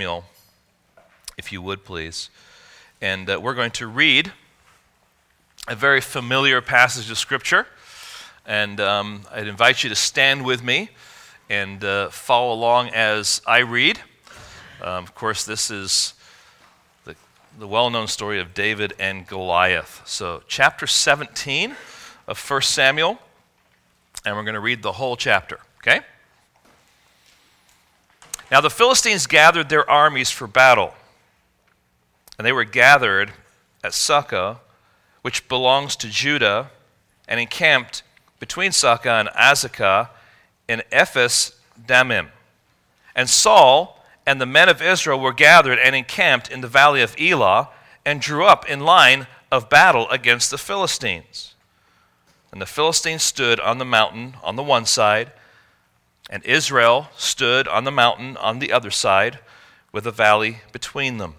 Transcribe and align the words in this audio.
Samuel, 0.00 0.26
if 1.36 1.50
you 1.50 1.60
would 1.60 1.84
please. 1.84 2.30
And 3.00 3.28
uh, 3.28 3.40
we're 3.42 3.56
going 3.56 3.72
to 3.72 3.88
read 3.88 4.30
a 5.66 5.74
very 5.74 6.00
familiar 6.00 6.60
passage 6.60 7.10
of 7.10 7.18
Scripture. 7.18 7.66
And 8.46 8.78
um, 8.78 9.22
I'd 9.32 9.48
invite 9.48 9.82
you 9.82 9.90
to 9.90 9.96
stand 9.96 10.44
with 10.44 10.62
me 10.62 10.90
and 11.50 11.82
uh, 11.82 12.10
follow 12.10 12.54
along 12.54 12.90
as 12.90 13.42
I 13.44 13.58
read. 13.58 13.98
Um, 14.80 15.02
of 15.02 15.16
course, 15.16 15.44
this 15.44 15.68
is 15.68 16.14
the, 17.04 17.16
the 17.58 17.66
well 17.66 17.90
known 17.90 18.06
story 18.06 18.38
of 18.38 18.54
David 18.54 18.92
and 19.00 19.26
Goliath. 19.26 20.02
So, 20.04 20.44
chapter 20.46 20.86
17 20.86 21.74
of 22.28 22.50
1 22.50 22.62
Samuel, 22.62 23.18
and 24.24 24.36
we're 24.36 24.44
going 24.44 24.54
to 24.54 24.60
read 24.60 24.82
the 24.82 24.92
whole 24.92 25.16
chapter, 25.16 25.58
okay? 25.78 26.02
Now 28.50 28.60
the 28.60 28.70
Philistines 28.70 29.26
gathered 29.26 29.68
their 29.68 29.88
armies 29.88 30.30
for 30.30 30.46
battle, 30.46 30.94
and 32.38 32.46
they 32.46 32.52
were 32.52 32.64
gathered 32.64 33.32
at 33.84 33.92
Socoh, 33.92 34.58
which 35.22 35.48
belongs 35.48 35.96
to 35.96 36.08
Judah, 36.08 36.70
and 37.26 37.38
encamped 37.38 38.02
between 38.40 38.72
Socoh 38.72 39.20
and 39.20 39.28
Azekah 39.30 40.08
in 40.66 40.82
Ephes 40.90 41.54
Dammim. 41.86 42.28
And 43.14 43.28
Saul 43.28 44.02
and 44.26 44.40
the 44.40 44.46
men 44.46 44.68
of 44.68 44.80
Israel 44.80 45.20
were 45.20 45.32
gathered 45.32 45.78
and 45.78 45.94
encamped 45.94 46.50
in 46.50 46.60
the 46.60 46.68
valley 46.68 47.02
of 47.02 47.14
Elah, 47.18 47.68
and 48.04 48.20
drew 48.20 48.44
up 48.44 48.68
in 48.68 48.80
line 48.80 49.26
of 49.50 49.68
battle 49.68 50.08
against 50.08 50.50
the 50.50 50.58
Philistines. 50.58 51.54
And 52.50 52.60
the 52.62 52.66
Philistines 52.66 53.22
stood 53.22 53.60
on 53.60 53.78
the 53.78 53.84
mountain 53.84 54.36
on 54.42 54.56
the 54.56 54.62
one 54.62 54.86
side, 54.86 55.32
and 56.28 56.44
Israel 56.44 57.08
stood 57.16 57.66
on 57.66 57.84
the 57.84 57.90
mountain 57.90 58.36
on 58.36 58.58
the 58.58 58.72
other 58.72 58.90
side, 58.90 59.38
with 59.92 60.06
a 60.06 60.12
valley 60.12 60.58
between 60.72 61.18
them. 61.18 61.34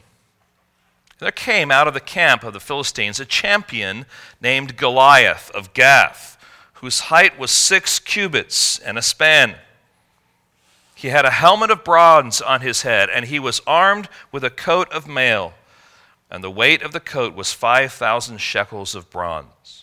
There 1.20 1.32
came 1.32 1.70
out 1.70 1.88
of 1.88 1.94
the 1.94 2.00
camp 2.00 2.44
of 2.44 2.54
the 2.54 2.60
Philistines 2.60 3.20
a 3.20 3.26
champion 3.26 4.06
named 4.42 4.78
Goliath 4.78 5.52
of 5.52 5.74
Gath, 5.74 6.38
whose 6.76 7.02
height 7.02 7.38
was 7.38 7.52
six 7.52 8.00
cubits 8.00 8.80
and 8.80 8.98
a 8.98 9.02
span. 9.02 9.56
He 10.96 11.10
had 11.10 11.26
a 11.26 11.30
helmet 11.30 11.72
of 11.72 11.84
bronze 11.84 12.42
on 12.42 12.62
his 12.62 12.82
head, 12.82 13.10
and 13.10 13.26
he 13.26 13.40
was 13.40 13.62
armed 13.68 14.10
with 14.32 14.44
a 14.44 14.50
coat 14.50 14.92
of 14.92 15.08
mail, 15.08 15.54
and 16.32 16.44
the 16.44 16.52
weight 16.52 16.82
of 16.82 16.94
the 16.94 17.00
coat 17.00 17.36
was 17.36 17.54
5,000 17.54 18.38
shekels 18.40 18.96
of 18.96 19.10
bronze. 19.10 19.79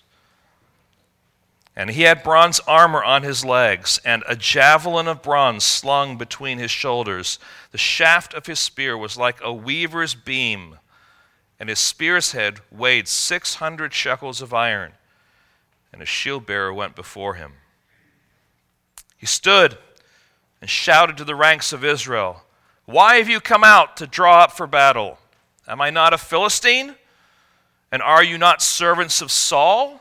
And 1.76 1.90
he 1.90 2.02
had 2.02 2.22
bronze 2.22 2.58
armor 2.60 3.04
on 3.04 3.22
his 3.22 3.44
legs, 3.44 4.00
and 4.02 4.24
a 4.26 4.34
javelin 4.34 5.06
of 5.06 5.22
bronze 5.22 5.62
slung 5.62 6.16
between 6.16 6.56
his 6.56 6.70
shoulders. 6.70 7.38
The 7.70 7.78
shaft 7.78 8.32
of 8.32 8.46
his 8.46 8.58
spear 8.58 8.96
was 8.96 9.18
like 9.18 9.38
a 9.42 9.52
weaver's 9.52 10.14
beam, 10.14 10.78
and 11.60 11.68
his 11.68 11.78
spear's 11.78 12.32
head 12.32 12.60
weighed 12.72 13.08
600 13.08 13.92
shekels 13.92 14.40
of 14.40 14.54
iron, 14.54 14.92
and 15.92 16.00
a 16.00 16.06
shield 16.06 16.46
bearer 16.46 16.72
went 16.72 16.96
before 16.96 17.34
him. 17.34 17.52
He 19.18 19.26
stood 19.26 19.76
and 20.62 20.70
shouted 20.70 21.18
to 21.18 21.24
the 21.24 21.34
ranks 21.34 21.74
of 21.74 21.84
Israel, 21.84 22.42
Why 22.86 23.16
have 23.16 23.28
you 23.28 23.40
come 23.40 23.64
out 23.64 23.98
to 23.98 24.06
draw 24.06 24.40
up 24.40 24.52
for 24.52 24.66
battle? 24.66 25.18
Am 25.68 25.82
I 25.82 25.90
not 25.90 26.14
a 26.14 26.18
Philistine? 26.18 26.94
And 27.92 28.02
are 28.02 28.24
you 28.24 28.38
not 28.38 28.62
servants 28.62 29.20
of 29.20 29.30
Saul? 29.30 30.00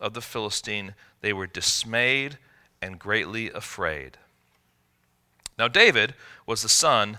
of 0.00 0.14
the 0.14 0.20
Philistine, 0.20 0.94
they 1.20 1.32
were 1.32 1.46
dismayed 1.46 2.38
and 2.80 2.98
greatly 2.98 3.50
afraid. 3.50 4.18
Now, 5.58 5.68
David 5.68 6.14
was 6.46 6.62
the 6.62 6.68
son 6.68 7.18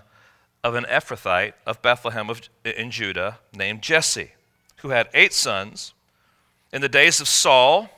of 0.64 0.74
an 0.74 0.84
Ephrathite 0.84 1.52
of 1.66 1.82
Bethlehem 1.82 2.30
of, 2.30 2.42
in 2.64 2.90
Judah 2.90 3.38
named 3.54 3.82
Jesse, 3.82 4.32
who 4.78 4.90
had 4.90 5.08
eight 5.12 5.34
sons. 5.34 5.92
In 6.72 6.80
the 6.80 6.88
days 6.88 7.20
of 7.20 7.28
Saul, 7.28 7.90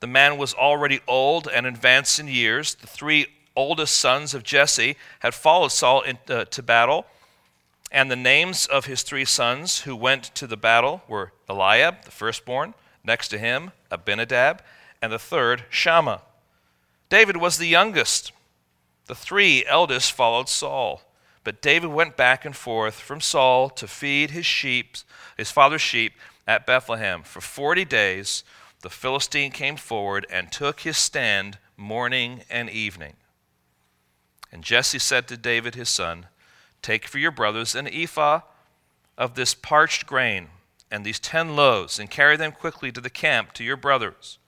the 0.00 0.06
man 0.06 0.38
was 0.38 0.54
already 0.54 1.00
old 1.08 1.48
and 1.48 1.66
advanced 1.66 2.18
in 2.20 2.28
years. 2.28 2.76
The 2.76 2.86
three 2.86 3.26
oldest 3.56 3.96
sons 3.96 4.34
of 4.34 4.44
Jesse 4.44 4.96
had 5.20 5.34
followed 5.34 5.72
Saul 5.72 6.02
into 6.02 6.42
uh, 6.42 6.62
battle, 6.62 7.06
and 7.90 8.10
the 8.10 8.16
names 8.16 8.66
of 8.66 8.84
his 8.84 9.02
three 9.02 9.24
sons 9.24 9.80
who 9.80 9.96
went 9.96 10.24
to 10.36 10.46
the 10.46 10.56
battle 10.56 11.02
were 11.08 11.32
Eliab, 11.48 12.04
the 12.04 12.10
firstborn, 12.10 12.74
Next 13.08 13.28
to 13.28 13.38
him, 13.38 13.72
Abinadab, 13.90 14.62
and 15.00 15.12
the 15.12 15.18
third, 15.18 15.64
Shammah. 15.70 16.22
David 17.08 17.36
was 17.36 17.58
the 17.58 17.66
youngest. 17.66 18.32
The 19.06 19.14
three 19.14 19.64
eldest 19.66 20.12
followed 20.12 20.48
Saul. 20.48 21.02
But 21.44 21.62
David 21.62 21.88
went 21.88 22.16
back 22.16 22.44
and 22.44 22.54
forth 22.54 23.00
from 23.00 23.20
Saul 23.20 23.70
to 23.70 23.88
feed 23.88 24.32
his 24.32 24.44
sheep, 24.44 24.98
his 25.36 25.50
father's 25.50 25.80
sheep 25.80 26.12
at 26.46 26.66
Bethlehem. 26.66 27.22
For 27.22 27.40
40 27.40 27.84
days, 27.86 28.44
the 28.82 28.90
Philistine 28.90 29.50
came 29.50 29.76
forward 29.76 30.26
and 30.30 30.52
took 30.52 30.80
his 30.80 30.98
stand 30.98 31.58
morning 31.76 32.42
and 32.50 32.68
evening. 32.68 33.14
And 34.52 34.62
Jesse 34.62 34.98
said 34.98 35.26
to 35.28 35.36
David 35.36 35.74
his 35.74 35.88
son, 35.88 36.26
Take 36.82 37.06
for 37.06 37.18
your 37.18 37.30
brothers 37.30 37.74
an 37.74 37.88
ephah 37.88 38.40
of 39.16 39.34
this 39.34 39.54
parched 39.54 40.06
grain 40.06 40.48
and 40.90 41.04
these 41.04 41.20
ten 41.20 41.54
loaves, 41.54 41.98
and 41.98 42.10
carry 42.10 42.36
them 42.36 42.52
quickly 42.52 42.90
to 42.92 43.00
the 43.00 43.10
camp 43.10 43.52
to 43.54 43.64
your 43.64 43.76
brothers. 43.76 44.38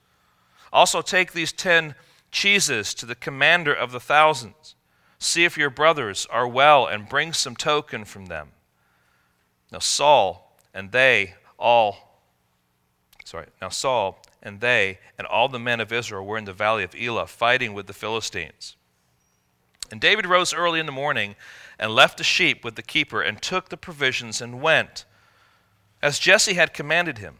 Also, 0.73 1.01
take 1.01 1.33
these 1.33 1.51
ten 1.51 1.95
cheeses 2.31 2.93
to 2.93 3.05
the 3.05 3.15
commander 3.15 3.73
of 3.73 3.91
the 3.91 3.99
thousands. 3.99 4.75
See 5.19 5.43
if 5.45 5.57
your 5.57 5.69
brothers 5.69 6.25
are 6.31 6.47
well, 6.47 6.87
and 6.87 7.09
bring 7.09 7.33
some 7.33 7.55
token 7.55 8.05
from 8.05 8.25
them. 8.25 8.49
Now, 9.71 9.79
Saul 9.79 10.57
and 10.73 10.91
they 10.91 11.35
all, 11.59 12.19
sorry, 13.23 13.47
now 13.61 13.69
Saul 13.69 14.21
and 14.41 14.59
they 14.59 14.99
and 15.17 15.27
all 15.27 15.47
the 15.47 15.59
men 15.59 15.79
of 15.79 15.91
Israel 15.91 16.25
were 16.25 16.37
in 16.37 16.45
the 16.45 16.53
valley 16.53 16.83
of 16.83 16.95
Elah 16.95 17.27
fighting 17.27 17.73
with 17.73 17.87
the 17.87 17.93
Philistines. 17.93 18.75
And 19.91 20.01
David 20.01 20.25
rose 20.25 20.53
early 20.53 20.79
in 20.79 20.85
the 20.85 20.91
morning 20.91 21.35
and 21.77 21.93
left 21.93 22.17
the 22.17 22.23
sheep 22.23 22.63
with 22.63 22.75
the 22.75 22.81
keeper 22.81 23.21
and 23.21 23.41
took 23.41 23.69
the 23.69 23.77
provisions 23.77 24.41
and 24.41 24.61
went 24.61 25.05
as 26.01 26.19
Jesse 26.19 26.53
had 26.55 26.73
commanded 26.73 27.19
him. 27.19 27.35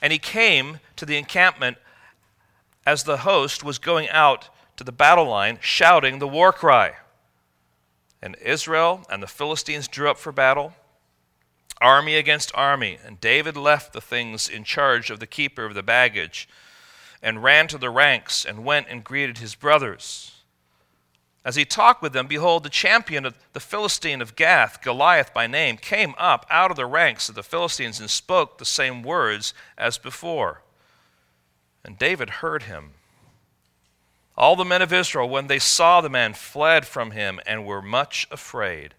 And 0.00 0.12
he 0.12 0.18
came 0.18 0.80
to 0.96 1.06
the 1.06 1.16
encampment 1.16 1.78
as 2.86 3.04
the 3.04 3.18
host 3.18 3.64
was 3.64 3.78
going 3.78 4.08
out 4.10 4.48
to 4.76 4.84
the 4.84 4.92
battle 4.92 5.26
line, 5.26 5.58
shouting 5.60 6.18
the 6.18 6.28
war 6.28 6.52
cry. 6.52 6.94
And 8.22 8.36
Israel 8.36 9.04
and 9.10 9.22
the 9.22 9.26
Philistines 9.26 9.88
drew 9.88 10.10
up 10.10 10.18
for 10.18 10.32
battle, 10.32 10.74
army 11.80 12.16
against 12.16 12.52
army. 12.54 12.98
And 13.04 13.20
David 13.20 13.56
left 13.56 13.92
the 13.92 14.00
things 14.00 14.48
in 14.48 14.64
charge 14.64 15.10
of 15.10 15.20
the 15.20 15.26
keeper 15.26 15.64
of 15.64 15.74
the 15.74 15.82
baggage 15.82 16.48
and 17.22 17.42
ran 17.42 17.66
to 17.68 17.78
the 17.78 17.90
ranks 17.90 18.44
and 18.44 18.64
went 18.64 18.86
and 18.88 19.02
greeted 19.02 19.38
his 19.38 19.54
brothers. 19.54 20.35
As 21.46 21.54
he 21.54 21.64
talked 21.64 22.02
with 22.02 22.12
them, 22.12 22.26
behold, 22.26 22.64
the 22.64 22.68
champion 22.68 23.24
of 23.24 23.36
the 23.52 23.60
Philistine 23.60 24.20
of 24.20 24.34
Gath, 24.34 24.82
Goliath 24.82 25.32
by 25.32 25.46
name, 25.46 25.76
came 25.76 26.12
up 26.18 26.44
out 26.50 26.72
of 26.72 26.76
the 26.76 26.86
ranks 26.86 27.28
of 27.28 27.36
the 27.36 27.44
Philistines 27.44 28.00
and 28.00 28.10
spoke 28.10 28.58
the 28.58 28.64
same 28.64 29.04
words 29.04 29.54
as 29.78 29.96
before. 29.96 30.62
And 31.84 31.96
David 31.96 32.30
heard 32.30 32.64
him. 32.64 32.94
All 34.36 34.56
the 34.56 34.64
men 34.64 34.82
of 34.82 34.92
Israel, 34.92 35.28
when 35.28 35.46
they 35.46 35.60
saw 35.60 36.00
the 36.00 36.10
man, 36.10 36.34
fled 36.34 36.84
from 36.84 37.12
him 37.12 37.38
and 37.46 37.64
were 37.64 37.80
much 37.80 38.26
afraid. 38.32 38.94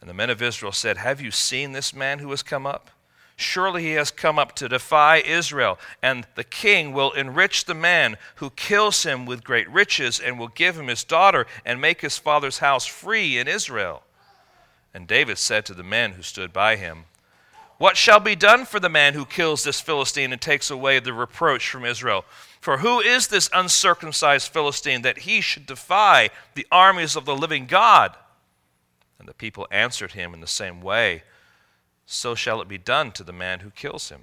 And 0.00 0.08
the 0.08 0.14
men 0.14 0.30
of 0.30 0.40
Israel 0.40 0.72
said, 0.72 0.96
Have 0.96 1.20
you 1.20 1.30
seen 1.30 1.72
this 1.72 1.92
man 1.92 2.20
who 2.20 2.30
has 2.30 2.42
come 2.42 2.66
up? 2.66 2.88
Surely 3.36 3.82
he 3.82 3.92
has 3.92 4.10
come 4.10 4.38
up 4.38 4.54
to 4.54 4.68
defy 4.68 5.18
Israel, 5.18 5.78
and 6.02 6.26
the 6.36 6.44
king 6.44 6.94
will 6.94 7.12
enrich 7.12 7.66
the 7.66 7.74
man 7.74 8.16
who 8.36 8.48
kills 8.48 9.02
him 9.02 9.26
with 9.26 9.44
great 9.44 9.68
riches, 9.68 10.18
and 10.18 10.38
will 10.38 10.48
give 10.48 10.78
him 10.78 10.86
his 10.86 11.04
daughter, 11.04 11.46
and 11.64 11.78
make 11.78 12.00
his 12.00 12.16
father's 12.16 12.58
house 12.58 12.86
free 12.86 13.36
in 13.36 13.46
Israel. 13.46 14.02
And 14.94 15.06
David 15.06 15.36
said 15.36 15.66
to 15.66 15.74
the 15.74 15.82
men 15.82 16.12
who 16.12 16.22
stood 16.22 16.50
by 16.50 16.76
him, 16.76 17.04
What 17.76 17.98
shall 17.98 18.20
be 18.20 18.34
done 18.34 18.64
for 18.64 18.80
the 18.80 18.88
man 18.88 19.12
who 19.12 19.26
kills 19.26 19.64
this 19.64 19.82
Philistine 19.82 20.32
and 20.32 20.40
takes 20.40 20.70
away 20.70 20.98
the 20.98 21.12
reproach 21.12 21.68
from 21.68 21.84
Israel? 21.84 22.24
For 22.62 22.78
who 22.78 23.00
is 23.00 23.28
this 23.28 23.50
uncircumcised 23.52 24.50
Philistine 24.50 25.02
that 25.02 25.18
he 25.18 25.42
should 25.42 25.66
defy 25.66 26.30
the 26.54 26.66
armies 26.72 27.16
of 27.16 27.26
the 27.26 27.36
living 27.36 27.66
God? 27.66 28.16
And 29.18 29.28
the 29.28 29.34
people 29.34 29.68
answered 29.70 30.12
him 30.12 30.32
in 30.32 30.40
the 30.40 30.46
same 30.46 30.80
way 30.80 31.22
So 32.06 32.36
shall 32.36 32.62
it 32.62 32.68
be 32.68 32.78
done 32.78 33.10
to 33.12 33.24
the 33.24 33.32
man 33.32 33.60
who 33.60 33.70
kills 33.70 34.08
him. 34.08 34.22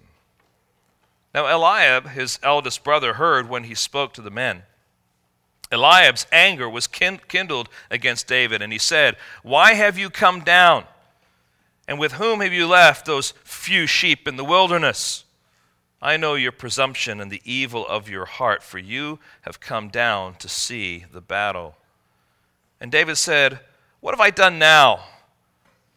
Now 1.33 1.47
Eliab, 1.47 2.09
his 2.09 2.39
eldest 2.41 2.83
brother, 2.83 3.13
heard 3.13 3.49
when 3.49 3.65
he 3.65 3.75
spoke 3.75 4.13
to 4.13 4.21
the 4.21 4.31
men. 4.31 4.63
Eliab's 5.71 6.27
anger 6.31 6.69
was 6.69 6.87
kindled 6.87 7.67
against 7.89 8.27
David, 8.27 8.61
and 8.61 8.71
he 8.71 8.79
said, 8.79 9.17
Why 9.41 9.73
have 9.73 9.97
you 9.97 10.09
come 10.09 10.41
down? 10.41 10.85
And 11.87 11.99
with 11.99 12.13
whom 12.13 12.39
have 12.39 12.53
you 12.53 12.67
left 12.67 13.05
those 13.05 13.31
few 13.43 13.87
sheep 13.87 14.27
in 14.27 14.37
the 14.37 14.45
wilderness? 14.45 15.25
I 16.01 16.17
know 16.17 16.35
your 16.35 16.51
presumption 16.51 17.19
and 17.19 17.31
the 17.31 17.41
evil 17.43 17.87
of 17.87 18.09
your 18.09 18.25
heart, 18.25 18.61
for 18.61 18.77
you 18.77 19.19
have 19.41 19.59
come 19.59 19.89
down 19.89 20.35
to 20.35 20.47
see 20.47 21.05
the 21.11 21.21
battle. 21.21 21.75
And 22.79 22.91
David 22.91 23.17
said, 23.17 23.59
What 23.99 24.13
have 24.13 24.21
I 24.21 24.29
done 24.29 24.59
now? 24.59 25.05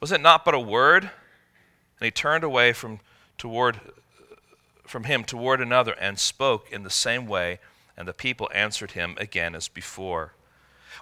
Was 0.00 0.12
it 0.12 0.20
not 0.20 0.44
but 0.44 0.54
a 0.54 0.60
word? 0.60 1.10
And 1.98 2.06
he 2.06 2.10
turned 2.10 2.44
away 2.44 2.72
from, 2.72 3.00
toward, 3.38 3.80
from 4.86 5.04
him 5.04 5.24
toward 5.24 5.60
another 5.60 5.92
and 5.92 6.18
spoke 6.18 6.70
in 6.70 6.82
the 6.82 6.90
same 6.90 7.26
way, 7.26 7.58
and 7.96 8.06
the 8.06 8.12
people 8.12 8.50
answered 8.52 8.92
him 8.92 9.16
again 9.18 9.54
as 9.54 9.68
before. 9.68 10.32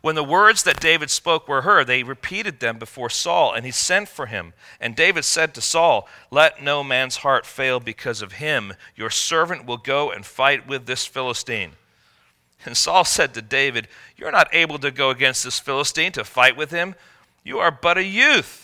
When 0.02 0.16
the 0.16 0.24
words 0.24 0.64
that 0.64 0.80
David 0.80 1.10
spoke 1.10 1.48
were 1.48 1.62
heard, 1.62 1.86
they 1.86 2.02
repeated 2.02 2.60
them 2.60 2.78
before 2.78 3.08
Saul, 3.10 3.52
and 3.52 3.64
he 3.64 3.70
sent 3.70 4.08
for 4.08 4.26
him. 4.26 4.52
And 4.80 4.94
David 4.94 5.24
said 5.24 5.54
to 5.54 5.60
Saul, 5.60 6.08
Let 6.30 6.62
no 6.62 6.84
man's 6.84 7.18
heart 7.18 7.46
fail 7.46 7.80
because 7.80 8.20
of 8.20 8.32
him. 8.32 8.74
Your 8.96 9.10
servant 9.10 9.64
will 9.64 9.76
go 9.76 10.10
and 10.10 10.26
fight 10.26 10.66
with 10.66 10.86
this 10.86 11.06
Philistine. 11.06 11.72
And 12.64 12.76
Saul 12.76 13.04
said 13.04 13.34
to 13.34 13.42
David, 13.42 13.88
You're 14.16 14.32
not 14.32 14.48
able 14.52 14.78
to 14.78 14.90
go 14.90 15.10
against 15.10 15.44
this 15.44 15.58
Philistine 15.58 16.12
to 16.12 16.24
fight 16.24 16.56
with 16.56 16.70
him. 16.70 16.94
You 17.42 17.58
are 17.58 17.70
but 17.70 17.98
a 17.98 18.04
youth, 18.04 18.63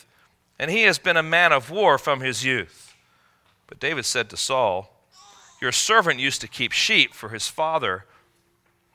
and 0.61 0.71
he 0.71 0.83
has 0.83 0.99
been 0.99 1.17
a 1.17 1.23
man 1.23 1.53
of 1.53 1.71
war 1.71 1.97
from 1.97 2.21
his 2.21 2.45
youth. 2.45 2.95
But 3.67 3.81
David 3.81 4.05
said 4.05 4.29
to 4.29 4.37
Saul, 4.37 4.95
Your 5.59 5.73
servant 5.73 6.21
used 6.21 6.43
to 6.43 6.49
keep 6.49 6.73
sheep 6.73 7.15
for 7.15 7.31
his 7.31 7.49
father. 7.49 8.05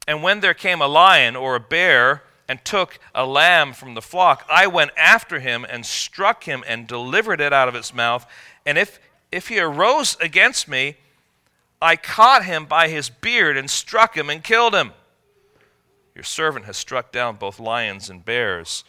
And 0.08 0.22
when 0.22 0.42
there 0.42 0.54
came 0.54 0.80
a 0.80 0.88
lion 0.88 1.36
or 1.36 1.56
a 1.56 1.60
bear, 1.60 2.22
and 2.48 2.64
took 2.64 3.00
a 3.16 3.26
lamb 3.26 3.74
from 3.74 3.96
the 3.96 4.02
flock, 4.04 4.46
I 4.48 4.68
went 4.68 4.92
after 4.96 5.40
him 5.40 5.66
and 5.68 5.84
struck 5.84 6.44
him 6.44 6.64
and 6.68 6.86
delivered 6.86 7.42
it 7.42 7.52
out 7.52 7.68
of 7.68 7.74
its 7.74 7.92
mouth. 7.92 8.28
And 8.68 8.78
if, 8.78 9.00
if 9.32 9.48
he 9.48 9.60
arose 9.60 10.16
against 10.22 10.68
me, 10.68 10.98
I 11.82 11.96
caught 11.96 12.46
him 12.46 12.66
by 12.66 12.88
his 12.90 13.10
beard 13.10 13.58
and 13.58 13.68
struck 13.68 14.16
him 14.16 14.30
and 14.30 14.44
killed 14.44 14.76
him. 14.76 14.92
Your 16.14 16.24
servant 16.24 16.66
has 16.66 16.78
struck 16.78 17.12
down 17.12 17.38
both 17.38 17.60
lions 17.60 18.12
and 18.12 18.24
bears, 18.24 18.84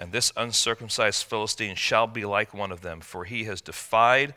and 0.00 0.10
this 0.10 0.32
uncircumcised 0.36 1.24
Philistine 1.24 1.76
shall 1.76 2.08
be 2.08 2.24
like 2.24 2.54
one 2.54 2.72
of 2.72 2.80
them, 2.80 3.00
for 3.00 3.24
he 3.26 3.44
has 3.44 3.60
defied 3.60 4.34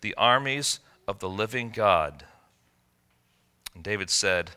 the 0.00 0.14
armies 0.16 0.80
of 1.08 1.20
the 1.20 1.28
living 1.28 1.70
God. 1.70 2.26
And 3.74 3.84
David 3.84 4.10
said, 4.10 4.50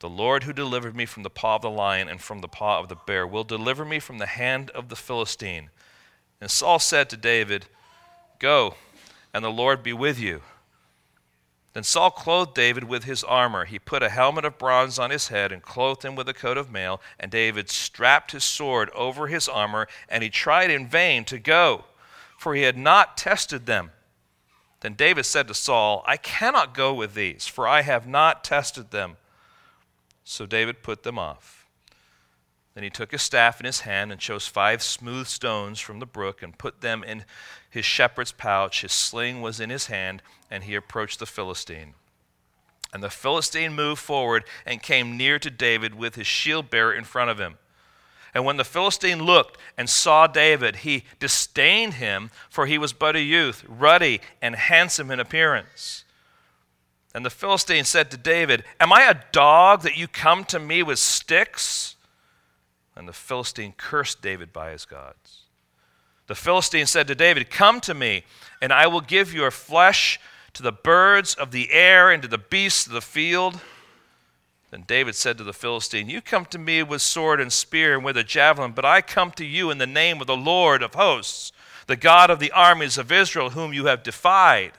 the 0.00 0.08
Lord 0.08 0.44
who 0.44 0.52
delivered 0.52 0.94
me 0.94 1.06
from 1.06 1.24
the 1.24 1.30
paw 1.30 1.56
of 1.56 1.62
the 1.62 1.70
lion 1.70 2.08
and 2.08 2.20
from 2.20 2.40
the 2.40 2.48
paw 2.48 2.78
of 2.78 2.88
the 2.88 2.94
bear 2.94 3.26
will 3.26 3.42
deliver 3.42 3.84
me 3.84 3.98
from 3.98 4.18
the 4.18 4.26
hand 4.26 4.70
of 4.70 4.90
the 4.90 4.96
Philistine. 4.96 5.70
And 6.40 6.50
Saul 6.50 6.78
said 6.78 7.10
to 7.10 7.16
David, 7.16 7.66
Go, 8.38 8.76
and 9.34 9.44
the 9.44 9.50
Lord 9.50 9.82
be 9.82 9.92
with 9.92 10.20
you. 10.20 10.42
Then 11.78 11.84
Saul 11.84 12.10
clothed 12.10 12.54
David 12.54 12.82
with 12.82 13.04
his 13.04 13.22
armor. 13.22 13.64
He 13.64 13.78
put 13.78 14.02
a 14.02 14.08
helmet 14.08 14.44
of 14.44 14.58
bronze 14.58 14.98
on 14.98 15.10
his 15.10 15.28
head 15.28 15.52
and 15.52 15.62
clothed 15.62 16.04
him 16.04 16.16
with 16.16 16.28
a 16.28 16.34
coat 16.34 16.58
of 16.58 16.72
mail. 16.72 17.00
And 17.20 17.30
David 17.30 17.70
strapped 17.70 18.32
his 18.32 18.42
sword 18.42 18.90
over 18.96 19.28
his 19.28 19.48
armor, 19.48 19.86
and 20.08 20.24
he 20.24 20.28
tried 20.28 20.72
in 20.72 20.88
vain 20.88 21.24
to 21.26 21.38
go, 21.38 21.84
for 22.36 22.56
he 22.56 22.62
had 22.62 22.76
not 22.76 23.16
tested 23.16 23.66
them. 23.66 23.92
Then 24.80 24.94
David 24.94 25.24
said 25.24 25.46
to 25.46 25.54
Saul, 25.54 26.02
I 26.04 26.16
cannot 26.16 26.74
go 26.74 26.92
with 26.92 27.14
these, 27.14 27.46
for 27.46 27.68
I 27.68 27.82
have 27.82 28.08
not 28.08 28.42
tested 28.42 28.90
them. 28.90 29.16
So 30.24 30.46
David 30.46 30.82
put 30.82 31.04
them 31.04 31.16
off. 31.16 31.57
Then 32.78 32.84
he 32.84 32.90
took 32.90 33.10
his 33.10 33.22
staff 33.22 33.58
in 33.58 33.66
his 33.66 33.80
hand 33.80 34.12
and 34.12 34.20
chose 34.20 34.46
five 34.46 34.84
smooth 34.84 35.26
stones 35.26 35.80
from 35.80 35.98
the 35.98 36.06
brook 36.06 36.44
and 36.44 36.56
put 36.56 36.80
them 36.80 37.02
in 37.02 37.24
his 37.68 37.84
shepherd's 37.84 38.30
pouch. 38.30 38.82
His 38.82 38.92
sling 38.92 39.42
was 39.42 39.58
in 39.58 39.68
his 39.68 39.86
hand, 39.86 40.22
and 40.48 40.62
he 40.62 40.76
approached 40.76 41.18
the 41.18 41.26
Philistine. 41.26 41.94
And 42.94 43.02
the 43.02 43.10
Philistine 43.10 43.74
moved 43.74 44.00
forward 44.00 44.44
and 44.64 44.80
came 44.80 45.16
near 45.16 45.40
to 45.40 45.50
David 45.50 45.96
with 45.96 46.14
his 46.14 46.28
shield 46.28 46.70
bearer 46.70 46.92
in 46.92 47.02
front 47.02 47.30
of 47.30 47.40
him. 47.40 47.58
And 48.32 48.44
when 48.44 48.58
the 48.58 48.64
Philistine 48.64 49.24
looked 49.24 49.58
and 49.76 49.90
saw 49.90 50.28
David, 50.28 50.76
he 50.76 51.02
disdained 51.18 51.94
him, 51.94 52.30
for 52.48 52.66
he 52.66 52.78
was 52.78 52.92
but 52.92 53.16
a 53.16 53.20
youth, 53.20 53.64
ruddy 53.66 54.20
and 54.40 54.54
handsome 54.54 55.10
in 55.10 55.18
appearance. 55.18 56.04
And 57.12 57.26
the 57.26 57.30
Philistine 57.30 57.82
said 57.82 58.08
to 58.12 58.16
David, 58.16 58.62
Am 58.78 58.92
I 58.92 59.02
a 59.02 59.20
dog 59.32 59.82
that 59.82 59.96
you 59.96 60.06
come 60.06 60.44
to 60.44 60.60
me 60.60 60.84
with 60.84 61.00
sticks? 61.00 61.96
And 62.98 63.06
the 63.06 63.12
Philistine 63.12 63.74
cursed 63.76 64.20
David 64.20 64.52
by 64.52 64.72
his 64.72 64.84
gods. 64.84 65.42
The 66.26 66.34
Philistine 66.34 66.86
said 66.86 67.06
to 67.06 67.14
David, 67.14 67.48
Come 67.48 67.80
to 67.82 67.94
me, 67.94 68.24
and 68.60 68.72
I 68.72 68.88
will 68.88 69.00
give 69.00 69.32
your 69.32 69.52
flesh 69.52 70.18
to 70.54 70.64
the 70.64 70.72
birds 70.72 71.34
of 71.34 71.52
the 71.52 71.70
air 71.70 72.10
and 72.10 72.20
to 72.22 72.28
the 72.28 72.36
beasts 72.36 72.88
of 72.88 72.92
the 72.92 73.00
field. 73.00 73.60
Then 74.72 74.82
David 74.84 75.14
said 75.14 75.38
to 75.38 75.44
the 75.44 75.52
Philistine, 75.52 76.10
You 76.10 76.20
come 76.20 76.44
to 76.46 76.58
me 76.58 76.82
with 76.82 77.00
sword 77.00 77.40
and 77.40 77.52
spear 77.52 77.94
and 77.94 78.04
with 78.04 78.16
a 78.16 78.24
javelin, 78.24 78.72
but 78.72 78.84
I 78.84 79.00
come 79.00 79.30
to 79.32 79.44
you 79.44 79.70
in 79.70 79.78
the 79.78 79.86
name 79.86 80.20
of 80.20 80.26
the 80.26 80.36
Lord 80.36 80.82
of 80.82 80.94
hosts, 80.94 81.52
the 81.86 81.96
God 81.96 82.30
of 82.30 82.40
the 82.40 82.50
armies 82.50 82.98
of 82.98 83.12
Israel, 83.12 83.50
whom 83.50 83.72
you 83.72 83.86
have 83.86 84.02
defied. 84.02 84.72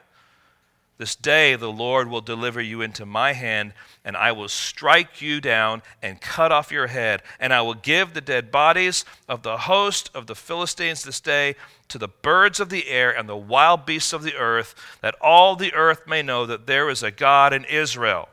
This 0.99 1.15
day 1.15 1.55
the 1.55 1.71
Lord 1.71 2.09
will 2.09 2.19
deliver 2.19 2.59
you 2.59 2.81
into 2.81 3.05
my 3.05 3.31
hand, 3.31 3.71
and 4.03 4.17
I 4.17 4.33
will 4.33 4.49
strike 4.49 5.21
you 5.21 5.39
down 5.39 5.81
and 6.03 6.19
cut 6.19 6.51
off 6.51 6.73
your 6.73 6.87
head. 6.87 7.23
And 7.39 7.53
I 7.53 7.61
will 7.61 7.73
give 7.73 8.13
the 8.13 8.19
dead 8.19 8.51
bodies 8.51 9.05
of 9.29 9.41
the 9.41 9.59
host 9.59 10.11
of 10.13 10.27
the 10.27 10.35
Philistines 10.35 11.03
this 11.03 11.21
day 11.21 11.55
to 11.87 11.97
the 11.97 12.09
birds 12.09 12.59
of 12.59 12.67
the 12.67 12.89
air 12.89 13.17
and 13.17 13.29
the 13.29 13.37
wild 13.37 13.85
beasts 13.85 14.11
of 14.11 14.23
the 14.23 14.35
earth, 14.35 14.75
that 14.99 15.15
all 15.21 15.55
the 15.55 15.73
earth 15.73 16.05
may 16.05 16.21
know 16.21 16.45
that 16.45 16.67
there 16.67 16.89
is 16.89 17.01
a 17.01 17.11
God 17.11 17.53
in 17.53 17.63
Israel. 17.63 18.27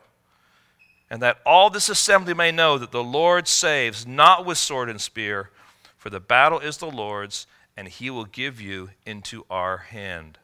And 1.08 1.22
that 1.22 1.38
all 1.46 1.70
this 1.70 1.88
assembly 1.88 2.34
may 2.34 2.50
know 2.50 2.78
that 2.78 2.90
the 2.90 3.04
Lord 3.04 3.46
saves 3.46 4.04
not 4.04 4.44
with 4.44 4.58
sword 4.58 4.90
and 4.90 5.00
spear, 5.00 5.50
for 5.96 6.10
the 6.10 6.18
battle 6.18 6.58
is 6.58 6.78
the 6.78 6.90
Lord's, 6.90 7.46
and 7.76 7.86
he 7.86 8.10
will 8.10 8.24
give 8.24 8.60
you 8.60 8.90
into 9.06 9.46
our 9.48 9.76
hand. 9.76 10.38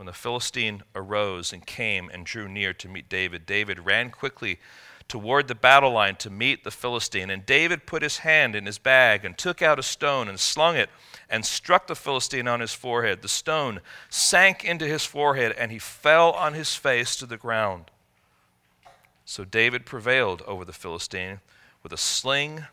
When 0.00 0.06
the 0.06 0.14
Philistine 0.14 0.82
arose 0.94 1.52
and 1.52 1.66
came 1.66 2.08
and 2.08 2.24
drew 2.24 2.48
near 2.48 2.72
to 2.72 2.88
meet 2.88 3.10
David, 3.10 3.44
David 3.44 3.84
ran 3.84 4.08
quickly 4.08 4.58
toward 5.08 5.46
the 5.46 5.54
battle 5.54 5.90
line 5.90 6.16
to 6.16 6.30
meet 6.30 6.64
the 6.64 6.70
Philistine. 6.70 7.28
And 7.28 7.44
David 7.44 7.84
put 7.84 8.00
his 8.00 8.16
hand 8.16 8.56
in 8.56 8.64
his 8.64 8.78
bag 8.78 9.26
and 9.26 9.36
took 9.36 9.60
out 9.60 9.78
a 9.78 9.82
stone 9.82 10.26
and 10.26 10.40
slung 10.40 10.74
it 10.74 10.88
and 11.28 11.44
struck 11.44 11.86
the 11.86 11.94
Philistine 11.94 12.48
on 12.48 12.60
his 12.60 12.72
forehead. 12.72 13.20
The 13.20 13.28
stone 13.28 13.82
sank 14.08 14.64
into 14.64 14.86
his 14.86 15.04
forehead 15.04 15.54
and 15.58 15.70
he 15.70 15.78
fell 15.78 16.30
on 16.30 16.54
his 16.54 16.74
face 16.74 17.14
to 17.16 17.26
the 17.26 17.36
ground. 17.36 17.90
So 19.26 19.44
David 19.44 19.84
prevailed 19.84 20.40
over 20.46 20.64
the 20.64 20.72
Philistine 20.72 21.40
with 21.82 21.92
a 21.92 21.98
sling 21.98 22.64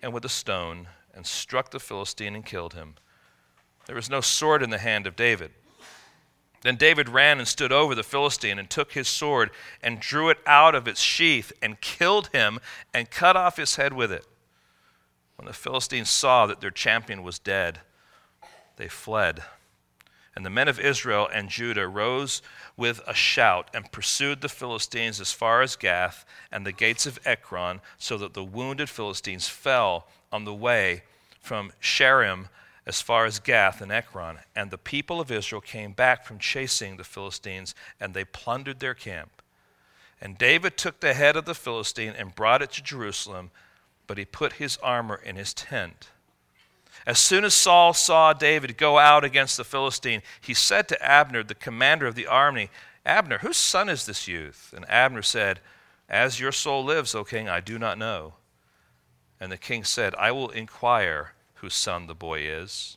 and 0.00 0.12
with 0.12 0.24
a 0.24 0.28
stone 0.28 0.86
and 1.12 1.26
struck 1.26 1.72
the 1.72 1.80
Philistine 1.80 2.36
and 2.36 2.46
killed 2.46 2.74
him. 2.74 2.94
There 3.86 3.96
was 3.96 4.08
no 4.08 4.20
sword 4.20 4.62
in 4.62 4.70
the 4.70 4.78
hand 4.78 5.08
of 5.08 5.16
David 5.16 5.50
then 6.62 6.76
David 6.76 7.08
ran 7.08 7.38
and 7.38 7.46
stood 7.46 7.72
over 7.72 7.94
the 7.94 8.02
Philistine 8.02 8.58
and 8.58 8.68
took 8.68 8.92
his 8.92 9.08
sword 9.08 9.50
and 9.82 10.00
drew 10.00 10.28
it 10.28 10.38
out 10.46 10.74
of 10.74 10.88
its 10.88 11.00
sheath 11.00 11.52
and 11.62 11.80
killed 11.80 12.28
him 12.28 12.58
and 12.92 13.10
cut 13.10 13.36
off 13.36 13.56
his 13.56 13.76
head 13.76 13.92
with 13.92 14.10
it. 14.10 14.26
When 15.36 15.46
the 15.46 15.52
Philistines 15.52 16.10
saw 16.10 16.46
that 16.46 16.60
their 16.60 16.70
champion 16.70 17.22
was 17.22 17.38
dead, 17.38 17.80
they 18.76 18.88
fled. 18.88 19.42
And 20.34 20.44
the 20.44 20.50
men 20.50 20.68
of 20.68 20.80
Israel 20.80 21.28
and 21.32 21.48
Judah 21.48 21.88
rose 21.88 22.42
with 22.76 23.00
a 23.06 23.14
shout 23.14 23.68
and 23.74 23.90
pursued 23.90 24.40
the 24.40 24.48
Philistines 24.48 25.20
as 25.20 25.32
far 25.32 25.62
as 25.62 25.76
Gath 25.76 26.24
and 26.50 26.64
the 26.64 26.72
gates 26.72 27.06
of 27.06 27.18
Ekron, 27.24 27.80
so 27.98 28.16
that 28.18 28.34
the 28.34 28.44
wounded 28.44 28.88
Philistines 28.88 29.48
fell 29.48 30.06
on 30.32 30.44
the 30.44 30.54
way 30.54 31.02
from 31.40 31.72
Shaaraim 31.80 32.48
as 32.88 33.02
far 33.02 33.26
as 33.26 33.38
Gath 33.38 33.82
and 33.82 33.92
Ekron. 33.92 34.38
And 34.56 34.70
the 34.70 34.78
people 34.78 35.20
of 35.20 35.30
Israel 35.30 35.60
came 35.60 35.92
back 35.92 36.24
from 36.24 36.38
chasing 36.38 36.96
the 36.96 37.04
Philistines, 37.04 37.74
and 38.00 38.14
they 38.14 38.24
plundered 38.24 38.80
their 38.80 38.94
camp. 38.94 39.42
And 40.22 40.38
David 40.38 40.78
took 40.78 40.98
the 40.98 41.12
head 41.12 41.36
of 41.36 41.44
the 41.44 41.54
Philistine 41.54 42.14
and 42.16 42.34
brought 42.34 42.62
it 42.62 42.72
to 42.72 42.82
Jerusalem, 42.82 43.50
but 44.06 44.16
he 44.16 44.24
put 44.24 44.54
his 44.54 44.78
armor 44.78 45.20
in 45.22 45.36
his 45.36 45.52
tent. 45.52 46.08
As 47.06 47.18
soon 47.18 47.44
as 47.44 47.52
Saul 47.52 47.92
saw 47.92 48.32
David 48.32 48.78
go 48.78 48.98
out 48.98 49.22
against 49.22 49.58
the 49.58 49.64
Philistine, 49.64 50.22
he 50.40 50.54
said 50.54 50.88
to 50.88 51.02
Abner, 51.02 51.42
the 51.42 51.54
commander 51.54 52.06
of 52.06 52.14
the 52.14 52.26
army, 52.26 52.70
Abner, 53.04 53.38
whose 53.38 53.58
son 53.58 53.90
is 53.90 54.06
this 54.06 54.26
youth? 54.26 54.72
And 54.74 54.88
Abner 54.88 55.22
said, 55.22 55.60
As 56.08 56.40
your 56.40 56.52
soul 56.52 56.82
lives, 56.84 57.14
O 57.14 57.22
king, 57.22 57.50
I 57.50 57.60
do 57.60 57.78
not 57.78 57.98
know. 57.98 58.34
And 59.38 59.52
the 59.52 59.58
king 59.58 59.84
said, 59.84 60.14
I 60.16 60.32
will 60.32 60.48
inquire 60.48 61.34
whose 61.60 61.74
son 61.74 62.06
the 62.06 62.14
boy 62.14 62.40
is. 62.40 62.96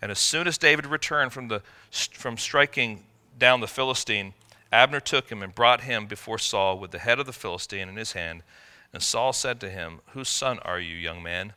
And 0.00 0.10
as 0.10 0.18
soon 0.18 0.46
as 0.46 0.58
David 0.58 0.86
returned 0.86 1.32
from, 1.32 1.48
the, 1.48 1.62
from 1.90 2.36
striking 2.36 3.04
down 3.38 3.60
the 3.60 3.66
Philistine, 3.66 4.34
Abner 4.72 5.00
took 5.00 5.30
him 5.30 5.42
and 5.42 5.54
brought 5.54 5.82
him 5.82 6.06
before 6.06 6.38
Saul 6.38 6.78
with 6.78 6.90
the 6.90 6.98
head 6.98 7.18
of 7.18 7.26
the 7.26 7.32
Philistine 7.32 7.88
in 7.88 7.96
his 7.96 8.12
hand. 8.12 8.42
And 8.92 9.02
Saul 9.02 9.32
said 9.32 9.60
to 9.60 9.70
him, 9.70 10.00
Whose 10.08 10.28
son 10.28 10.58
are 10.60 10.80
you, 10.80 10.94
young 10.94 11.22
man? 11.22 11.54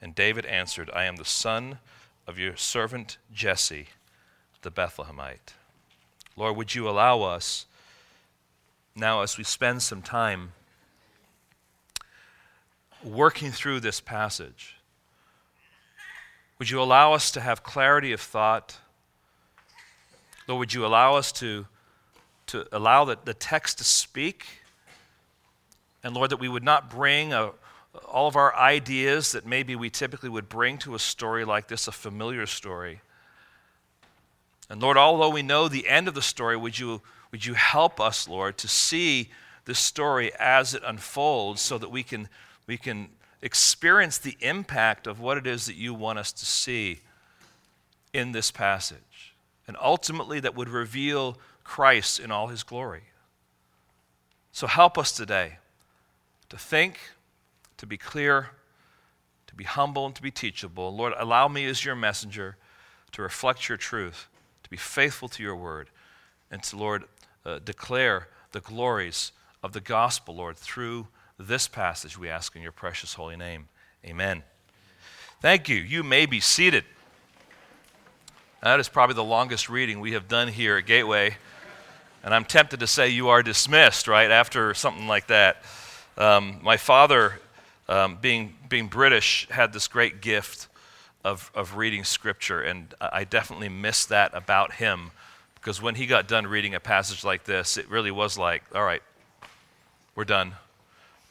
And 0.00 0.14
David 0.14 0.46
answered, 0.46 0.90
I 0.94 1.04
am 1.04 1.16
the 1.16 1.24
son 1.24 1.78
of 2.26 2.38
your 2.38 2.56
servant 2.56 3.18
Jesse, 3.32 3.88
the 4.62 4.70
Bethlehemite. 4.70 5.54
Lord, 6.36 6.56
would 6.56 6.74
you 6.74 6.88
allow 6.88 7.22
us 7.22 7.66
now, 8.96 9.22
as 9.22 9.38
we 9.38 9.44
spend 9.44 9.82
some 9.82 10.02
time 10.02 10.52
working 13.04 13.50
through 13.50 13.80
this 13.80 14.00
passage, 14.00 14.76
would 16.60 16.68
you 16.68 16.82
allow 16.82 17.14
us 17.14 17.30
to 17.30 17.40
have 17.40 17.62
clarity 17.62 18.12
of 18.12 18.20
thought? 18.20 18.76
Lord, 20.46 20.58
would 20.58 20.74
you 20.74 20.84
allow 20.84 21.16
us 21.16 21.32
to, 21.32 21.66
to 22.48 22.66
allow 22.70 23.06
the, 23.06 23.16
the 23.24 23.32
text 23.32 23.78
to 23.78 23.84
speak? 23.84 24.44
And 26.04 26.14
Lord, 26.14 26.28
that 26.30 26.36
we 26.36 26.50
would 26.50 26.62
not 26.62 26.90
bring 26.90 27.32
a, 27.32 27.52
all 28.06 28.28
of 28.28 28.36
our 28.36 28.54
ideas 28.54 29.32
that 29.32 29.46
maybe 29.46 29.74
we 29.74 29.88
typically 29.88 30.28
would 30.28 30.50
bring 30.50 30.76
to 30.78 30.94
a 30.94 30.98
story 30.98 31.46
like 31.46 31.68
this, 31.68 31.88
a 31.88 31.92
familiar 31.92 32.44
story. 32.44 33.00
And 34.68 34.82
Lord, 34.82 34.98
although 34.98 35.30
we 35.30 35.40
know 35.40 35.66
the 35.66 35.88
end 35.88 36.08
of 36.08 36.14
the 36.14 36.20
story, 36.20 36.58
would 36.58 36.78
you, 36.78 37.00
would 37.32 37.46
you 37.46 37.54
help 37.54 37.98
us, 37.98 38.28
Lord, 38.28 38.58
to 38.58 38.68
see 38.68 39.30
this 39.64 39.78
story 39.78 40.30
as 40.38 40.74
it 40.74 40.82
unfolds 40.84 41.62
so 41.62 41.78
that 41.78 41.90
we 41.90 42.02
can, 42.02 42.28
we 42.66 42.76
can 42.76 43.08
experience 43.42 44.18
the 44.18 44.36
impact 44.40 45.06
of 45.06 45.20
what 45.20 45.38
it 45.38 45.46
is 45.46 45.66
that 45.66 45.76
you 45.76 45.94
want 45.94 46.18
us 46.18 46.32
to 46.32 46.44
see 46.44 47.00
in 48.12 48.32
this 48.32 48.50
passage. 48.50 49.34
And 49.66 49.76
ultimately, 49.80 50.40
that 50.40 50.56
would 50.56 50.68
reveal 50.68 51.38
Christ 51.64 52.18
in 52.18 52.30
all 52.30 52.48
his 52.48 52.62
glory. 52.62 53.02
So 54.52 54.66
help 54.66 54.98
us 54.98 55.12
today 55.12 55.58
to 56.48 56.58
think, 56.58 56.98
to 57.76 57.86
be 57.86 57.96
clear, 57.96 58.50
to 59.46 59.54
be 59.54 59.64
humble, 59.64 60.06
and 60.06 60.14
to 60.16 60.22
be 60.22 60.30
teachable. 60.30 60.94
Lord, 60.94 61.14
allow 61.16 61.48
me 61.48 61.66
as 61.66 61.84
your 61.84 61.94
messenger 61.94 62.56
to 63.12 63.22
reflect 63.22 63.68
your 63.68 63.78
truth, 63.78 64.28
to 64.64 64.70
be 64.70 64.76
faithful 64.76 65.28
to 65.28 65.42
your 65.42 65.56
word, 65.56 65.88
and 66.50 66.62
to, 66.64 66.76
Lord, 66.76 67.04
uh, 67.46 67.60
declare 67.64 68.28
the 68.52 68.60
glories 68.60 69.32
of 69.62 69.72
the 69.72 69.80
gospel, 69.80 70.34
Lord, 70.34 70.56
through 70.56 71.06
this 71.46 71.68
passage, 71.68 72.18
we 72.18 72.28
ask 72.28 72.54
in 72.54 72.62
your 72.62 72.72
precious 72.72 73.14
holy 73.14 73.36
name. 73.36 73.68
Amen. 74.04 74.42
Thank 75.40 75.68
you. 75.68 75.76
You 75.76 76.02
may 76.02 76.26
be 76.26 76.40
seated. 76.40 76.84
That 78.62 78.78
is 78.78 78.88
probably 78.88 79.14
the 79.14 79.24
longest 79.24 79.70
reading 79.70 80.00
we 80.00 80.12
have 80.12 80.28
done 80.28 80.48
here 80.48 80.76
at 80.76 80.86
Gateway. 80.86 81.36
And 82.22 82.34
I'm 82.34 82.44
tempted 82.44 82.80
to 82.80 82.86
say 82.86 83.08
you 83.08 83.28
are 83.28 83.42
dismissed, 83.42 84.06
right, 84.06 84.30
after 84.30 84.74
something 84.74 85.08
like 85.08 85.28
that. 85.28 85.64
Um, 86.18 86.60
my 86.62 86.76
father, 86.76 87.40
um, 87.88 88.18
being, 88.20 88.54
being 88.68 88.88
British, 88.88 89.48
had 89.50 89.72
this 89.72 89.88
great 89.88 90.20
gift 90.20 90.68
of, 91.24 91.50
of 91.54 91.76
reading 91.76 92.04
scripture, 92.04 92.60
and 92.62 92.94
I 93.00 93.24
definitely 93.24 93.70
miss 93.70 94.04
that 94.06 94.34
about 94.34 94.74
him 94.74 95.10
because 95.54 95.80
when 95.80 95.94
he 95.94 96.06
got 96.06 96.28
done 96.28 96.46
reading 96.46 96.74
a 96.74 96.80
passage 96.80 97.24
like 97.24 97.44
this, 97.44 97.76
it 97.76 97.88
really 97.88 98.10
was 98.10 98.36
like, 98.36 98.62
all 98.74 98.84
right, 98.84 99.02
we're 100.14 100.24
done 100.24 100.54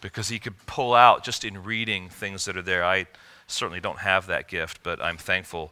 because 0.01 0.29
he 0.29 0.39
could 0.39 0.65
pull 0.65 0.94
out 0.94 1.24
just 1.24 1.44
in 1.44 1.63
reading 1.63 2.10
things 2.10 2.46
that 2.46 2.56
are 2.56 2.62
there. 2.62 2.84
I 2.84 3.08
certainly 3.48 3.79
don't 3.79 4.00
have 4.00 4.27
that 4.27 4.48
gift, 4.48 4.82
but 4.84 5.01
I'm 5.01 5.18
thankful 5.18 5.72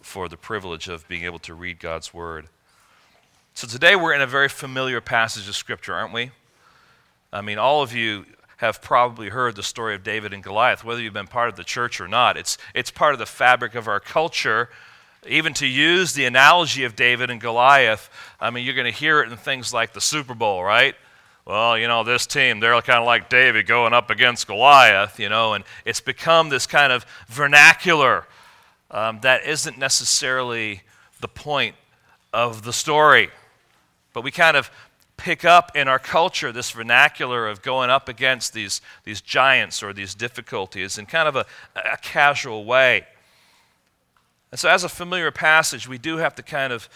for 0.00 0.28
the 0.28 0.36
privilege 0.36 0.88
of 0.88 1.06
being 1.08 1.24
able 1.24 1.38
to 1.40 1.54
read 1.54 1.78
God's 1.78 2.12
Word. 2.12 2.48
So 3.54 3.66
today 3.66 3.96
we're 3.96 4.14
in 4.14 4.20
a 4.20 4.26
very 4.26 4.48
familiar 4.48 5.00
passage 5.00 5.48
of 5.48 5.54
Scripture, 5.54 5.94
aren't 5.94 6.12
we? 6.12 6.30
I 7.32 7.40
mean, 7.40 7.58
all 7.58 7.82
of 7.82 7.94
you 7.94 8.26
have 8.58 8.80
probably 8.80 9.28
heard 9.28 9.56
the 9.56 9.62
story 9.62 9.94
of 9.94 10.04
David 10.04 10.32
and 10.32 10.42
Goliath, 10.42 10.84
whether 10.84 11.00
you've 11.00 11.12
been 11.12 11.26
part 11.26 11.48
of 11.48 11.56
the 11.56 11.64
church 11.64 12.00
or 12.00 12.08
not. 12.08 12.36
It's, 12.36 12.58
it's 12.74 12.90
part 12.90 13.12
of 13.12 13.18
the 13.18 13.26
fabric 13.26 13.74
of 13.74 13.88
our 13.88 14.00
culture. 14.00 14.68
Even 15.26 15.54
to 15.54 15.66
use 15.66 16.14
the 16.14 16.24
analogy 16.24 16.84
of 16.84 16.96
David 16.96 17.30
and 17.30 17.40
Goliath, 17.40 18.10
I 18.40 18.50
mean, 18.50 18.64
you're 18.64 18.74
going 18.74 18.92
to 18.92 18.98
hear 18.98 19.20
it 19.20 19.30
in 19.30 19.36
things 19.36 19.72
like 19.72 19.92
the 19.92 20.00
Super 20.00 20.34
Bowl, 20.34 20.62
right? 20.62 20.94
Well, 21.44 21.76
you 21.76 21.88
know, 21.88 22.04
this 22.04 22.26
team, 22.26 22.60
they're 22.60 22.80
kind 22.82 23.00
of 23.00 23.06
like 23.06 23.28
David 23.28 23.66
going 23.66 23.92
up 23.92 24.10
against 24.10 24.46
Goliath, 24.46 25.18
you 25.18 25.28
know, 25.28 25.54
and 25.54 25.64
it's 25.84 26.00
become 26.00 26.50
this 26.50 26.66
kind 26.66 26.92
of 26.92 27.04
vernacular 27.28 28.26
um, 28.92 29.20
that 29.22 29.44
isn't 29.44 29.76
necessarily 29.76 30.82
the 31.20 31.28
point 31.28 31.74
of 32.32 32.62
the 32.62 32.72
story. 32.72 33.30
But 34.12 34.22
we 34.22 34.30
kind 34.30 34.56
of 34.56 34.70
pick 35.16 35.44
up 35.44 35.76
in 35.76 35.88
our 35.88 35.98
culture 35.98 36.52
this 36.52 36.70
vernacular 36.70 37.48
of 37.48 37.60
going 37.62 37.90
up 37.90 38.08
against 38.08 38.52
these, 38.52 38.80
these 39.04 39.20
giants 39.20 39.82
or 39.82 39.92
these 39.92 40.14
difficulties 40.14 40.96
in 40.96 41.06
kind 41.06 41.28
of 41.28 41.34
a, 41.34 41.46
a 41.74 41.96
casual 41.98 42.64
way. 42.64 43.06
And 44.50 44.60
so, 44.60 44.68
as 44.68 44.84
a 44.84 44.88
familiar 44.88 45.30
passage, 45.30 45.88
we 45.88 45.98
do 45.98 46.18
have 46.18 46.34
to 46.34 46.42
kind 46.42 46.72
of 46.72 46.88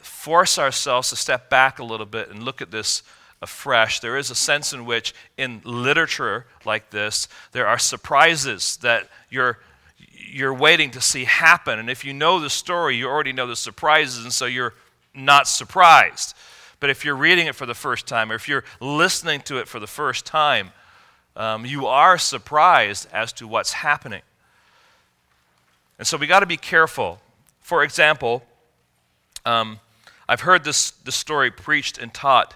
force 0.00 0.58
ourselves 0.58 1.10
to 1.10 1.16
step 1.16 1.50
back 1.50 1.78
a 1.78 1.84
little 1.84 2.06
bit 2.06 2.30
and 2.30 2.42
look 2.42 2.62
at 2.62 2.70
this 2.70 3.02
afresh. 3.42 4.00
There 4.00 4.18
is 4.18 4.30
a 4.30 4.34
sense 4.34 4.72
in 4.72 4.84
which, 4.84 5.14
in 5.36 5.62
literature 5.64 6.46
like 6.64 6.90
this, 6.90 7.28
there 7.52 7.66
are 7.66 7.78
surprises 7.78 8.76
that 8.78 9.08
you're, 9.30 9.58
you're 10.30 10.54
waiting 10.54 10.90
to 10.92 11.00
see 11.00 11.24
happen. 11.24 11.78
And 11.78 11.88
if 11.88 12.04
you 12.04 12.12
know 12.12 12.38
the 12.38 12.50
story, 12.50 12.96
you 12.96 13.06
already 13.08 13.32
know 13.32 13.46
the 13.46 13.56
surprises, 13.56 14.24
and 14.24 14.32
so 14.32 14.46
you're 14.46 14.74
not 15.14 15.48
surprised. 15.48 16.36
But 16.80 16.90
if 16.90 17.04
you're 17.04 17.16
reading 17.16 17.46
it 17.46 17.54
for 17.54 17.66
the 17.66 17.74
first 17.74 18.06
time, 18.06 18.30
or 18.30 18.34
if 18.34 18.48
you're 18.48 18.64
listening 18.80 19.40
to 19.42 19.58
it 19.58 19.68
for 19.68 19.80
the 19.80 19.86
first 19.86 20.26
time, 20.26 20.70
um, 21.36 21.64
you 21.64 21.86
are 21.86 22.18
surprised 22.18 23.08
as 23.12 23.32
to 23.34 23.46
what's 23.46 23.72
happening. 23.72 24.22
And 25.98 26.06
so 26.06 26.16
we 26.16 26.26
got 26.26 26.40
to 26.40 26.46
be 26.46 26.56
careful. 26.56 27.20
For 27.60 27.82
example, 27.82 28.42
um, 29.44 29.80
I've 30.28 30.40
heard 30.40 30.64
this, 30.64 30.92
this 30.92 31.14
story 31.14 31.50
preached 31.50 31.98
and 31.98 32.12
taught 32.12 32.54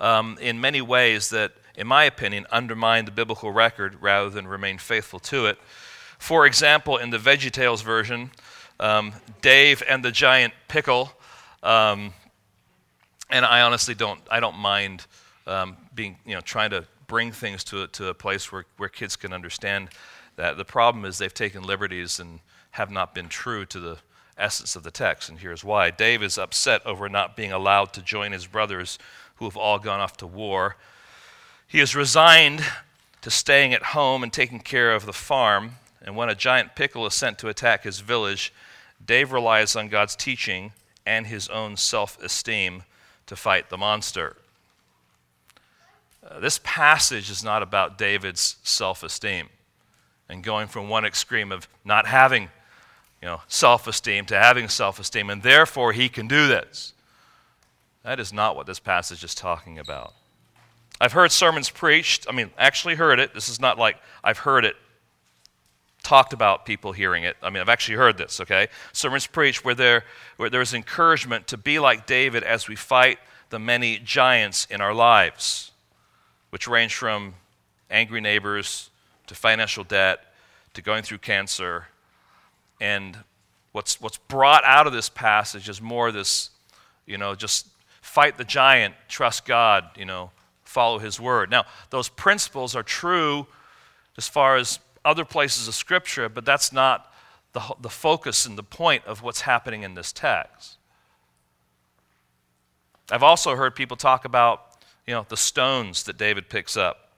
um, 0.00 0.38
in 0.40 0.60
many 0.60 0.80
ways 0.80 1.30
that, 1.30 1.52
in 1.76 1.86
my 1.86 2.04
opinion, 2.04 2.46
undermine 2.50 3.04
the 3.04 3.10
biblical 3.10 3.50
record 3.50 4.00
rather 4.00 4.30
than 4.30 4.46
remain 4.46 4.78
faithful 4.78 5.18
to 5.20 5.46
it. 5.46 5.58
For 6.18 6.46
example, 6.46 6.96
in 6.96 7.10
the 7.10 7.18
VeggieTales 7.18 7.82
version, 7.82 8.30
um, 8.80 9.12
Dave 9.40 9.82
and 9.88 10.04
the 10.04 10.10
giant 10.10 10.54
pickle, 10.68 11.12
um, 11.62 12.12
and 13.30 13.44
I 13.44 13.62
honestly 13.62 13.94
don't, 13.94 14.20
I 14.30 14.40
don't 14.40 14.56
mind 14.56 15.06
um, 15.46 15.76
being, 15.94 16.18
you 16.24 16.34
know, 16.34 16.40
trying 16.40 16.70
to 16.70 16.86
bring 17.06 17.32
things 17.32 17.64
to, 17.64 17.86
to 17.88 18.08
a 18.08 18.14
place 18.14 18.50
where, 18.50 18.64
where 18.76 18.88
kids 18.88 19.16
can 19.16 19.32
understand 19.32 19.88
that. 20.36 20.56
The 20.56 20.64
problem 20.64 21.04
is 21.04 21.18
they've 21.18 21.32
taken 21.32 21.62
liberties 21.62 22.18
and 22.18 22.40
have 22.72 22.90
not 22.90 23.14
been 23.14 23.28
true 23.28 23.64
to 23.66 23.80
the 23.80 23.98
essence 24.36 24.74
of 24.74 24.82
the 24.82 24.90
text, 24.90 25.28
and 25.28 25.38
here's 25.38 25.62
why. 25.62 25.90
Dave 25.90 26.22
is 26.22 26.38
upset 26.38 26.84
over 26.84 27.08
not 27.08 27.36
being 27.36 27.52
allowed 27.52 27.92
to 27.92 28.02
join 28.02 28.32
his 28.32 28.46
brothers 28.46 28.98
who 29.36 29.44
have 29.44 29.56
all 29.56 29.78
gone 29.78 30.00
off 30.00 30.16
to 30.18 30.26
war. 30.26 30.76
He 31.66 31.80
is 31.80 31.96
resigned 31.96 32.64
to 33.22 33.30
staying 33.30 33.72
at 33.72 33.82
home 33.82 34.22
and 34.22 34.32
taking 34.32 34.60
care 34.60 34.94
of 34.94 35.06
the 35.06 35.12
farm. 35.12 35.76
And 36.02 36.16
when 36.16 36.28
a 36.28 36.34
giant 36.34 36.74
pickle 36.74 37.06
is 37.06 37.14
sent 37.14 37.38
to 37.38 37.48
attack 37.48 37.84
his 37.84 38.00
village, 38.00 38.52
Dave 39.04 39.32
relies 39.32 39.76
on 39.76 39.88
God's 39.88 40.16
teaching 40.16 40.72
and 41.06 41.26
his 41.26 41.48
own 41.48 41.76
self 41.76 42.22
esteem 42.22 42.84
to 43.26 43.36
fight 43.36 43.70
the 43.70 43.78
monster. 43.78 44.36
Uh, 46.26 46.40
this 46.40 46.58
passage 46.62 47.30
is 47.30 47.44
not 47.44 47.62
about 47.62 47.98
David's 47.98 48.56
self 48.62 49.02
esteem 49.02 49.48
and 50.28 50.42
going 50.42 50.68
from 50.68 50.88
one 50.88 51.04
extreme 51.04 51.52
of 51.52 51.68
not 51.84 52.06
having 52.06 52.48
you 53.20 53.28
know, 53.28 53.40
self 53.48 53.86
esteem 53.86 54.26
to 54.26 54.38
having 54.38 54.68
self 54.68 54.98
esteem, 54.98 55.30
and 55.30 55.42
therefore 55.42 55.92
he 55.92 56.08
can 56.08 56.28
do 56.28 56.46
this. 56.46 56.93
That 58.04 58.20
is 58.20 58.32
not 58.32 58.54
what 58.54 58.66
this 58.66 58.78
passage 58.78 59.24
is 59.24 59.34
talking 59.34 59.78
about. 59.78 60.12
I've 61.00 61.12
heard 61.12 61.32
sermons 61.32 61.70
preached. 61.70 62.26
I 62.28 62.32
mean, 62.32 62.50
actually 62.56 62.94
heard 62.94 63.18
it. 63.18 63.34
This 63.34 63.48
is 63.48 63.60
not 63.60 63.78
like 63.78 63.96
I've 64.22 64.38
heard 64.38 64.64
it 64.64 64.76
talked 66.02 66.34
about 66.34 66.66
people 66.66 66.92
hearing 66.92 67.24
it. 67.24 67.36
I 67.42 67.48
mean, 67.48 67.62
I've 67.62 67.68
actually 67.70 67.96
heard 67.96 68.18
this, 68.18 68.40
okay? 68.40 68.68
Sermons 68.92 69.26
preached 69.26 69.64
where, 69.64 69.74
there, 69.74 70.04
where 70.36 70.50
there's 70.50 70.74
encouragement 70.74 71.46
to 71.48 71.56
be 71.56 71.78
like 71.78 72.06
David 72.06 72.44
as 72.44 72.68
we 72.68 72.76
fight 72.76 73.18
the 73.48 73.58
many 73.58 73.98
giants 73.98 74.66
in 74.70 74.82
our 74.82 74.92
lives, 74.92 75.72
which 76.50 76.68
range 76.68 76.94
from 76.94 77.34
angry 77.90 78.20
neighbors 78.20 78.90
to 79.26 79.34
financial 79.34 79.82
debt 79.82 80.20
to 80.74 80.82
going 80.82 81.02
through 81.02 81.18
cancer. 81.18 81.88
And 82.80 83.16
what's, 83.72 83.98
what's 83.98 84.18
brought 84.18 84.62
out 84.64 84.86
of 84.86 84.92
this 84.92 85.08
passage 85.08 85.70
is 85.70 85.80
more 85.80 86.12
this, 86.12 86.50
you 87.06 87.16
know, 87.16 87.34
just 87.34 87.66
fight 88.14 88.38
the 88.38 88.44
giant, 88.44 88.94
trust 89.08 89.44
God, 89.44 89.86
you 89.96 90.04
know, 90.04 90.30
follow 90.62 91.00
his 91.00 91.18
word. 91.18 91.50
Now, 91.50 91.64
those 91.90 92.08
principles 92.08 92.76
are 92.76 92.84
true 92.84 93.48
as 94.16 94.28
far 94.28 94.54
as 94.56 94.78
other 95.04 95.24
places 95.24 95.66
of 95.66 95.74
scripture, 95.74 96.28
but 96.28 96.44
that's 96.44 96.72
not 96.72 97.12
the, 97.54 97.74
the 97.80 97.88
focus 97.88 98.46
and 98.46 98.56
the 98.56 98.62
point 98.62 99.04
of 99.04 99.20
what's 99.20 99.40
happening 99.40 99.82
in 99.82 99.94
this 99.94 100.12
text. 100.12 100.76
I've 103.10 103.24
also 103.24 103.56
heard 103.56 103.74
people 103.74 103.96
talk 103.96 104.24
about, 104.24 104.62
you 105.08 105.12
know, 105.12 105.26
the 105.28 105.36
stones 105.36 106.04
that 106.04 106.16
David 106.16 106.48
picks 106.48 106.76
up. 106.76 107.10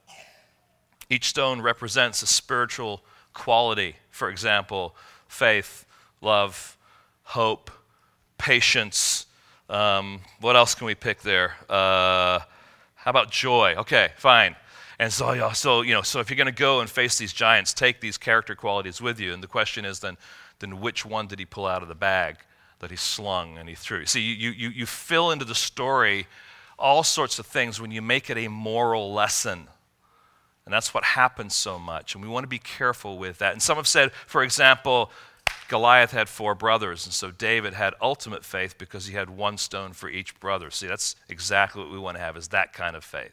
Each 1.10 1.26
stone 1.26 1.60
represents 1.60 2.22
a 2.22 2.26
spiritual 2.26 3.02
quality. 3.34 3.96
For 4.08 4.30
example, 4.30 4.96
faith, 5.28 5.84
love, 6.22 6.78
hope, 7.22 7.70
patience. 8.38 9.25
Um, 9.68 10.20
what 10.40 10.56
else 10.56 10.75
can 10.75 10.87
we 10.87 10.94
pick 10.94 11.23
there? 11.23 11.56
Uh, 11.68 12.40
how 12.94 13.11
about 13.11 13.30
joy? 13.30 13.75
Okay, 13.78 14.11
fine. 14.16 14.56
And 14.99 15.12
so, 15.12 15.50
so, 15.52 15.82
you 15.82 15.92
know, 15.92 16.02
so 16.02 16.20
if 16.20 16.30
you're 16.30 16.37
going 16.37 16.46
to 16.46 16.52
go 16.52 16.80
and 16.80 16.88
face 16.88 17.18
these 17.18 17.32
giants, 17.32 17.75
take 17.75 18.00
these 18.00 18.16
character 18.16 18.54
qualities 18.54 19.00
with 19.00 19.20
you. 19.20 19.32
And 19.32 19.42
the 19.42 19.49
question 19.49 19.85
is 19.85 20.00
then, 20.00 20.16
then 20.61 20.80
which 20.80 21.04
one 21.04 21.26
did 21.26 21.38
he 21.38 21.44
pull 21.44 21.66
out 21.66 21.82
of 21.82 21.88
the 21.88 21.94
bag 21.94 22.38
that 22.78 22.90
he 22.90 22.96
slung 22.96 23.58
and 23.58 23.68
he 23.68 23.75
threw? 23.75 24.06
See, 24.06 24.20
you, 24.20 24.50
you, 24.50 24.68
you 24.70 24.87
fill 24.87 25.30
into 25.30 25.44
the 25.44 25.54
story 25.54 26.26
all 26.78 27.02
sorts 27.02 27.38
of 27.38 27.46
things 27.46 27.80
when 27.80 27.90
you 27.90 28.02
make 28.02 28.30
it 28.30 28.38
a 28.38 28.49
moral 28.49 29.12
lesson. 29.12 29.68
And 30.64 30.73
that's 30.73 30.92
what 30.92 31.04
happens 31.04 31.54
so 31.54 31.78
much. 31.78 32.14
And 32.14 32.25
we 32.25 32.28
want 32.28 32.44
to 32.44 32.49
be 32.49 32.58
careful 32.58 33.18
with 33.18 33.38
that. 33.38 33.52
And 33.52 33.62
some 33.62 33.76
have 33.76 33.87
said, 33.87 34.12
for 34.26 34.42
example, 34.42 35.11
Goliath 35.68 36.12
had 36.12 36.28
four 36.28 36.54
brothers, 36.54 37.06
and 37.06 37.12
so 37.12 37.30
David 37.30 37.75
had 37.75 37.94
ultimate 38.00 38.44
faith 38.44 38.78
because 38.78 39.06
he 39.06 39.14
had 39.14 39.30
one 39.30 39.58
stone 39.58 39.92
for 39.92 40.08
each 40.08 40.38
brother. 40.40 40.70
See, 40.70 40.87
that's 40.87 41.16
exactly 41.28 41.82
what 41.82 41.90
we 41.90 41.99
want 41.99 42.16
to 42.16 42.23
have 42.23 42.37
is 42.37 42.49
that 42.49 42.73
kind 42.73 42.96
of 42.96 43.04
faith. 43.04 43.32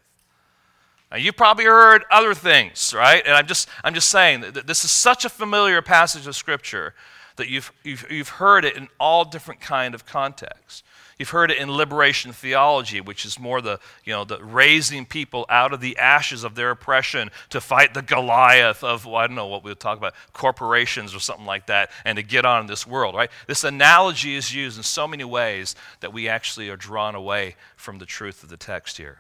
Now, 1.11 1.17
you 1.17 1.31
probably 1.31 1.65
heard 1.65 2.05
other 2.09 2.33
things, 2.33 2.93
right? 2.95 3.21
And 3.23 3.35
I'm 3.35 3.45
just, 3.45 3.69
I'm 3.83 3.93
just 3.93 4.09
saying 4.09 4.41
that 4.41 4.65
this 4.65 4.83
is 4.83 4.91
such 4.91 5.25
a 5.25 5.29
familiar 5.29 5.81
passage 5.81 6.25
of 6.25 6.35
Scripture 6.35 6.95
that 7.35 7.49
you've, 7.49 7.71
you've, 7.83 8.05
you've 8.09 8.29
heard 8.29 8.65
it 8.65 8.75
in 8.75 8.87
all 8.99 9.23
different 9.25 9.61
kind 9.61 9.93
of 9.93 10.05
contexts. 10.05 10.83
You've 11.19 11.29
heard 11.29 11.51
it 11.51 11.57
in 11.57 11.71
liberation 11.71 12.33
theology, 12.33 12.99
which 13.01 13.25
is 13.25 13.39
more 13.39 13.61
the, 13.61 13.79
you 14.03 14.13
know, 14.13 14.23
the 14.23 14.43
raising 14.43 15.05
people 15.05 15.45
out 15.49 15.73
of 15.73 15.81
the 15.81 15.97
ashes 15.97 16.43
of 16.43 16.55
their 16.55 16.71
oppression 16.71 17.29
to 17.49 17.61
fight 17.61 17.93
the 17.93 18.01
Goliath 18.01 18.83
of, 18.83 19.05
well, 19.05 19.17
I 19.17 19.27
don't 19.27 19.35
know 19.35 19.47
what 19.47 19.63
we'll 19.63 19.75
talk 19.75 19.97
about, 19.97 20.13
corporations 20.33 21.13
or 21.13 21.19
something 21.19 21.45
like 21.45 21.67
that, 21.67 21.91
and 22.03 22.15
to 22.17 22.23
get 22.23 22.45
on 22.45 22.61
in 22.61 22.67
this 22.67 22.87
world, 22.87 23.15
right? 23.15 23.29
This 23.47 23.63
analogy 23.63 24.35
is 24.35 24.53
used 24.53 24.77
in 24.77 24.83
so 24.83 25.07
many 25.07 25.23
ways 25.23 25.75
that 25.99 26.13
we 26.13 26.27
actually 26.27 26.69
are 26.69 26.77
drawn 26.77 27.15
away 27.15 27.55
from 27.75 27.99
the 27.99 28.05
truth 28.05 28.43
of 28.43 28.49
the 28.49 28.57
text 28.57 28.97
here. 28.97 29.19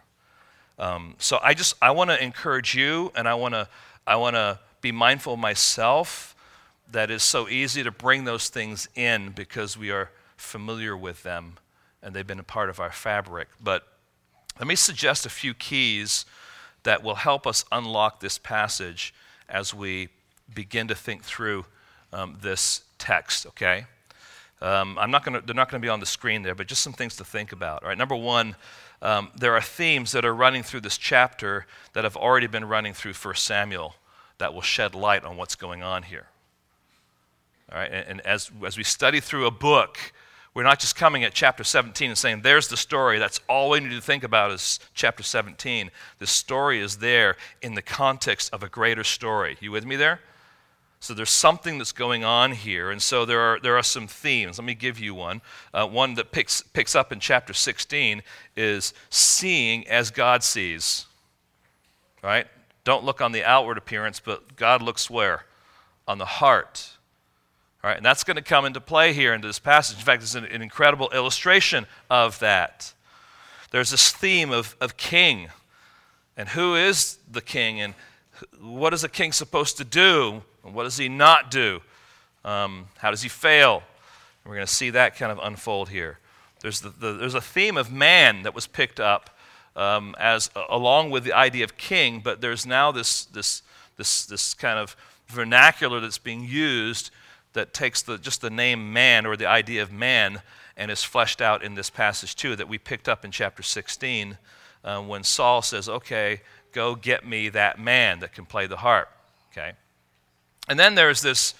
Um, 0.79 1.15
so 1.19 1.39
I 1.41 1.53
just 1.53 1.75
I 1.81 1.91
want 1.91 2.09
to 2.09 2.21
encourage 2.21 2.73
you, 2.75 3.11
and 3.15 3.27
I 3.27 3.35
want 3.35 3.53
to 3.53 3.67
I 4.07 4.15
want 4.15 4.35
to 4.35 4.59
be 4.81 4.91
mindful 4.91 5.33
of 5.33 5.39
myself. 5.39 6.35
it's 6.93 7.23
so 7.23 7.47
easy 7.47 7.83
to 7.83 7.91
bring 7.91 8.25
those 8.25 8.49
things 8.49 8.89
in 8.95 9.29
because 9.29 9.77
we 9.77 9.91
are 9.91 10.11
familiar 10.35 10.97
with 10.97 11.23
them, 11.23 11.53
and 12.03 12.13
they've 12.13 12.27
been 12.27 12.39
a 12.39 12.43
part 12.43 12.69
of 12.69 12.79
our 12.79 12.91
fabric. 12.91 13.47
But 13.61 13.87
let 14.59 14.67
me 14.67 14.75
suggest 14.75 15.25
a 15.25 15.29
few 15.29 15.53
keys 15.53 16.25
that 16.83 17.01
will 17.01 17.15
help 17.15 17.47
us 17.47 17.65
unlock 17.71 18.19
this 18.19 18.37
passage 18.37 19.13
as 19.49 19.73
we 19.73 20.09
begin 20.53 20.87
to 20.89 20.95
think 20.95 21.23
through 21.23 21.65
um, 22.11 22.37
this 22.41 22.83
text. 22.97 23.47
Okay. 23.47 23.85
Um, 24.61 24.97
I'm 24.97 25.11
not 25.11 25.25
to, 25.25 25.41
they're 25.45 25.55
not 25.55 25.69
going 25.69 25.81
to 25.81 25.85
be 25.85 25.89
on 25.89 25.99
the 25.99 26.05
screen 26.05 26.41
there, 26.41 26.55
but 26.55 26.67
just 26.67 26.81
some 26.81 26.93
things 26.93 27.17
to 27.17 27.25
think 27.25 27.51
about. 27.51 27.83
All 27.83 27.89
right, 27.89 27.97
number 27.97 28.15
one, 28.15 28.55
um, 29.01 29.29
there 29.35 29.53
are 29.55 29.61
themes 29.61 30.13
that 30.13 30.23
are 30.23 30.33
running 30.33 30.63
through 30.63 30.81
this 30.81 30.97
chapter 30.97 31.65
that 31.91 32.05
have 32.05 32.15
already 32.15 32.47
been 32.47 32.63
running 32.63 32.93
through 32.93 33.13
1 33.13 33.35
Samuel 33.35 33.95
that 34.37 34.53
will 34.53 34.61
shed 34.61 34.95
light 34.95 35.25
on 35.25 35.35
what's 35.35 35.55
going 35.55 35.83
on 35.83 36.03
here. 36.03 36.27
All 37.71 37.77
right, 37.77 37.91
and, 37.91 38.07
and 38.07 38.21
as, 38.21 38.51
as 38.65 38.77
we 38.77 38.83
study 38.85 39.19
through 39.19 39.47
a 39.47 39.51
book, 39.51 40.13
we're 40.53 40.63
not 40.63 40.79
just 40.79 40.95
coming 40.95 41.23
at 41.23 41.33
chapter 41.33 41.63
17 41.63 42.09
and 42.09 42.17
saying, 42.17 42.41
there's 42.41 42.67
the 42.67 42.77
story. 42.77 43.17
That's 43.17 43.39
all 43.49 43.71
we 43.71 43.79
need 43.79 43.89
to 43.89 44.01
think 44.01 44.23
about 44.23 44.51
is 44.51 44.79
chapter 44.93 45.23
17. 45.23 45.89
The 46.19 46.27
story 46.27 46.79
is 46.79 46.97
there 46.97 47.37
in 47.61 47.73
the 47.73 47.81
context 47.81 48.53
of 48.53 48.61
a 48.61 48.69
greater 48.69 49.03
story. 49.03 49.57
You 49.59 49.71
with 49.71 49.85
me 49.85 49.95
there? 49.95 50.19
So 50.99 51.13
there's 51.13 51.31
something 51.31 51.79
that's 51.79 51.91
going 51.91 52.23
on 52.23 52.53
here. 52.53 52.91
And 52.91 53.01
so 53.01 53.25
there 53.25 53.41
are, 53.41 53.59
there 53.59 53.77
are 53.77 53.83
some 53.83 54.07
themes. 54.07 54.57
Let 54.57 54.65
me 54.65 54.75
give 54.75 54.99
you 54.99 55.13
one. 55.15 55.41
Uh, 55.73 55.87
one 55.87 56.13
that 56.13 56.31
picks, 56.31 56.61
picks 56.61 56.95
up 56.95 57.11
in 57.11 57.19
chapter 57.19 57.51
16 57.51 58.21
is 58.55 58.93
seeing 59.09 59.87
as 59.87 60.11
God 60.11 60.43
sees. 60.43 61.07
Right? 62.23 62.47
Don't 62.83 63.03
look 63.03 63.21
on 63.21 63.31
the 63.31 63.43
outward 63.43 63.77
appearance, 63.77 64.19
but 64.19 64.55
God 64.55 64.81
looks 64.81 65.09
where? 65.09 65.45
On 66.07 66.19
the 66.19 66.25
heart. 66.25 66.92
All 67.83 67.89
right, 67.89 67.97
and 67.97 68.05
that's 68.05 68.23
going 68.23 68.37
to 68.37 68.41
come 68.41 68.63
into 68.63 68.79
play 68.79 69.11
here 69.11 69.33
in 69.33 69.41
this 69.41 69.59
passage. 69.59 69.97
In 69.97 70.05
fact, 70.05 70.23
it's 70.23 70.35
an, 70.35 70.45
an 70.45 70.61
incredible 70.61 71.09
illustration 71.13 71.85
of 72.09 72.39
that. 72.39 72.93
There's 73.71 73.91
this 73.91 74.09
theme 74.09 74.51
of, 74.51 74.77
of 74.79 74.95
king 74.95 75.49
and 76.37 76.47
who 76.47 76.75
is 76.75 77.17
the 77.29 77.41
king 77.41 77.81
and 77.81 77.93
what 78.61 78.93
is 78.93 79.03
a 79.03 79.09
king 79.09 79.33
supposed 79.33 79.75
to 79.77 79.83
do 79.83 80.43
and 80.63 80.73
what 80.73 80.83
does 80.83 80.95
he 80.95 81.09
not 81.09 81.51
do? 81.51 81.81
Um, 82.45 82.87
how 82.99 83.11
does 83.11 83.21
he 83.21 83.27
fail? 83.27 83.83
And 84.43 84.49
we're 84.49 84.55
going 84.55 84.67
to 84.67 84.73
see 84.73 84.91
that 84.91 85.17
kind 85.17 85.33
of 85.33 85.39
unfold 85.43 85.89
here. 85.89 86.19
There's, 86.61 86.79
the, 86.79 86.89
the, 86.89 87.11
there's 87.11 87.35
a 87.35 87.41
theme 87.41 87.75
of 87.75 87.91
man 87.91 88.43
that 88.43 88.55
was 88.55 88.65
picked 88.65 89.01
up 89.01 89.29
um, 89.75 90.15
as 90.17 90.49
along 90.69 91.11
with 91.11 91.25
the 91.25 91.33
idea 91.33 91.65
of 91.65 91.75
king, 91.75 92.21
but 92.21 92.39
there's 92.39 92.65
now 92.65 92.93
this, 92.93 93.25
this, 93.25 93.61
this, 93.97 94.25
this 94.25 94.53
kind 94.53 94.79
of 94.79 94.95
vernacular 95.27 95.99
that's 95.99 96.17
being 96.17 96.45
used 96.45 97.11
that 97.53 97.73
takes 97.73 98.01
the, 98.01 98.17
just 98.17 98.41
the 98.41 98.49
name 98.49 98.93
man 98.93 99.25
or 99.25 99.35
the 99.37 99.47
idea 99.47 99.81
of 99.81 99.91
man 99.91 100.41
and 100.75 100.89
is 100.89 101.03
fleshed 101.03 101.41
out 101.41 101.63
in 101.63 101.75
this 101.75 101.89
passage 101.89 102.35
too 102.35 102.55
that 102.55 102.67
we 102.67 102.77
picked 102.77 103.07
up 103.07 103.23
in 103.23 103.31
chapter 103.31 103.63
16 103.63 104.37
uh, 104.83 105.01
when 105.01 105.23
Saul 105.23 105.61
says, 105.61 105.87
Okay, 105.87 106.41
go 106.71 106.95
get 106.95 107.25
me 107.25 107.49
that 107.49 107.79
man 107.79 108.19
that 108.19 108.33
can 108.33 108.45
play 108.45 108.67
the 108.67 108.77
harp. 108.77 109.09
Okay? 109.51 109.73
And 110.67 110.79
then 110.79 110.95
there's 110.95 111.21
this, 111.21 111.53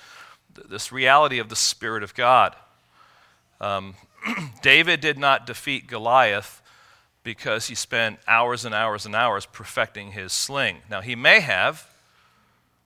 this 0.70 0.92
reality 0.92 1.40
of 1.40 1.50
the 1.50 1.56
Spirit 1.56 2.04
of 2.04 2.16
God. 2.16 2.56
Um, 3.62 3.96
David 4.62 5.00
did 5.00 5.18
not 5.18 5.46
defeat 5.46 5.88
Goliath 5.88 6.62
because 7.24 7.68
he 7.68 7.76
spent 7.76 8.20
hours 8.28 8.66
and 8.66 8.76
hours 8.76 9.06
and 9.06 9.16
hours 9.16 9.46
perfecting 9.46 10.12
his 10.12 10.34
sling. 10.34 10.78
Now, 10.90 11.02
he 11.02 11.16
may 11.16 11.40
have. 11.40 11.88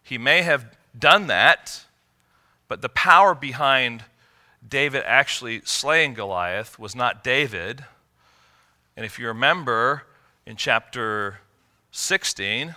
He 0.03 0.17
may 0.17 0.43
have 0.43 0.77
done 0.97 1.27
that, 1.27 1.85
but 2.67 2.81
the 2.81 2.89
power 2.89 3.33
behind 3.33 4.03
David 4.67 5.03
actually 5.05 5.61
slaying 5.63 6.13
Goliath 6.13 6.77
was 6.77 6.95
not 6.95 7.23
David. 7.23 7.85
And 8.95 9.05
if 9.05 9.19
you 9.19 9.27
remember 9.27 10.03
in 10.45 10.55
chapter 10.55 11.39
16, 11.91 12.75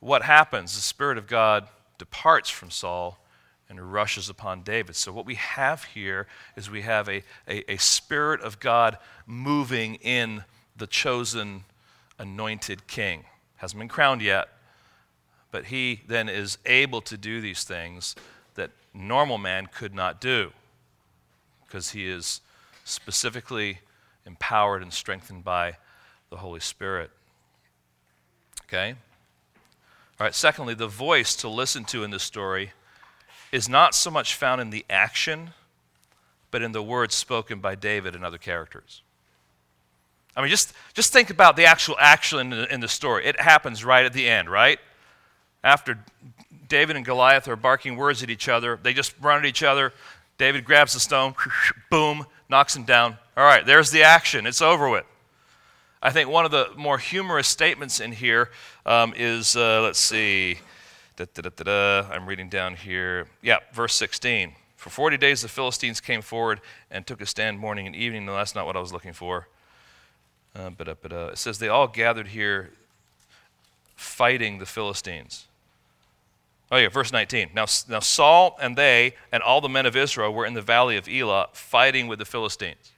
what 0.00 0.22
happens? 0.22 0.74
The 0.74 0.82
Spirit 0.82 1.18
of 1.18 1.26
God 1.26 1.68
departs 1.98 2.50
from 2.50 2.70
Saul 2.70 3.18
and 3.68 3.92
rushes 3.92 4.28
upon 4.28 4.62
David. 4.62 4.94
So, 4.94 5.12
what 5.12 5.26
we 5.26 5.34
have 5.34 5.84
here 5.84 6.26
is 6.54 6.70
we 6.70 6.82
have 6.82 7.08
a, 7.08 7.22
a, 7.48 7.72
a, 7.72 7.76
Spirit 7.78 8.40
of 8.40 8.60
God 8.60 8.98
moving 9.26 9.96
in 9.96 10.44
the 10.76 10.86
chosen, 10.86 11.64
anointed 12.18 12.86
king. 12.86 13.24
Hasn't 13.56 13.78
been 13.78 13.88
crowned 13.88 14.22
yet, 14.22 14.48
but 15.50 15.66
he 15.66 16.02
then 16.06 16.28
is 16.28 16.58
able 16.66 17.00
to 17.02 17.16
do 17.16 17.40
these 17.40 17.64
things 17.64 18.14
that 18.56 18.70
normal 18.92 19.38
man 19.38 19.66
could 19.66 19.94
not 19.94 20.20
do 20.20 20.52
because 21.64 21.90
he 21.90 22.08
is 22.08 22.40
specifically 22.84 23.80
empowered 24.24 24.82
and 24.82 24.92
strengthened 24.92 25.44
by 25.44 25.76
the 26.30 26.36
Holy 26.36 26.60
Spirit. 26.60 27.10
Okay? 28.64 28.94
All 30.18 30.24
right, 30.24 30.34
secondly, 30.34 30.74
the 30.74 30.88
voice 30.88 31.36
to 31.36 31.48
listen 31.48 31.84
to 31.86 32.02
in 32.02 32.10
this 32.10 32.22
story 32.22 32.72
is 33.52 33.68
not 33.68 33.94
so 33.94 34.10
much 34.10 34.34
found 34.34 34.60
in 34.60 34.70
the 34.70 34.84
action, 34.88 35.50
but 36.50 36.62
in 36.62 36.72
the 36.72 36.82
words 36.82 37.14
spoken 37.14 37.60
by 37.60 37.74
David 37.74 38.14
and 38.14 38.24
other 38.24 38.38
characters. 38.38 39.02
I 40.36 40.42
mean, 40.42 40.50
just, 40.50 40.72
just 40.94 41.12
think 41.12 41.30
about 41.30 41.56
the 41.56 41.64
actual 41.64 41.96
action 41.98 42.38
in 42.40 42.50
the, 42.50 42.72
in 42.72 42.80
the 42.80 42.88
story. 42.88 43.24
It 43.26 43.40
happens 43.40 43.84
right 43.84 44.04
at 44.04 44.12
the 44.12 44.28
end, 44.28 44.50
right? 44.50 44.78
After 45.64 45.98
David 46.68 46.96
and 46.96 47.04
Goliath 47.04 47.48
are 47.48 47.56
barking 47.56 47.96
words 47.96 48.22
at 48.22 48.30
each 48.30 48.48
other, 48.48 48.78
they 48.82 48.92
just 48.92 49.14
run 49.20 49.38
at 49.38 49.46
each 49.46 49.62
other. 49.62 49.92
David 50.38 50.64
grabs 50.64 50.92
the 50.92 51.00
stone, 51.00 51.34
boom, 51.90 52.26
knocks 52.48 52.76
him 52.76 52.84
down. 52.84 53.16
All 53.36 53.44
right, 53.44 53.64
there's 53.64 53.90
the 53.90 54.02
action. 54.02 54.46
It's 54.46 54.60
over 54.60 54.88
with. 54.88 55.04
I 56.02 56.10
think 56.10 56.28
one 56.28 56.44
of 56.44 56.50
the 56.50 56.70
more 56.76 56.98
humorous 56.98 57.48
statements 57.48 58.00
in 58.00 58.12
here 58.12 58.50
um, 58.84 59.14
is 59.16 59.56
uh, 59.56 59.82
let's 59.82 59.98
see, 59.98 60.58
da, 61.16 61.24
da, 61.34 61.48
da, 61.48 62.08
I'm 62.10 62.26
reading 62.26 62.48
down 62.48 62.76
here. 62.76 63.26
Yeah, 63.42 63.58
verse 63.72 63.94
16. 63.94 64.52
For 64.76 64.90
40 64.90 65.16
days 65.16 65.42
the 65.42 65.48
Philistines 65.48 66.00
came 66.00 66.22
forward 66.22 66.60
and 66.90 67.06
took 67.06 67.20
a 67.20 67.26
stand 67.26 67.58
morning 67.58 67.86
and 67.86 67.96
evening. 67.96 68.26
No, 68.26 68.34
that's 68.34 68.54
not 68.54 68.66
what 68.66 68.76
I 68.76 68.80
was 68.80 68.92
looking 68.92 69.14
for. 69.14 69.48
Uh, 70.54 70.70
it 70.78 71.38
says 71.38 71.58
they 71.58 71.68
all 71.68 71.88
gathered 71.88 72.28
here 72.28 72.70
fighting 73.96 74.58
the 74.58 74.66
Philistines. 74.66 75.46
Oh, 76.70 76.76
yeah, 76.76 76.88
verse 76.88 77.12
19. 77.12 77.50
Now, 77.54 77.66
now 77.88 78.00
Saul 78.00 78.56
and 78.60 78.76
they 78.76 79.14
and 79.30 79.42
all 79.42 79.60
the 79.60 79.68
men 79.68 79.86
of 79.86 79.96
Israel 79.96 80.32
were 80.32 80.44
in 80.44 80.54
the 80.54 80.62
valley 80.62 80.96
of 80.96 81.08
Elah 81.08 81.48
fighting 81.52 82.08
with 82.08 82.18
the 82.18 82.24
Philistines. 82.24 82.92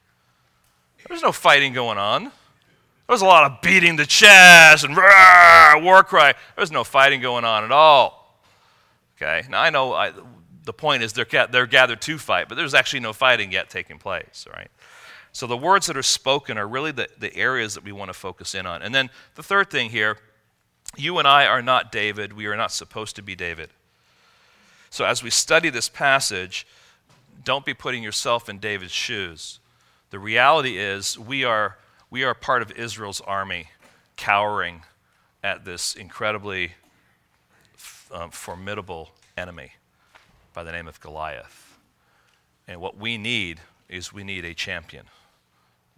There 1.07 1.15
was 1.15 1.23
no 1.23 1.33
fighting 1.33 1.73
going 1.73 1.99
on. 1.99 2.25
There 2.25 3.15
was 3.15 3.23
a 3.23 3.27
lot 3.27 3.51
of 3.51 3.61
beating 3.63 3.97
the 3.97 4.07
chest 4.07 4.85
and 4.85 4.97
rah, 4.97 5.81
war 5.81 6.03
cry. 6.03 6.33
There 6.33 6.63
was 6.63 6.71
no 6.71 6.85
fighting 6.85 7.21
going 7.21 7.45
on 7.45 7.65
at 7.65 7.73
all. 7.73 8.43
Okay, 9.17 9.47
now 9.49 9.63
I 9.63 9.71
know 9.71 9.95
I, 9.95 10.13
the 10.65 10.73
point 10.73 11.03
is 11.03 11.13
they're, 11.13 11.47
they're 11.51 11.67
gathered 11.67 12.03
to 12.03 12.19
fight, 12.19 12.49
but 12.49 12.57
there's 12.57 12.75
actually 12.75 13.01
no 13.01 13.13
fighting 13.13 13.51
yet 13.51 13.71
taking 13.71 13.99
place, 13.99 14.47
right? 14.55 14.69
So 15.33 15.47
the 15.47 15.57
words 15.57 15.87
that 15.87 15.97
are 15.97 16.03
spoken 16.03 16.59
are 16.59 16.69
really 16.69 16.93
the, 16.93 17.09
the 17.19 17.35
areas 17.35 17.75
that 17.75 17.85
we 17.85 17.93
want 17.93 18.11
to 18.11 18.15
focus 18.15 18.55
in 18.55 18.67
on. 18.67 18.83
And 18.83 18.95
then 18.95 19.09
the 19.35 19.43
third 19.43 19.71
thing 19.71 19.91
here 19.91 20.19
you 20.97 21.19
and 21.19 21.29
I 21.29 21.47
are 21.47 21.63
not 21.63 21.93
David. 21.93 22.33
We 22.33 22.47
are 22.47 22.57
not 22.57 22.73
supposed 22.73 23.17
to 23.17 23.23
be 23.23 23.35
David. 23.35 23.71
So 24.91 25.05
as 25.05 25.23
we 25.23 25.31
study 25.31 25.71
this 25.71 25.89
passage, 25.89 26.67
don't 27.45 27.65
be 27.65 27.75
putting 27.75 28.03
yourself 28.03 28.49
in 28.49 28.59
David's 28.59 28.93
shoes. 28.93 29.61
The 30.11 30.19
reality 30.19 30.79
is, 30.79 31.19
we 31.19 31.45
are, 31.45 31.77
we 32.11 32.25
are 32.25 32.35
part 32.35 32.63
of 32.63 32.73
Israel's 32.73 33.21
army, 33.21 33.69
cowering 34.17 34.83
at 35.45 35.65
this 35.65 35.95
incredibly 35.95 36.73
um, 38.11 38.31
formidable 38.31 39.11
enemy 39.37 39.73
by 40.55 40.65
the 40.65 40.73
name 40.73 40.89
of 40.89 40.99
Goliath. 41.01 41.79
And 42.67 42.81
what 42.81 42.97
we 42.97 43.19
need 43.19 43.61
is 43.89 44.13
we 44.13 44.25
need 44.25 44.45
a 44.45 44.55
champion. 44.55 45.07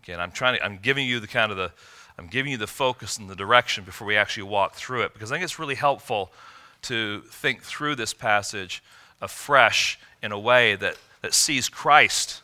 Again, 0.03 0.21
I'm 0.21 0.33
trying 0.33 0.57
to, 0.57 0.65
I'm 0.65 0.79
giving 0.79 1.07
you 1.07 1.21
the 1.21 1.27
kind 1.27 1.51
of 1.51 1.57
the, 1.57 1.73
I'm 2.19 2.27
giving 2.27 2.53
you 2.53 2.59
the 2.59 2.67
focus 2.67 3.17
and 3.19 3.29
the 3.29 3.37
direction 3.37 3.85
before 3.85 4.07
we 4.07 4.17
actually 4.17 4.45
walk 4.45 4.75
through 4.75 5.03
it 5.03 5.13
because 5.13 5.33
I 5.33 5.37
think 5.37 5.45
it's 5.45 5.59
really 5.59 5.75
helpful 5.75 6.31
to 6.83 7.23
think 7.31 7.63
through 7.63 7.95
this 7.95 8.15
passage 8.15 8.83
afresh 9.21 9.99
in 10.23 10.33
a 10.33 10.39
way 10.39 10.75
that, 10.77 10.97
that 11.23 11.35
sees 11.35 11.69
Christ 11.69 12.43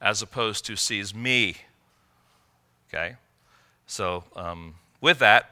as 0.00 0.22
opposed 0.22 0.64
to 0.66 0.76
sees 0.76 1.14
me. 1.14 1.56
Okay? 2.88 3.16
So, 3.86 4.24
um, 4.34 4.74
with 5.00 5.18
that, 5.20 5.50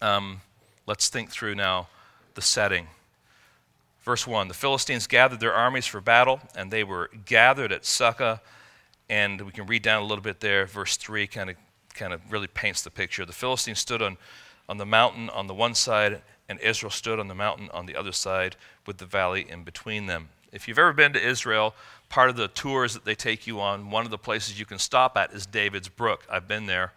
um, 0.00 0.40
let's 0.86 1.08
think 1.08 1.30
through 1.30 1.54
now 1.54 1.88
the 2.34 2.42
setting. 2.42 2.88
Verse 4.02 4.26
1 4.26 4.48
The 4.48 4.54
Philistines 4.54 5.06
gathered 5.06 5.40
their 5.40 5.52
armies 5.52 5.86
for 5.86 6.00
battle, 6.00 6.40
and 6.54 6.70
they 6.70 6.84
were 6.84 7.10
gathered 7.26 7.72
at 7.72 7.82
Socoh. 7.82 8.40
And 9.10 9.40
we 9.40 9.52
can 9.52 9.66
read 9.66 9.82
down 9.82 10.02
a 10.02 10.06
little 10.06 10.22
bit 10.22 10.40
there. 10.40 10.66
Verse 10.66 10.96
3 10.96 11.26
kind 11.26 11.50
of 11.50 11.56
kind 11.98 12.12
of 12.12 12.20
really 12.32 12.46
paints 12.46 12.82
the 12.82 12.90
picture. 12.90 13.26
The 13.26 13.32
Philistines 13.32 13.78
stood 13.78 14.00
on, 14.00 14.16
on 14.68 14.78
the 14.78 14.86
mountain 14.86 15.28
on 15.30 15.46
the 15.46 15.54
one 15.54 15.74
side, 15.74 16.22
and 16.48 16.58
Israel 16.60 16.90
stood 16.90 17.18
on 17.20 17.28
the 17.28 17.34
mountain 17.34 17.68
on 17.74 17.86
the 17.86 17.96
other 17.96 18.12
side, 18.12 18.56
with 18.86 18.98
the 18.98 19.06
valley 19.06 19.46
in 19.48 19.64
between 19.64 20.06
them. 20.06 20.28
If 20.50 20.66
you've 20.66 20.78
ever 20.78 20.94
been 20.94 21.12
to 21.12 21.22
Israel, 21.22 21.74
part 22.08 22.30
of 22.30 22.36
the 22.36 22.48
tours 22.48 22.94
that 22.94 23.04
they 23.04 23.14
take 23.14 23.46
you 23.46 23.60
on, 23.60 23.90
one 23.90 24.06
of 24.06 24.10
the 24.10 24.16
places 24.16 24.58
you 24.58 24.64
can 24.64 24.78
stop 24.78 25.16
at 25.16 25.32
is 25.32 25.44
David's 25.44 25.88
Brook. 25.88 26.24
I've 26.30 26.48
been 26.48 26.64
there. 26.66 26.92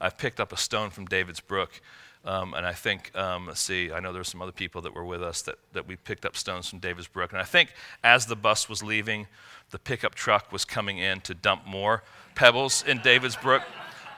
I've 0.00 0.18
picked 0.18 0.38
up 0.38 0.52
a 0.52 0.56
stone 0.56 0.90
from 0.90 1.06
David's 1.06 1.40
Brook. 1.40 1.80
Um, 2.22 2.52
and 2.52 2.66
I 2.66 2.74
think, 2.74 3.16
um, 3.16 3.46
let's 3.46 3.60
see, 3.60 3.90
I 3.90 4.00
know 4.00 4.12
there 4.12 4.20
were 4.20 4.24
some 4.24 4.42
other 4.42 4.52
people 4.52 4.82
that 4.82 4.94
were 4.94 5.06
with 5.06 5.22
us 5.22 5.40
that, 5.42 5.56
that 5.72 5.88
we 5.88 5.96
picked 5.96 6.26
up 6.26 6.36
stones 6.36 6.68
from 6.68 6.78
David's 6.78 7.08
Brook. 7.08 7.32
And 7.32 7.40
I 7.40 7.44
think 7.44 7.72
as 8.04 8.26
the 8.26 8.36
bus 8.36 8.68
was 8.68 8.82
leaving, 8.82 9.26
the 9.70 9.78
pickup 9.78 10.14
truck 10.14 10.52
was 10.52 10.66
coming 10.66 10.98
in 10.98 11.22
to 11.22 11.32
dump 11.34 11.66
more 11.66 12.02
pebbles 12.34 12.84
in 12.86 12.98
David's 12.98 13.36
Brook 13.36 13.62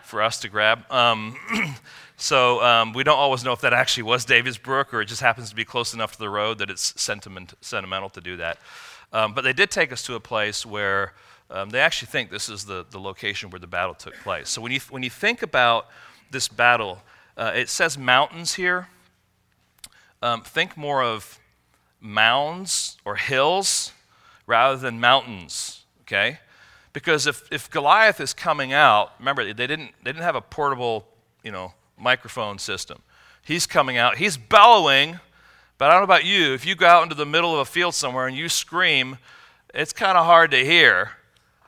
for 0.05 0.23
us 0.23 0.41
to 0.41 0.49
grab. 0.49 0.91
Um, 0.91 1.37
so 2.17 2.63
um, 2.63 2.93
we 2.93 3.05
don't 3.05 3.19
always 3.19 3.45
know 3.45 3.53
if 3.53 3.61
that 3.63 3.73
actually 3.73 4.05
was 4.05 4.25
David's 4.25 4.59
Brook 4.59 4.93
or 4.93 5.03
it 5.03 5.07
just 5.07 5.21
happens 5.21 5.51
to 5.51 5.57
be 5.57 5.65
close 5.65 5.95
enough 5.95 6.13
to 6.13 6.19
the 6.19 6.29
road 6.29 6.59
that 6.59 6.71
it's 6.71 7.01
sentiment, 7.01 7.55
sentimental 7.61 8.11
to 8.11 8.21
do 8.21 8.37
that. 8.37 8.59
Um, 9.13 9.35
but 9.35 9.45
they 9.45 9.53
did 9.53 9.71
take 9.71 9.93
us 9.93 10.03
to 10.05 10.15
a 10.15 10.21
place 10.21 10.65
where 10.65 11.13
um, 11.51 11.71
they 11.71 11.81
actually 11.81 12.07
think 12.07 12.31
this 12.31 12.49
is 12.49 12.65
the, 12.65 12.87
the 12.91 12.99
location 12.99 13.51
where 13.51 13.61
the 13.61 13.67
battle 13.67 13.95
took 13.95 14.15
place. 14.17 14.49
So 14.49 14.63
when 14.63 14.73
you, 14.73 14.81
when 14.91 15.03
you 15.03 15.11
think 15.11 15.43
about 15.43 15.89
this 16.31 16.49
battle, 16.49 17.03
uh, 17.37 17.53
it 17.55 17.69
says 17.69 17.99
mountains 17.99 18.55
here. 18.55 18.89
Um, 20.23 20.43
think 20.43 20.77
more 20.77 21.03
of 21.03 21.39
mounds 22.01 22.97
or 23.05 23.17
hills 23.17 23.93
rather 24.47 24.77
than 24.77 25.01
mountains, 25.01 25.85
okay? 26.03 26.39
Because 26.93 27.27
if, 27.27 27.43
if 27.51 27.71
Goliath 27.71 28.21
is 28.21 28.35
coming 28.35 28.73
out, 28.73 29.13
remember, 29.19 29.45
they 29.45 29.67
didn't, 29.67 29.93
they 30.03 30.13
didn't 30.13 30.25
have 30.25 30.37
a 30.37 30.41
portable, 30.41 31.07
you 31.43 31.51
know, 31.51 31.73
microphone 31.99 32.59
system. 32.59 33.03
He's 33.45 33.67
coming 33.67 33.97
out, 33.97 34.19
he's 34.19 34.37
bellowing, 34.37 35.19
but 35.79 35.87
I 35.87 35.93
don't 35.93 36.01
know 36.01 36.05
about 36.05 36.25
you, 36.25 36.55
if 36.55 36.67
you 36.67 36.75
go 36.75 36.87
out 36.87 37.03
into 37.03 37.15
the 37.15 37.27
middle 37.27 37.53
of 37.55 37.61
a 37.61 37.65
field 37.65 37.95
somewhere 37.95 38.27
and 38.27 38.37
you 38.37 38.49
scream, 38.49 39.19
it's 39.75 39.93
kind 39.93 40.19
of 40.19 40.27
hard 40.27 40.51
to 40.51 40.65
hear. 40.65 41.13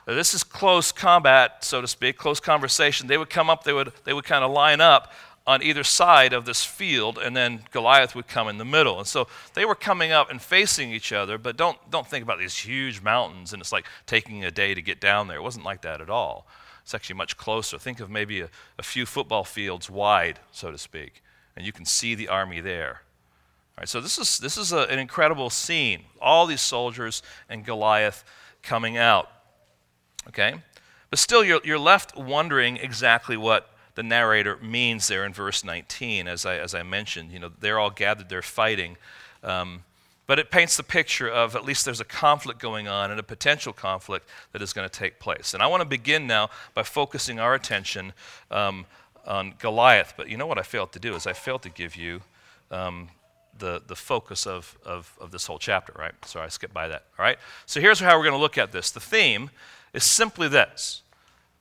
This 0.07 0.35
is 0.35 0.45
close 0.45 0.93
combat, 0.93 1.65
so 1.65 1.81
to 1.81 1.89
speak, 1.89 2.19
close 2.19 2.39
conversation. 2.39 3.07
They 3.07 3.17
would 3.17 3.31
come 3.31 3.49
up, 3.49 3.65
they 3.65 3.73
would, 3.73 3.93
they 4.05 4.13
would 4.13 4.25
kind 4.25 4.45
of 4.45 4.51
line 4.51 4.81
up 4.81 5.11
on 5.47 5.63
either 5.63 5.85
side 5.85 6.33
of 6.33 6.47
this 6.47 6.65
field, 6.65 7.19
and 7.19 7.37
then 7.37 7.63
Goliath 7.71 8.15
would 8.15 8.27
come 8.27 8.49
in 8.49 8.57
the 8.57 8.65
middle. 8.65 8.99
And 8.99 9.07
so 9.07 9.29
they 9.53 9.65
were 9.65 9.75
coming 9.75 10.11
up 10.11 10.31
and 10.31 10.41
facing 10.41 10.91
each 10.91 11.13
other, 11.13 11.37
but 11.37 11.57
don't, 11.57 11.79
don't 11.91 12.07
think 12.07 12.23
about 12.23 12.39
these 12.39 12.57
huge 12.57 13.03
mountains 13.03 13.53
and 13.53 13.61
it's 13.61 13.73
like 13.73 13.87
taking 14.07 14.45
a 14.45 14.51
day 14.51 14.73
to 14.73 14.81
get 14.81 15.01
down 15.01 15.29
there. 15.29 15.37
It 15.37 15.43
wasn't 15.43 15.67
like 15.67 15.83
that 15.83 16.01
at 16.01 16.09
all. 16.09 16.47
It's 16.83 16.95
actually 16.95 17.17
much 17.17 17.37
closer. 17.37 17.79
Think 17.79 18.01
of 18.01 18.09
maybe 18.09 18.41
a, 18.41 18.49
a 18.79 18.83
few 18.83 19.05
football 19.05 19.45
fields 19.45 19.91
wide, 19.91 20.39
so 20.51 20.71
to 20.71 20.79
speak, 20.79 21.23
and 21.57 21.67
you 21.67 21.73
can 21.73 21.85
see 21.85 22.15
the 22.15 22.29
army 22.29 22.61
there. 22.61 23.03
All 23.77 23.83
right, 23.83 23.89
so 23.89 24.01
this 24.01 24.19
is, 24.19 24.39
this 24.39 24.57
is 24.57 24.73
a, 24.73 24.81
an 24.89 24.99
incredible 24.99 25.51
scene. 25.51 26.05
All 26.21 26.47
these 26.47 26.61
soldiers 26.61 27.23
and 27.49 27.65
Goliath 27.65 28.25
coming 28.63 28.97
out. 28.97 29.31
Okay? 30.29 30.55
But 31.11 31.19
still, 31.19 31.45
you're, 31.45 31.61
you're 31.65 31.79
left 31.79 32.17
wondering 32.17 32.77
exactly 32.79 33.37
what 33.37 33.74
the 33.95 34.03
narrator 34.03 34.59
means 34.63 35.09
there 35.09 35.25
in 35.25 35.33
verse 35.33 35.65
19. 35.65 36.27
As 36.29 36.45
I, 36.45 36.57
as 36.57 36.75
I 36.75 36.83
mentioned, 36.83 37.33
you 37.33 37.39
know, 37.39 37.51
they're 37.61 37.79
all 37.79 37.91
gathered, 37.91 38.29
they're 38.29 38.43
fighting. 38.43 38.97
Um, 39.43 39.85
but 40.27 40.39
it 40.39 40.51
paints 40.51 40.77
the 40.77 40.83
picture 40.83 41.29
of 41.29 41.55
at 41.55 41.65
least 41.65 41.85
there's 41.85 42.01
a 42.01 42.05
conflict 42.05 42.59
going 42.59 42.89
on 42.89 43.11
and 43.11 43.21
a 43.21 43.23
potential 43.23 43.73
conflict 43.73 44.29
that 44.53 44.63
is 44.63 44.73
going 44.73 44.89
to 44.89 44.99
take 44.99 45.19
place. 45.19 45.53
And 45.53 45.63
I 45.63 45.67
want 45.67 45.83
to 45.83 45.89
begin 45.89 46.27
now 46.27 46.49
by 46.73 46.83
focusing 46.83 47.39
our 47.39 47.55
attention 47.55 48.15
um, 48.51 48.87
on 49.27 49.55
Goliath. 49.59 50.15
But 50.17 50.29
you 50.29 50.37
know 50.37 50.47
what 50.47 50.59
I 50.59 50.63
failed 50.63 50.93
to 50.93 50.99
do 50.99 51.15
is 51.15 51.27
I 51.27 51.35
failed 51.35 51.63
to 51.63 51.69
give 51.69 51.95
you 51.95 52.23
um, 52.71 53.09
the, 53.59 53.83
the 53.87 53.95
focus 53.95 54.47
of, 54.47 54.79
of, 54.85 55.13
of 55.21 55.31
this 55.31 55.47
whole 55.47 55.59
chapter, 55.59 55.93
right? 55.99 56.13
Sorry, 56.25 56.47
I 56.47 56.49
skipped 56.49 56.75
by 56.75 56.89
that. 56.89 57.05
All 57.19 57.25
right? 57.25 57.39
So 57.67 57.81
here's 57.81 58.01
how 58.01 58.17
we're 58.17 58.25
going 58.25 58.35
to 58.35 58.41
look 58.41 58.59
at 58.59 58.73
this. 58.73 58.91
The 58.91 59.01
theme 59.01 59.51
is 59.93 60.05
simply 60.05 60.49
this, 60.49 61.03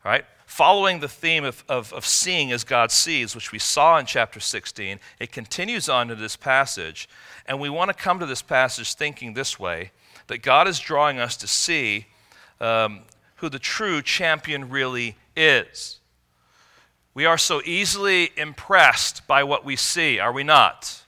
all 0.04 0.12
right? 0.12 0.26
Following 0.53 0.99
the 0.99 1.07
theme 1.07 1.43
of, 1.43 1.63
of, 1.67 1.91
of, 1.93 2.05
seeing 2.05 2.51
as 2.51 2.63
God 2.63 2.91
sees, 2.91 3.33
which 3.33 3.51
we 3.51 3.57
saw 3.57 3.97
in 3.97 4.05
chapter 4.05 4.39
16, 4.39 4.99
it 5.19 5.31
continues 5.31 5.89
on 5.89 6.09
to 6.09 6.15
this 6.15 6.35
passage. 6.35 7.09
And 7.47 7.59
we 7.59 7.71
want 7.71 7.89
to 7.89 7.95
come 7.95 8.19
to 8.19 8.27
this 8.27 8.43
passage 8.43 8.93
thinking 8.93 9.33
this 9.33 9.59
way 9.59 9.89
that 10.27 10.43
God 10.43 10.67
is 10.67 10.77
drawing 10.77 11.17
us 11.17 11.35
to 11.37 11.47
see 11.47 12.05
um, 12.61 12.99
who 13.37 13.49
the 13.49 13.57
true 13.57 14.03
champion 14.03 14.69
really 14.69 15.15
is. 15.35 15.99
We 17.15 17.25
are 17.25 17.39
so 17.39 17.59
easily 17.65 18.29
impressed 18.37 19.25
by 19.25 19.43
what 19.43 19.65
we 19.65 19.75
see, 19.75 20.19
are 20.19 20.31
we 20.31 20.43
not? 20.43 21.03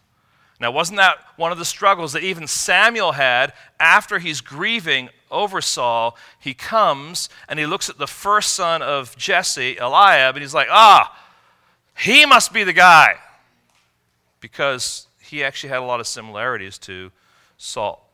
Now, 0.60 0.71
wasn't 0.71 0.97
that 0.97 1.17
one 1.36 1.51
of 1.51 1.60
the 1.60 1.65
struggles 1.65 2.13
that 2.13 2.23
even 2.23 2.47
Samuel 2.47 3.12
had 3.12 3.53
after 3.79 4.17
he's 4.17 4.41
grieving 4.41 5.10
over 5.32 5.62
Saul? 5.62 6.18
He 6.40 6.54
comes 6.54 7.30
and 7.48 7.60
he 7.60 7.66
looks 7.66 7.90
at 7.90 7.98
the 7.98 8.08
first 8.08 8.54
son 8.54 8.82
of 8.82 9.16
Jesse, 9.18 9.78
Eliab, 9.78 10.36
and 10.36 10.44
he's 10.44 10.54
like, 10.54 10.68
ah, 10.70 11.18
he 11.98 12.26
must 12.26 12.54
be 12.54 12.64
the 12.64 12.74
guy. 12.74 13.16
Because 14.40 15.08
he 15.20 15.44
actually 15.44 15.70
had 15.70 15.80
a 15.80 15.86
lot 15.86 16.00
of 16.00 16.08
similarities 16.08 16.78
to 16.80 17.12
Saul. 17.58 18.10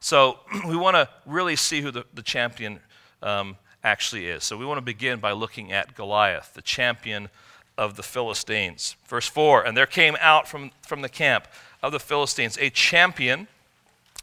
So 0.00 0.38
we 0.68 0.76
want 0.76 0.96
to 0.96 1.08
really 1.26 1.56
see 1.56 1.80
who 1.80 1.90
the, 1.90 2.04
the 2.12 2.22
champion 2.22 2.80
um, 3.22 3.56
actually 3.82 4.26
is. 4.26 4.44
So 4.44 4.56
we 4.56 4.66
want 4.66 4.78
to 4.78 4.82
begin 4.82 5.20
by 5.20 5.32
looking 5.32 5.72
at 5.72 5.94
Goliath, 5.94 6.52
the 6.54 6.62
champion 6.62 7.28
of 7.76 7.96
the 7.96 8.02
Philistines. 8.02 8.96
Verse 9.06 9.26
4 9.26 9.64
And 9.66 9.76
there 9.76 9.86
came 9.86 10.16
out 10.20 10.48
from, 10.48 10.70
from 10.82 11.02
the 11.02 11.08
camp 11.08 11.48
of 11.82 11.92
the 11.92 12.00
Philistines, 12.00 12.58
a 12.60 12.70
champion 12.70 13.48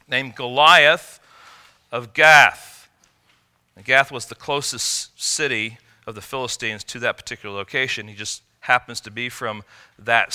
named 0.07 0.35
Goliath 0.35 1.19
of 1.91 2.13
Gath. 2.13 2.89
And 3.75 3.85
Gath 3.85 4.11
was 4.11 4.25
the 4.25 4.35
closest 4.35 5.21
city 5.21 5.77
of 6.07 6.15
the 6.15 6.21
Philistines 6.21 6.83
to 6.85 6.99
that 6.99 7.17
particular 7.17 7.55
location. 7.55 8.07
He 8.07 8.15
just 8.15 8.43
happens 8.61 9.01
to 9.01 9.11
be 9.11 9.29
from 9.29 9.63
that, 9.99 10.29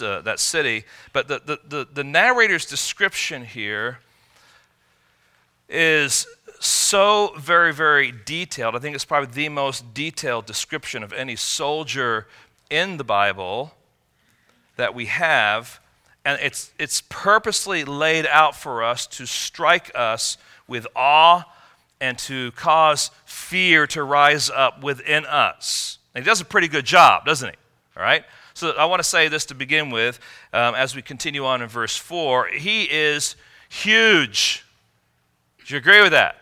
uh, 0.00 0.20
that 0.22 0.40
city. 0.40 0.84
But 1.12 1.28
the, 1.28 1.40
the, 1.44 1.58
the, 1.66 1.88
the 1.92 2.04
narrator's 2.04 2.66
description 2.66 3.44
here 3.44 3.98
is 5.68 6.26
so 6.60 7.34
very, 7.38 7.72
very 7.72 8.12
detailed. 8.24 8.76
I 8.76 8.78
think 8.78 8.94
it's 8.94 9.04
probably 9.04 9.32
the 9.32 9.48
most 9.48 9.94
detailed 9.94 10.46
description 10.46 11.02
of 11.02 11.12
any 11.12 11.36
soldier 11.36 12.26
in 12.70 12.96
the 12.96 13.04
Bible 13.04 13.74
that 14.76 14.94
we 14.94 15.06
have 15.06 15.80
And 16.24 16.40
it's, 16.40 16.72
it's 16.78 17.02
purposely 17.08 17.84
laid 17.84 18.26
out 18.26 18.56
for 18.56 18.82
us 18.82 19.06
to 19.08 19.26
strike 19.26 19.90
us 19.94 20.38
with 20.66 20.86
awe 20.94 21.44
and 22.00 22.18
to 22.18 22.52
cause 22.52 23.10
fear 23.24 23.86
to 23.88 24.02
rise 24.02 24.50
up 24.50 24.82
within 24.82 25.24
us. 25.26 25.98
And 26.14 26.24
he 26.24 26.26
does 26.28 26.40
a 26.40 26.44
pretty 26.44 26.68
good 26.68 26.84
job, 26.84 27.24
doesn't 27.24 27.48
he? 27.48 27.56
All 27.96 28.02
right? 28.02 28.24
So 28.54 28.70
I 28.72 28.84
want 28.84 29.00
to 29.00 29.08
say 29.08 29.28
this 29.28 29.46
to 29.46 29.54
begin 29.54 29.90
with 29.90 30.20
um, 30.52 30.74
as 30.74 30.94
we 30.94 31.02
continue 31.02 31.44
on 31.44 31.62
in 31.62 31.68
verse 31.68 31.96
4. 31.96 32.48
He 32.48 32.84
is 32.84 33.36
huge. 33.68 34.64
Do 35.66 35.74
you 35.74 35.78
agree 35.78 36.02
with 36.02 36.12
that? 36.12 36.36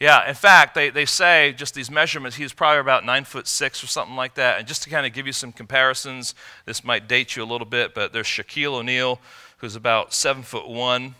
Yeah, 0.00 0.28
in 0.28 0.34
fact, 0.34 0.76
they, 0.76 0.90
they 0.90 1.04
say 1.04 1.52
just 1.56 1.74
these 1.74 1.90
measurements, 1.90 2.36
he's 2.36 2.52
probably 2.52 2.78
about 2.78 3.04
nine 3.04 3.24
foot 3.24 3.48
six 3.48 3.82
or 3.82 3.88
something 3.88 4.14
like 4.14 4.34
that. 4.34 4.58
And 4.58 4.68
just 4.68 4.84
to 4.84 4.90
kind 4.90 5.04
of 5.04 5.12
give 5.12 5.26
you 5.26 5.32
some 5.32 5.50
comparisons, 5.50 6.36
this 6.66 6.84
might 6.84 7.08
date 7.08 7.34
you 7.34 7.42
a 7.42 7.44
little 7.44 7.66
bit, 7.66 7.94
but 7.94 8.12
there's 8.12 8.26
Shaquille 8.26 8.74
O'Neal, 8.74 9.20
who's 9.58 9.74
about 9.74 10.14
seven 10.14 10.44
foot 10.44 10.68
one. 10.68 11.16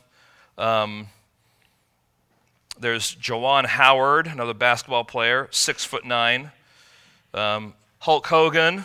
Um, 0.57 1.09
there's 2.81 3.14
Juwan 3.17 3.67
Howard, 3.67 4.27
another 4.27 4.55
basketball 4.55 5.05
player, 5.05 5.49
six 5.51 5.85
foot 5.85 6.05
nine. 6.05 6.53
Um, 7.35 7.75
Hulk 8.01 8.27
Hogan, 8.27 8.85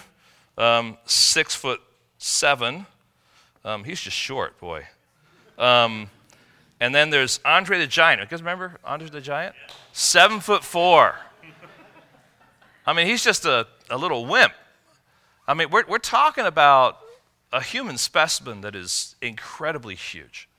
um, 0.57 0.97
six 1.05 1.55
foot 1.55 1.81
seven. 2.17 2.85
Um, 3.63 3.83
he's 3.83 4.01
just 4.01 4.17
short, 4.17 4.59
boy. 4.59 4.85
Um, 5.57 6.09
and 6.79 6.93
then 6.93 7.09
there's 7.09 7.39
Andre 7.45 7.79
the 7.79 7.87
Giant. 7.87 8.19
You 8.21 8.27
guys 8.27 8.41
remember 8.41 8.79
Andre 8.83 9.07
the 9.09 9.21
Giant? 9.21 9.55
Seven 9.93 10.39
foot 10.39 10.63
four. 10.63 11.15
I 12.85 12.93
mean, 12.93 13.07
he's 13.07 13.23
just 13.23 13.45
a, 13.45 13.67
a 13.89 13.97
little 13.97 14.25
wimp. 14.25 14.53
I 15.47 15.53
mean, 15.53 15.69
we're, 15.69 15.85
we're 15.87 15.99
talking 15.99 16.45
about 16.45 16.99
a 17.53 17.61
human 17.61 17.97
specimen 17.97 18.61
that 18.61 18.75
is 18.75 19.15
incredibly 19.21 19.95
huge. 19.95 20.49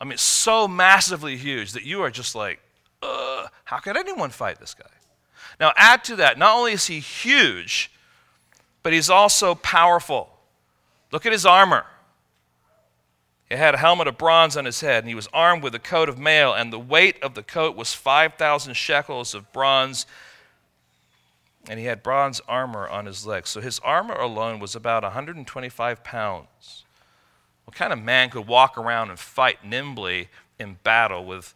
I 0.00 0.04
mean, 0.04 0.18
so 0.18 0.68
massively 0.68 1.36
huge 1.36 1.72
that 1.72 1.84
you 1.84 2.02
are 2.02 2.10
just 2.10 2.34
like, 2.34 2.60
uh, 3.02 3.48
how 3.64 3.78
could 3.78 3.96
anyone 3.96 4.30
fight 4.30 4.60
this 4.60 4.74
guy? 4.74 4.84
Now, 5.58 5.72
add 5.76 6.04
to 6.04 6.16
that, 6.16 6.38
not 6.38 6.56
only 6.56 6.72
is 6.72 6.86
he 6.86 7.00
huge, 7.00 7.90
but 8.82 8.92
he's 8.92 9.08
also 9.08 9.54
powerful. 9.54 10.28
Look 11.12 11.24
at 11.24 11.32
his 11.32 11.46
armor. 11.46 11.86
He 13.48 13.54
had 13.54 13.74
a 13.74 13.78
helmet 13.78 14.08
of 14.08 14.18
bronze 14.18 14.56
on 14.56 14.64
his 14.64 14.80
head, 14.80 15.04
and 15.04 15.08
he 15.08 15.14
was 15.14 15.28
armed 15.32 15.62
with 15.62 15.74
a 15.74 15.78
coat 15.78 16.08
of 16.08 16.18
mail, 16.18 16.52
and 16.52 16.72
the 16.72 16.78
weight 16.78 17.22
of 17.22 17.34
the 17.34 17.42
coat 17.42 17.76
was 17.76 17.94
5,000 17.94 18.74
shekels 18.74 19.34
of 19.34 19.52
bronze, 19.52 20.04
and 21.68 21.78
he 21.78 21.86
had 21.86 22.02
bronze 22.02 22.40
armor 22.48 22.88
on 22.88 23.06
his 23.06 23.24
legs. 23.24 23.50
So 23.50 23.60
his 23.60 23.78
armor 23.80 24.14
alone 24.14 24.58
was 24.58 24.74
about 24.74 25.04
125 25.04 26.02
pounds. 26.02 26.84
What 27.66 27.74
kind 27.76 27.92
of 27.92 27.98
man 27.98 28.30
could 28.30 28.46
walk 28.46 28.78
around 28.78 29.10
and 29.10 29.18
fight 29.18 29.64
nimbly 29.64 30.28
in 30.58 30.78
battle 30.82 31.24
with 31.24 31.54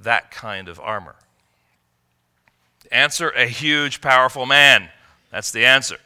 that 0.00 0.30
kind 0.30 0.68
of 0.68 0.80
armor? 0.80 1.14
Answer 2.90 3.30
a 3.30 3.46
huge, 3.46 4.00
powerful 4.00 4.46
man. 4.46 4.88
That's 5.30 5.52
the 5.52 5.64
answer. 5.64 5.98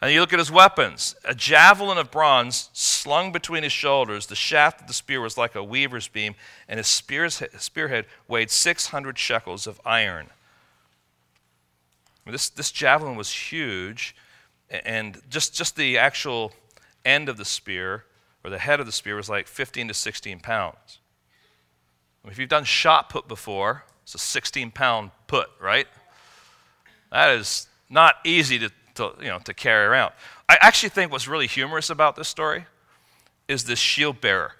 And 0.00 0.12
you 0.12 0.20
look 0.20 0.32
at 0.32 0.38
his 0.38 0.50
weapons 0.50 1.16
a 1.24 1.34
javelin 1.34 1.98
of 1.98 2.10
bronze 2.10 2.70
slung 2.72 3.32
between 3.32 3.64
his 3.64 3.72
shoulders. 3.72 4.26
The 4.26 4.36
shaft 4.36 4.82
of 4.82 4.86
the 4.86 4.94
spear 4.94 5.20
was 5.20 5.36
like 5.36 5.56
a 5.56 5.62
weaver's 5.62 6.06
beam, 6.08 6.36
and 6.68 6.78
his 6.78 6.86
spearhead 6.86 8.06
weighed 8.28 8.50
600 8.50 9.18
shekels 9.18 9.66
of 9.66 9.80
iron. 9.84 10.28
This, 12.26 12.48
this 12.50 12.70
javelin 12.70 13.16
was 13.16 13.32
huge, 13.32 14.14
and 14.70 15.20
just, 15.30 15.54
just 15.54 15.76
the 15.76 15.98
actual 15.98 16.52
end 17.04 17.28
of 17.28 17.36
the 17.36 17.44
spear, 17.44 18.04
or 18.48 18.50
the 18.50 18.58
head 18.58 18.80
of 18.80 18.86
the 18.86 18.92
spear, 18.92 19.16
was 19.16 19.28
like 19.28 19.46
15 19.46 19.88
to 19.88 19.94
16 19.94 20.40
pounds. 20.40 20.98
If 22.26 22.38
you've 22.38 22.48
done 22.48 22.64
shot 22.64 23.08
put 23.08 23.28
before, 23.28 23.84
it's 24.02 24.14
a 24.14 24.18
16 24.18 24.70
pound 24.72 25.12
put, 25.26 25.48
right? 25.60 25.86
That 27.10 27.30
is 27.30 27.68
not 27.88 28.16
easy 28.24 28.58
to 28.58 28.70
to, 28.98 29.12
you 29.20 29.28
know, 29.28 29.38
to 29.40 29.54
carry 29.54 29.86
around. 29.86 30.12
I 30.48 30.58
actually 30.60 30.90
think 30.90 31.10
what's 31.10 31.26
really 31.26 31.46
humorous 31.46 31.88
about 31.88 32.16
this 32.16 32.28
story 32.28 32.66
is 33.48 33.64
this 33.64 33.78
shield 33.78 34.20
bearer. 34.20 34.52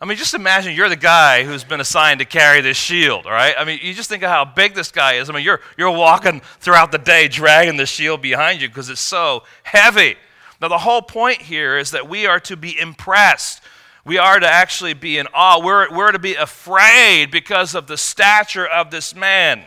I 0.00 0.06
mean, 0.06 0.18
just 0.18 0.34
imagine 0.34 0.74
you're 0.74 0.88
the 0.88 0.96
guy 0.96 1.44
who's 1.44 1.64
been 1.64 1.80
assigned 1.80 2.18
to 2.18 2.26
carry 2.26 2.60
this 2.60 2.76
shield, 2.76 3.24
right? 3.24 3.54
I 3.56 3.64
mean, 3.64 3.78
you 3.80 3.94
just 3.94 4.10
think 4.10 4.22
of 4.22 4.28
how 4.28 4.44
big 4.44 4.74
this 4.74 4.90
guy 4.90 5.14
is. 5.14 5.30
I 5.30 5.32
mean, 5.32 5.44
you're, 5.44 5.60
you're 5.78 5.90
walking 5.90 6.42
throughout 6.60 6.92
the 6.92 6.98
day 6.98 7.28
dragging 7.28 7.76
the 7.78 7.86
shield 7.86 8.20
behind 8.20 8.60
you 8.60 8.68
because 8.68 8.90
it's 8.90 9.00
so 9.00 9.44
heavy. 9.62 10.16
Now, 10.64 10.68
the 10.68 10.78
whole 10.78 11.02
point 11.02 11.42
here 11.42 11.76
is 11.76 11.90
that 11.90 12.08
we 12.08 12.24
are 12.24 12.40
to 12.40 12.56
be 12.56 12.80
impressed. 12.80 13.60
We 14.02 14.16
are 14.16 14.40
to 14.40 14.48
actually 14.48 14.94
be 14.94 15.18
in 15.18 15.26
awe. 15.34 15.62
We're, 15.62 15.94
we're 15.94 16.10
to 16.10 16.18
be 16.18 16.36
afraid 16.36 17.30
because 17.30 17.74
of 17.74 17.86
the 17.86 17.98
stature 17.98 18.66
of 18.66 18.90
this 18.90 19.14
man. 19.14 19.62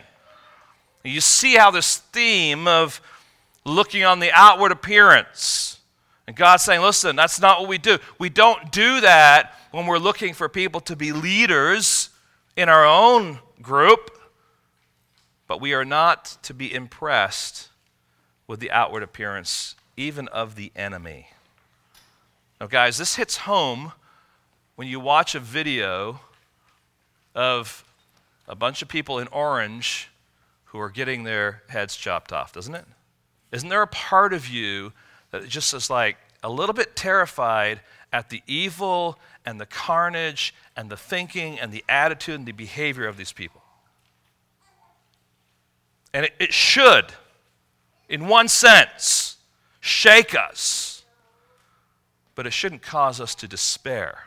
You 1.03 1.21
see 1.21 1.53
how 1.53 1.69
this 1.69 1.97
theme 1.97 2.67
of 2.67 2.99
looking 3.63 4.05
on 4.05 4.19
the 4.19 4.31
outward 4.33 4.71
appearance. 4.71 5.81
And 6.25 6.35
God's 6.35 6.63
saying, 6.63 6.81
listen, 6.81 7.15
that's 7.15 7.39
not 7.39 7.59
what 7.59 7.69
we 7.69 7.77
do. 7.77 7.99
We 8.17 8.29
don't 8.29 8.71
do 8.71 8.99
that 9.01 9.53
when 9.69 9.85
we're 9.85 9.99
looking 9.99 10.33
for 10.33 10.49
people 10.49 10.81
to 10.81 10.95
be 10.95 11.11
leaders 11.11 12.09
in 12.55 12.69
our 12.69 12.87
own 12.87 13.37
group, 13.61 14.19
but 15.47 15.61
we 15.61 15.75
are 15.75 15.85
not 15.85 16.39
to 16.41 16.55
be 16.55 16.73
impressed 16.73 17.69
with 18.47 18.59
the 18.59 18.71
outward 18.71 19.03
appearance, 19.03 19.75
even 19.97 20.27
of 20.29 20.55
the 20.55 20.71
enemy. 20.75 21.27
Now, 22.61 22.67
guys, 22.67 22.97
this 22.97 23.15
hits 23.15 23.37
home 23.37 23.91
when 24.75 24.87
you 24.87 24.99
watch 24.99 25.35
a 25.35 25.39
video 25.39 26.21
of 27.35 27.83
a 28.47 28.55
bunch 28.55 28.81
of 28.81 28.87
people 28.87 29.19
in 29.19 29.27
orange 29.27 30.09
who 30.65 30.79
are 30.79 30.89
getting 30.89 31.23
their 31.23 31.63
heads 31.67 31.95
chopped 31.95 32.31
off, 32.31 32.53
doesn't 32.53 32.75
it? 32.75 32.85
Isn't 33.51 33.69
there 33.69 33.81
a 33.81 33.87
part 33.87 34.33
of 34.33 34.47
you 34.47 34.93
that 35.31 35.47
just 35.47 35.73
is 35.73 35.89
like 35.89 36.17
a 36.43 36.49
little 36.49 36.73
bit 36.73 36.95
terrified 36.95 37.81
at 38.13 38.29
the 38.29 38.41
evil 38.47 39.17
and 39.45 39.59
the 39.59 39.65
carnage 39.65 40.53
and 40.75 40.89
the 40.89 40.97
thinking 40.97 41.59
and 41.59 41.71
the 41.71 41.83
attitude 41.89 42.35
and 42.35 42.45
the 42.45 42.51
behavior 42.51 43.07
of 43.07 43.17
these 43.17 43.31
people? 43.31 43.61
And 46.13 46.25
it, 46.25 46.33
it 46.39 46.53
should, 46.53 47.05
in 48.09 48.27
one 48.27 48.47
sense, 48.47 49.36
shake 49.87 50.35
us, 50.35 51.05
but 52.35 52.45
it 52.45 52.53
shouldn't 52.53 52.81
cause 52.81 53.19
us 53.19 53.33
to 53.35 53.47
despair. 53.47 54.25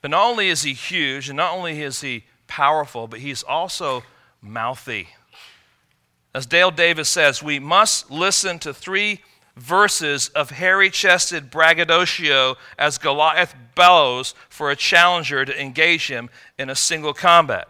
But 0.00 0.10
not 0.10 0.28
only 0.28 0.48
is 0.48 0.62
he 0.62 0.72
huge, 0.72 1.28
and 1.28 1.36
not 1.36 1.54
only 1.54 1.82
is 1.82 2.00
he 2.00 2.24
powerful, 2.46 3.08
but 3.08 3.20
he's 3.20 3.42
also 3.42 4.04
mouthy. 4.40 5.08
As 6.34 6.46
Dale 6.46 6.70
Davis 6.70 7.08
says, 7.08 7.42
we 7.42 7.58
must 7.58 8.10
listen 8.10 8.58
to 8.60 8.72
three 8.72 9.20
verses 9.56 10.28
of 10.30 10.50
hairy 10.50 10.90
chested 10.90 11.50
braggadocio 11.50 12.56
as 12.78 12.98
Goliath 12.98 13.54
bellows 13.74 14.34
for 14.48 14.70
a 14.70 14.76
challenger 14.76 15.44
to 15.44 15.60
engage 15.60 16.08
him 16.08 16.30
in 16.58 16.70
a 16.70 16.76
single 16.76 17.12
combat. 17.12 17.68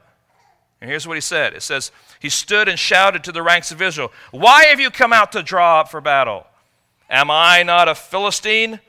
And 0.80 0.88
here's 0.88 1.06
what 1.06 1.16
he 1.16 1.20
said 1.20 1.54
it 1.54 1.62
says, 1.62 1.90
He 2.20 2.28
stood 2.28 2.68
and 2.68 2.78
shouted 2.78 3.24
to 3.24 3.32
the 3.32 3.42
ranks 3.42 3.70
of 3.70 3.82
Israel, 3.82 4.12
Why 4.30 4.66
have 4.66 4.80
you 4.80 4.90
come 4.90 5.12
out 5.12 5.32
to 5.32 5.42
draw 5.42 5.80
up 5.80 5.90
for 5.90 6.00
battle? 6.00 6.46
Am 7.10 7.30
I 7.30 7.62
not 7.62 7.88
a 7.88 7.94
Philistine? 7.94 8.80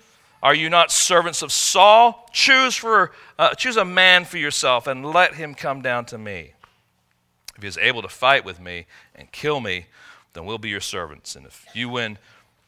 Are 0.41 0.55
you 0.55 0.69
not 0.69 0.91
servants 0.91 1.41
of 1.41 1.51
Saul? 1.51 2.29
Choose, 2.31 2.75
for, 2.75 3.11
uh, 3.37 3.53
choose 3.55 3.75
a 3.75 3.85
man 3.85 4.23
for 4.23 4.37
yourself 4.37 4.87
and 4.87 5.05
let 5.05 5.35
him 5.35 5.53
come 5.53 5.81
down 5.81 6.05
to 6.05 6.17
me. 6.17 6.53
If 7.55 7.63
he 7.63 7.67
is 7.67 7.77
able 7.77 8.01
to 8.01 8.07
fight 8.07 8.45
with 8.45 8.59
me 8.59 8.85
and 9.15 9.29
kill 9.31 9.59
me, 9.59 9.87
then 10.33 10.45
we'll 10.45 10.57
be 10.57 10.69
your 10.69 10.79
servants. 10.79 11.35
And 11.35 11.45
if 11.45 11.65
you 11.73 11.89
win, 11.89 12.17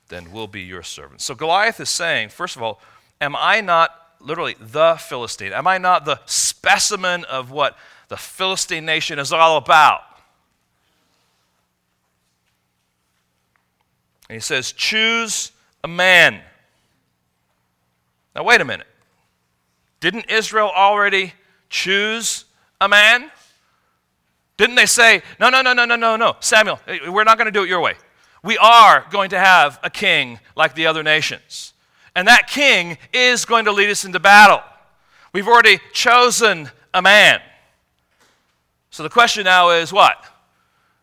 then 0.10 0.32
we'll 0.34 0.48
be 0.48 0.62
your 0.62 0.84
servants. 0.84 1.24
So 1.24 1.34
Goliath 1.34 1.80
is 1.80 1.90
saying, 1.90 2.30
first 2.30 2.58
of 2.58 2.62
all, 2.62 2.82
am 3.22 3.36
I 3.38 3.62
not 3.62 3.92
literally 4.20 4.58
the 4.60 4.96
Philistine? 4.96 5.54
Am 5.54 5.66
I 5.66 5.78
not 5.78 6.04
the 6.04 6.20
specimen 6.26 7.24
of 7.26 7.52
what 7.52 7.78
the 8.12 8.18
Philistine 8.18 8.84
nation 8.84 9.20
is 9.20 9.32
all 9.32 9.56
about? 9.56 10.02
And 14.28 14.36
he 14.36 14.42
says, 14.42 14.74
choose 14.74 15.54
a 15.82 15.88
man. 15.88 16.42
Now, 18.36 18.44
wait 18.44 18.60
a 18.60 18.66
minute. 18.66 18.88
Didn't 20.02 20.30
Israel 20.30 20.70
already 20.76 21.32
choose 21.70 22.44
a 22.82 22.90
man? 22.90 23.32
Didn't 24.58 24.76
they 24.76 24.88
say, 24.88 25.22
no, 25.40 25.50
no, 25.50 25.62
no, 25.62 25.72
no, 25.72 25.86
no, 25.86 25.96
no, 25.96 26.18
no, 26.18 26.36
Samuel, 26.42 26.82
we're 27.08 27.24
not 27.24 27.38
going 27.38 27.46
to 27.46 27.52
do 27.52 27.64
it 27.64 27.70
your 27.70 27.80
way. 27.80 27.94
We 28.44 28.58
are 28.58 29.06
going 29.10 29.30
to 29.30 29.40
have 29.40 29.80
a 29.84 29.90
king 29.90 30.42
like 30.58 30.76
the 30.76 30.88
other 30.88 31.02
nations. 31.02 31.72
And 32.14 32.28
that 32.28 32.50
king 32.50 32.98
is 33.14 33.46
going 33.46 33.64
to 33.66 33.72
lead 33.72 33.90
us 33.90 34.04
into 34.04 34.20
battle. 34.20 34.60
We've 35.32 35.48
already 35.48 35.80
chosen 35.94 36.70
a 36.94 37.02
man. 37.02 37.40
So 38.92 39.04
the 39.04 39.10
question 39.10 39.46
now 39.46 39.70
is 39.70 39.92
what? 39.92 40.24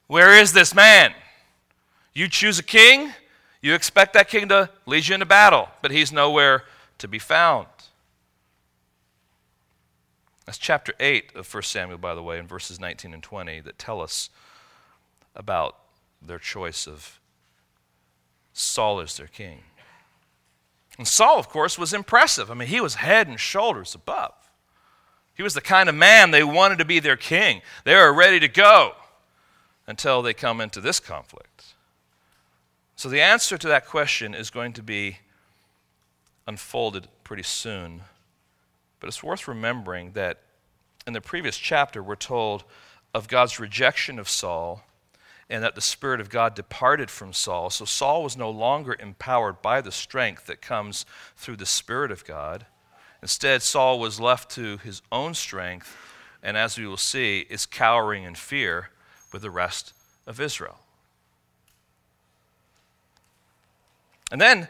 Where 0.07 0.39
is 0.39 0.53
this 0.53 0.75
man? 0.75 1.13
You 2.15 2.29
choose 2.29 2.59
a 2.59 2.63
king, 2.63 3.13
You 3.61 3.75
expect 3.75 4.13
that 4.13 4.29
king 4.29 4.49
to 4.49 4.71
lead 4.87 5.09
you 5.09 5.15
into 5.15 5.27
battle, 5.27 5.69
but 5.83 5.91
he's 5.91 6.13
nowhere 6.13 6.65
to 6.99 7.09
be 7.09 7.19
found. 7.19 7.67
That's 10.47 10.59
chapter 10.59 10.95
8 11.01 11.35
of 11.35 11.53
1 11.53 11.63
Samuel, 11.65 11.99
by 11.99 12.15
the 12.15 12.23
way, 12.23 12.39
in 12.39 12.47
verses 12.47 12.81
19 12.81 13.13
and 13.13 13.23
20, 13.23 13.61
that 13.61 13.79
tell 13.79 14.01
us 14.01 14.31
about 15.35 15.77
their 16.23 16.39
choice 16.39 16.87
of 16.87 17.19
Saul 18.53 19.01
as 19.01 19.17
their 19.17 19.27
king. 19.27 19.61
And 20.97 21.07
Saul, 21.07 21.39
of 21.39 21.49
course, 21.49 21.79
was 21.79 21.93
impressive. 21.93 22.51
I 22.51 22.55
mean, 22.55 22.69
he 22.69 22.81
was 22.81 22.97
head 22.97 23.29
and 23.29 23.39
shoulders 23.39 23.95
above. 23.95 24.33
He 25.39 25.45
was 25.45 25.55
the 25.55 25.61
kind 25.61 25.89
of 25.89 25.95
man 25.95 26.33
they 26.33 26.43
wanted 26.43 26.79
to 26.79 26.85
be 26.85 26.99
their 26.99 27.17
king. 27.17 27.63
They 27.85 27.95
were 27.95 28.13
ready 28.13 28.41
to 28.41 28.49
go 28.49 28.97
until 29.87 30.21
they 30.21 30.35
come 30.35 30.61
into 30.61 30.81
this 30.81 30.99
conflict. 30.99 31.65
So 32.97 33.09
the 33.09 33.23
answer 33.23 33.57
to 33.57 33.69
that 33.69 33.87
question 33.87 34.35
is 34.35 34.51
going 34.51 34.73
to 34.73 34.83
be 34.83 35.19
unfolded 36.49 37.07
pretty 37.23 37.45
soon. 37.45 38.03
But 38.99 39.07
it's 39.07 39.23
worth 39.23 39.47
remembering 39.47 40.11
that 40.15 40.41
in 41.07 41.13
the 41.13 41.21
previous 41.21 41.57
chapter, 41.57 42.03
we're 42.03 42.17
told 42.17 42.65
of 43.15 43.29
God's 43.29 43.61
rejection 43.61 44.19
of 44.19 44.29
Saul 44.29 44.83
and 45.49 45.63
that 45.63 45.77
the 45.77 45.81
Spirit 45.81 46.21
of 46.21 46.31
God 46.31 46.57
departed 46.57 47.11
from 47.13 47.33
Saul. 47.33 47.71
So 47.71 47.85
Saul 47.85 48.25
was 48.25 48.37
no 48.37 48.51
longer 48.51 48.97
empowered 48.99 49.63
by 49.63 49.83
the 49.83 49.93
strength 49.93 50.47
that 50.47 50.61
comes 50.61 51.07
through 51.37 51.59
the 51.59 51.65
Spirit 51.65 52.11
of 52.11 52.25
God. 52.25 52.67
Instead, 53.23 53.63
Saul 53.63 53.99
was 53.99 54.21
left 54.21 54.51
to 54.53 54.79
his 54.79 55.03
own 55.11 55.35
strength, 55.35 55.97
and 56.43 56.57
as 56.57 56.79
we 56.79 56.87
will 56.87 56.97
see, 56.97 57.47
is 57.51 57.67
cowering 57.67 58.25
in 58.25 58.35
fear 58.35 58.91
with 59.33 59.43
the 59.43 59.51
rest 59.51 59.93
of 60.27 60.41
Israel. 60.41 60.79
And 64.31 64.41
then 64.41 64.69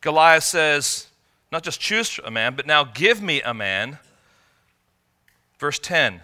Goliath 0.00 0.44
says, 0.44 1.08
not 1.50 1.62
just 1.62 1.80
choose 1.80 2.20
a 2.24 2.30
man, 2.30 2.54
but 2.54 2.66
now 2.66 2.84
give 2.84 3.22
me 3.22 3.40
a 3.42 3.54
man. 3.54 3.98
Verse 5.58 5.78
10 5.78 6.20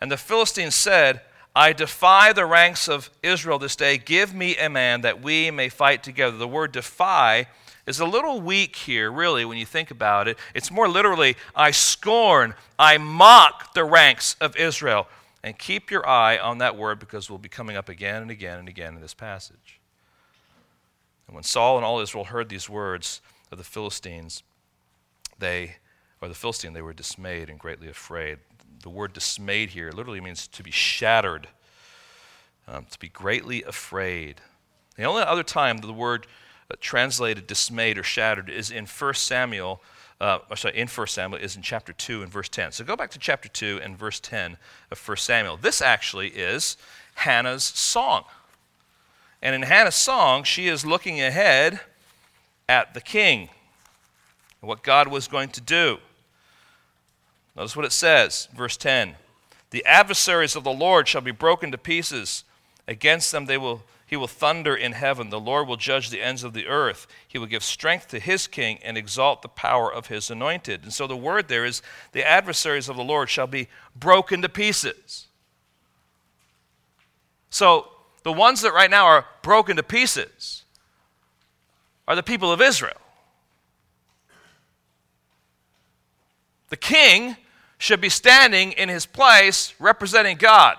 And 0.00 0.12
the 0.12 0.16
Philistines 0.16 0.74
said, 0.74 1.22
I 1.54 1.72
defy 1.72 2.32
the 2.32 2.46
ranks 2.46 2.88
of 2.88 3.10
Israel 3.22 3.58
this 3.58 3.74
day. 3.74 3.98
Give 3.98 4.34
me 4.34 4.56
a 4.56 4.68
man 4.68 5.00
that 5.00 5.20
we 5.22 5.50
may 5.50 5.68
fight 5.68 6.02
together. 6.02 6.36
The 6.36 6.46
word 6.46 6.72
defy 6.72 7.48
is 7.86 8.00
a 8.00 8.06
little 8.06 8.40
weak 8.40 8.76
here, 8.76 9.10
really, 9.10 9.44
when 9.44 9.58
you 9.58 9.66
think 9.66 9.90
about 9.90 10.28
it. 10.28 10.38
It's 10.54 10.70
more 10.70 10.88
literally, 10.88 11.36
I 11.54 11.70
scorn, 11.70 12.54
I 12.78 12.98
mock 12.98 13.74
the 13.74 13.84
ranks 13.84 14.36
of 14.40 14.56
Israel. 14.56 15.08
And 15.42 15.58
keep 15.58 15.90
your 15.90 16.06
eye 16.06 16.36
on 16.36 16.58
that 16.58 16.76
word 16.76 16.98
because 16.98 17.30
we'll 17.30 17.38
be 17.38 17.48
coming 17.48 17.74
up 17.74 17.88
again 17.88 18.20
and 18.20 18.30
again 18.30 18.58
and 18.58 18.68
again 18.68 18.94
in 18.94 19.00
this 19.00 19.14
passage. 19.14 19.80
And 21.26 21.34
when 21.34 21.44
Saul 21.44 21.76
and 21.76 21.84
all 21.84 22.00
Israel 22.00 22.24
heard 22.24 22.50
these 22.50 22.68
words 22.68 23.22
of 23.50 23.56
the 23.56 23.64
Philistines, 23.64 24.42
they, 25.38 25.76
or 26.20 26.28
the 26.28 26.34
Philistine, 26.34 26.74
they 26.74 26.82
were 26.82 26.92
dismayed 26.92 27.48
and 27.48 27.58
greatly 27.58 27.88
afraid 27.88 28.38
the 28.82 28.90
word 28.90 29.12
dismayed 29.12 29.70
here 29.70 29.92
literally 29.92 30.20
means 30.20 30.46
to 30.48 30.62
be 30.62 30.70
shattered, 30.70 31.48
um, 32.66 32.86
to 32.90 32.98
be 32.98 33.08
greatly 33.08 33.62
afraid. 33.62 34.40
The 34.96 35.04
only 35.04 35.22
other 35.22 35.42
time 35.42 35.78
the 35.78 35.92
word 35.92 36.26
translated 36.78 37.46
dismayed 37.46 37.98
or 37.98 38.02
shattered 38.02 38.48
is 38.48 38.70
in 38.70 38.86
1 38.86 39.14
Samuel, 39.14 39.82
uh, 40.20 40.38
sorry, 40.54 40.78
in 40.78 40.86
1 40.86 41.06
Samuel 41.08 41.42
is 41.42 41.56
in 41.56 41.62
chapter 41.62 41.92
2 41.92 42.22
and 42.22 42.30
verse 42.30 42.48
10. 42.48 42.72
So 42.72 42.84
go 42.84 42.96
back 42.96 43.10
to 43.10 43.18
chapter 43.18 43.48
2 43.48 43.80
and 43.82 43.98
verse 43.98 44.20
10 44.20 44.56
of 44.90 45.08
1 45.08 45.16
Samuel. 45.16 45.56
This 45.56 45.82
actually 45.82 46.28
is 46.28 46.76
Hannah's 47.14 47.64
song. 47.64 48.24
And 49.42 49.54
in 49.54 49.62
Hannah's 49.62 49.94
song, 49.94 50.44
she 50.44 50.68
is 50.68 50.84
looking 50.84 51.20
ahead 51.20 51.80
at 52.68 52.94
the 52.94 53.00
king 53.00 53.48
and 54.60 54.68
what 54.68 54.82
God 54.82 55.08
was 55.08 55.26
going 55.26 55.48
to 55.50 55.60
do. 55.60 55.98
Notice 57.56 57.74
what 57.74 57.84
it 57.84 57.92
says, 57.92 58.48
verse 58.54 58.76
10. 58.76 59.16
The 59.70 59.84
adversaries 59.84 60.56
of 60.56 60.64
the 60.64 60.72
Lord 60.72 61.08
shall 61.08 61.20
be 61.20 61.30
broken 61.30 61.70
to 61.72 61.78
pieces. 61.78 62.44
Against 62.86 63.32
them 63.32 63.46
they 63.46 63.58
will, 63.58 63.82
he 64.10 64.16
will 64.16 64.26
thunder 64.26 64.74
in 64.74 64.90
heaven. 64.90 65.30
The 65.30 65.38
Lord 65.38 65.68
will 65.68 65.76
judge 65.76 66.10
the 66.10 66.20
ends 66.20 66.42
of 66.42 66.52
the 66.52 66.66
earth. 66.66 67.06
He 67.28 67.38
will 67.38 67.46
give 67.46 67.62
strength 67.62 68.08
to 68.08 68.18
his 68.18 68.48
king 68.48 68.80
and 68.82 68.98
exalt 68.98 69.40
the 69.40 69.48
power 69.48 69.90
of 69.90 70.08
his 70.08 70.32
anointed. 70.32 70.82
And 70.82 70.92
so 70.92 71.06
the 71.06 71.16
word 71.16 71.46
there 71.46 71.64
is 71.64 71.80
the 72.10 72.28
adversaries 72.28 72.88
of 72.88 72.96
the 72.96 73.04
Lord 73.04 73.30
shall 73.30 73.46
be 73.46 73.68
broken 73.94 74.42
to 74.42 74.48
pieces. 74.48 75.28
So 77.50 77.86
the 78.24 78.32
ones 78.32 78.62
that 78.62 78.74
right 78.74 78.90
now 78.90 79.06
are 79.06 79.26
broken 79.42 79.76
to 79.76 79.84
pieces 79.84 80.64
are 82.08 82.16
the 82.16 82.24
people 82.24 82.50
of 82.50 82.60
Israel. 82.60 83.00
The 86.70 86.76
king 86.76 87.36
should 87.78 88.00
be 88.00 88.08
standing 88.08 88.72
in 88.72 88.88
his 88.88 89.06
place 89.06 89.72
representing 89.78 90.36
God, 90.36 90.78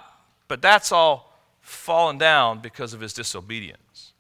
but 0.50 0.62
that's 0.62 0.92
all 0.92 1.31
fallen 1.72 2.18
down 2.18 2.60
because 2.60 2.94
of 2.94 3.02
his 3.02 3.14
disobedience. 3.14 4.14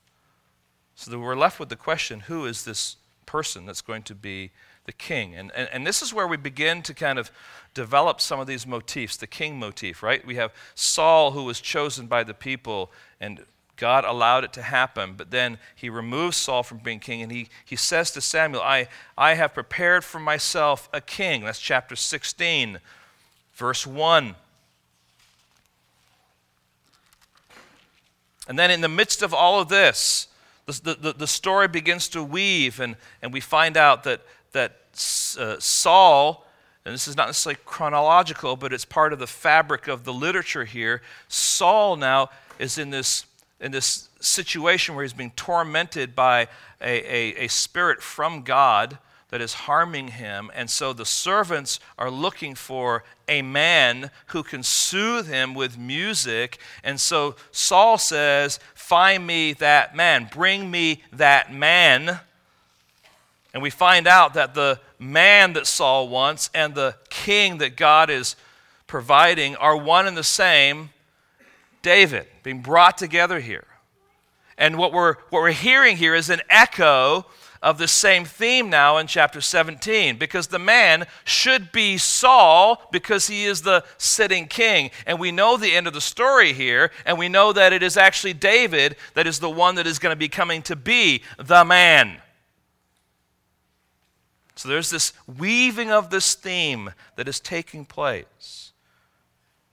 So 0.96 1.18
we're 1.18 1.36
left 1.36 1.60
with 1.60 1.70
the 1.70 1.76
question 1.76 2.22
who 2.22 2.46
is 2.46 2.64
this 2.64 2.98
person 3.26 3.66
that's 3.66 3.82
going 3.82 4.04
to 4.04 4.16
be 4.16 4.52
the 4.86 4.92
king? 4.92 5.36
And, 5.36 5.52
and, 5.56 5.68
and 5.72 5.88
this 5.88 6.02
is 6.02 6.14
where 6.14 6.28
we 6.28 6.38
begin 6.38 6.82
to 6.84 6.94
kind 6.94 7.18
of 7.18 7.32
develop 7.74 8.22
some 8.22 8.40
of 8.40 8.48
these 8.48 8.68
motifs, 8.68 9.18
the 9.18 9.28
king 9.28 9.58
motif, 9.58 10.04
right? 10.04 10.26
We 10.26 10.36
have 10.36 10.54
Saul 10.76 11.32
who 11.32 11.44
was 11.44 11.60
chosen 11.60 12.08
by 12.08 12.24
the 12.24 12.34
people 12.34 12.92
and 13.20 13.46
God 13.78 14.06
allowed 14.06 14.44
it 14.44 14.54
to 14.54 14.62
happen, 14.62 15.16
but 15.18 15.32
then 15.32 15.58
he 15.76 15.90
removes 15.90 16.38
Saul 16.38 16.62
from 16.62 16.78
being 16.80 17.00
king 17.00 17.24
and 17.24 17.32
he, 17.32 17.48
he 17.66 17.76
says 17.76 18.12
to 18.12 18.22
Samuel, 18.22 18.62
I, 18.62 18.88
I 19.18 19.34
have 19.34 19.56
prepared 19.56 20.04
for 20.04 20.20
myself 20.20 20.88
a 20.94 21.02
king. 21.02 21.46
That's 21.46 21.60
chapter 21.60 21.96
16, 21.96 22.80
verse 23.54 23.88
1. 23.88 24.36
And 28.52 28.60
then 28.60 28.70
in 28.70 28.82
the 28.82 28.90
midst 28.90 29.22
of 29.22 29.34
all 29.34 29.62
of 29.62 29.70
this, 29.70 30.28
the, 30.66 30.94
the, 30.94 31.14
the 31.14 31.26
story 31.26 31.70
begins 31.70 32.10
to 32.10 32.22
weave, 32.22 32.82
and, 32.82 32.98
and 33.22 33.32
we 33.32 33.40
find 33.40 33.78
out 33.78 34.04
that, 34.04 34.24
that 34.52 34.74
uh, 35.40 35.56
Saul, 35.58 36.46
and 36.84 36.94
this 36.94 37.08
is 37.08 37.16
not 37.16 37.30
necessarily 37.30 37.62
chronological, 37.64 38.58
but 38.58 38.74
it's 38.74 38.84
part 38.84 39.14
of 39.14 39.20
the 39.20 39.26
fabric 39.26 39.88
of 39.88 40.04
the 40.04 40.12
literature 40.12 40.66
here. 40.66 41.02
Saul 41.30 41.96
now 41.96 42.30
is 42.60 42.78
in 42.78 42.90
this 42.90 43.26
in 43.62 43.72
this 43.72 44.10
situation 44.20 44.96
where 44.96 45.06
he's 45.06 45.14
being 45.14 45.32
tormented 45.38 46.14
by 46.14 46.50
a, 46.82 46.90
a, 46.92 47.46
a, 47.46 47.48
spirit 47.48 48.02
from 48.02 48.42
God 48.42 48.98
that 49.32 49.42
is 49.42 49.54
harming 49.54 50.10
him. 50.10 50.52
And 50.54 50.70
so 50.70 50.94
the 50.94 51.06
servants 51.06 51.80
are 51.98 52.12
looking 52.12 52.54
for 52.54 53.04
a 53.28 53.42
man 53.42 54.12
who 54.28 54.44
can 54.44 54.62
soothe 54.62 55.28
him 55.28 55.56
with 55.56 55.78
music. 55.78 56.60
And 56.84 57.00
so 57.00 57.36
Saul 57.52 57.98
says, 57.98 58.60
Find 58.76 59.26
me 59.26 59.54
that 59.54 59.96
man, 59.96 60.30
bring 60.32 60.70
me 60.70 61.02
that 61.14 61.52
man. 61.52 62.20
And 63.54 63.64
we 63.64 63.70
find 63.70 64.06
out 64.06 64.36
that 64.36 64.54
the 64.54 64.80
man 65.00 65.54
that 65.54 65.66
Saul 65.66 66.08
wants 66.08 66.50
and 66.54 66.76
the 66.76 66.96
king 67.10 67.58
that 67.58 67.76
God 67.76 68.10
is 68.10 68.36
providing 68.86 69.56
are 69.56 69.76
one 69.76 70.08
and 70.08 70.16
the 70.16 70.24
same 70.24 70.90
David, 71.82 72.28
being 72.44 72.62
brought 72.62 72.98
together 72.98 73.40
here. 73.40 73.66
And 74.58 74.78
what 74.78 74.94
we're, 74.94 75.16
what 75.30 75.42
we're 75.42 75.52
hearing 75.52 75.98
here 75.98 76.14
is 76.14 76.30
an 76.30 76.42
echo 76.50 77.26
of 77.62 77.78
the 77.78 77.88
same 77.88 78.26
theme 78.26 78.70
now 78.70 78.98
in 78.98 79.06
chapter 79.06 79.40
17 79.40 80.18
because 80.18 80.48
the 80.48 80.60
man 80.60 81.06
should 81.24 81.72
be 81.72 81.98
Saul 81.98 82.82
because 82.92 83.28
he 83.28 83.46
is 83.46 83.62
the 83.62 83.84
sitting 83.98 84.48
king. 84.48 84.90
And 85.06 85.20
we 85.20 85.32
know 85.32 85.58
the 85.58 85.76
end 85.76 85.86
of 85.86 85.94
the 85.94 86.02
story 86.02 86.54
here, 86.54 86.92
and 87.06 87.20
we 87.20 87.30
know 87.30 87.54
that 87.54 87.74
it 87.74 87.84
is 87.84 87.98
actually 87.98 88.34
David 88.34 88.96
that 89.14 89.28
is 89.28 89.40
the 89.40 89.50
one 89.50 89.76
that 89.76 89.86
is 89.86 90.00
going 90.00 90.14
to 90.14 90.20
be 90.20 90.30
coming 90.30 90.64
to 90.64 90.76
be 90.76 91.22
the 91.38 91.64
man. 91.64 92.18
So 94.56 94.68
there's 94.68 94.90
this 94.90 95.14
weaving 95.28 95.92
of 95.92 96.10
this 96.10 96.34
theme 96.34 96.92
that 97.16 97.28
is 97.28 97.40
taking 97.40 97.86
place. 97.86 98.74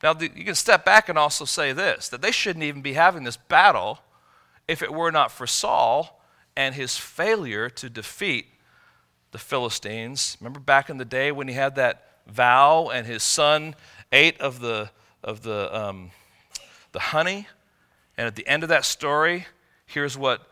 Now, 0.03 0.15
you 0.19 0.45
can 0.45 0.55
step 0.55 0.85
back 0.85 1.09
and 1.09 1.19
also 1.19 1.45
say 1.45 1.73
this 1.73 2.09
that 2.11 2.23
they 2.23 2.31
shouldn't 2.31 2.65
even 2.65 2.83
be 2.83 2.93
having 2.93 3.25
this 3.25 3.37
battle 3.37 4.01
if 4.67 4.83
it 4.83 4.93
were 4.93 5.11
not 5.11 5.33
for 5.33 5.47
Saul 5.47 6.18
and 6.59 6.75
his 6.75 6.97
failure 6.97 7.71
to 7.71 7.89
defeat 7.89 8.47
the 9.31 9.39
Philistines. 9.39 10.37
Remember 10.41 10.59
back 10.59 10.91
in 10.91 10.99
the 10.99 11.05
day 11.05 11.31
when 11.31 11.47
he 11.47 11.55
had 11.55 11.77
that 11.77 12.19
vow 12.27 12.89
and 12.89 13.07
his 13.07 13.23
son 13.23 13.77
ate 14.11 14.41
of 14.41 14.59
the, 14.59 14.91
of 15.23 15.43
the, 15.43 15.75
um, 15.75 16.11
the 16.91 16.99
honey? 16.99 17.47
And 18.17 18.27
at 18.27 18.35
the 18.35 18.45
end 18.49 18.65
of 18.65 18.71
that 18.71 18.85
story, 18.85 19.47
here's 19.87 20.19
what 20.19 20.49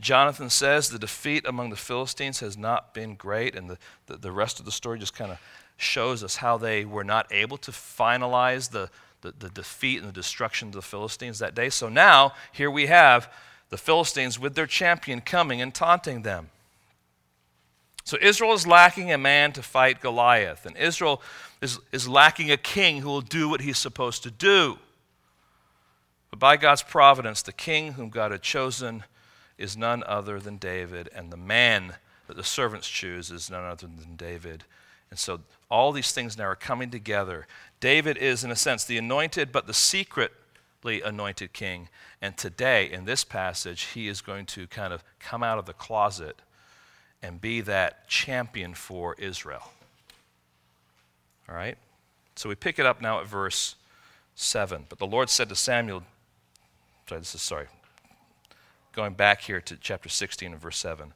Jonathan 0.00 0.50
says 0.50 0.88
the 0.88 0.98
defeat 0.98 1.46
among 1.46 1.70
the 1.70 1.76
Philistines 1.76 2.40
has 2.40 2.58
not 2.58 2.92
been 2.92 3.14
great. 3.14 3.54
And 3.54 3.70
the, 3.70 3.78
the, 4.06 4.16
the 4.16 4.32
rest 4.32 4.58
of 4.58 4.64
the 4.64 4.72
story 4.72 4.98
just 4.98 5.14
kind 5.14 5.30
of 5.30 5.38
shows 5.76 6.24
us 6.24 6.34
how 6.34 6.58
they 6.58 6.84
were 6.84 7.04
not 7.04 7.32
able 7.32 7.58
to 7.58 7.70
finalize 7.70 8.72
the, 8.72 8.90
the, 9.20 9.32
the, 9.38 9.50
defeat 9.50 10.00
and 10.00 10.08
the 10.08 10.12
destruction 10.12 10.66
of 10.66 10.74
the 10.74 10.82
Philistines 10.82 11.38
that 11.38 11.54
day. 11.54 11.70
So 11.70 11.88
now, 11.88 12.32
here 12.50 12.72
we 12.72 12.86
have 12.86 13.32
the 13.70 13.78
Philistines 13.78 14.38
with 14.38 14.54
their 14.54 14.66
champion 14.66 15.20
coming 15.20 15.60
and 15.60 15.74
taunting 15.74 16.22
them. 16.22 16.50
So 18.04 18.18
Israel 18.20 18.52
is 18.52 18.66
lacking 18.66 19.10
a 19.12 19.18
man 19.18 19.52
to 19.52 19.62
fight 19.62 20.00
Goliath, 20.00 20.66
and 20.66 20.76
Israel 20.76 21.22
is, 21.62 21.78
is 21.90 22.06
lacking 22.06 22.50
a 22.50 22.58
king 22.58 23.00
who 23.00 23.08
will 23.08 23.22
do 23.22 23.48
what 23.48 23.62
he's 23.62 23.78
supposed 23.78 24.22
to 24.24 24.30
do. 24.30 24.78
But 26.30 26.38
by 26.38 26.56
God's 26.58 26.82
providence, 26.82 27.40
the 27.40 27.52
king 27.52 27.94
whom 27.94 28.10
God 28.10 28.30
had 28.30 28.42
chosen 28.42 29.04
is 29.56 29.76
none 29.76 30.02
other 30.06 30.38
than 30.38 30.58
David, 30.58 31.08
and 31.14 31.32
the 31.32 31.36
man 31.36 31.94
that 32.26 32.36
the 32.36 32.44
servants 32.44 32.88
choose 32.88 33.30
is 33.30 33.50
none 33.50 33.64
other 33.64 33.86
than 33.86 34.16
David. 34.16 34.64
And 35.10 35.18
so 35.18 35.40
all 35.70 35.92
these 35.92 36.12
things 36.12 36.36
now 36.36 36.44
are 36.44 36.56
coming 36.56 36.90
together. 36.90 37.46
David 37.80 38.16
is, 38.18 38.44
in 38.44 38.50
a 38.50 38.56
sense, 38.56 38.84
the 38.84 38.98
anointed, 38.98 39.52
but 39.52 39.66
the 39.66 39.74
secretly 39.74 40.36
anointed 40.84 41.52
king. 41.52 41.88
And 42.20 42.36
today, 42.36 42.90
in 42.90 43.04
this 43.04 43.24
passage, 43.24 43.82
he 43.94 44.08
is 44.08 44.20
going 44.20 44.46
to 44.46 44.66
kind 44.66 44.92
of 44.92 45.02
come 45.18 45.42
out 45.42 45.58
of 45.58 45.66
the 45.66 45.72
closet 45.72 46.40
and 47.22 47.40
be 47.40 47.60
that 47.62 48.08
champion 48.08 48.74
for 48.74 49.14
Israel. 49.18 49.70
All 51.48 51.54
right? 51.54 51.78
So 52.36 52.48
we 52.48 52.54
pick 52.54 52.78
it 52.78 52.86
up 52.86 53.00
now 53.00 53.20
at 53.20 53.26
verse 53.26 53.76
7. 54.34 54.86
But 54.88 54.98
the 54.98 55.06
Lord 55.06 55.30
said 55.30 55.48
to 55.48 55.56
Samuel, 55.56 56.02
sorry, 57.08 57.20
this 57.20 57.34
is 57.34 57.42
sorry, 57.42 57.66
going 58.92 59.14
back 59.14 59.42
here 59.42 59.60
to 59.60 59.76
chapter 59.76 60.08
16 60.08 60.52
and 60.52 60.60
verse 60.60 60.76
7. 60.76 61.12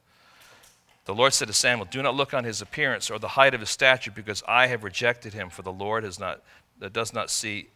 The 1.05 1.15
Lord 1.15 1.33
said 1.33 1.47
to 1.47 1.53
Samuel, 1.53 1.87
Do 1.89 2.03
not 2.03 2.15
look 2.15 2.33
on 2.33 2.43
his 2.43 2.61
appearance 2.61 3.09
or 3.09 3.17
the 3.17 3.29
height 3.29 3.53
of 3.53 3.61
his 3.61 3.69
stature, 3.69 4.11
because 4.11 4.43
I 4.47 4.67
have 4.67 4.83
rejected 4.83 5.33
him, 5.33 5.49
for 5.49 5.63
the 5.63 5.71
Lord 5.71 6.03
has 6.03 6.19
not, 6.19 6.41
does 6.93 7.13
not 7.13 7.31
see 7.31 7.69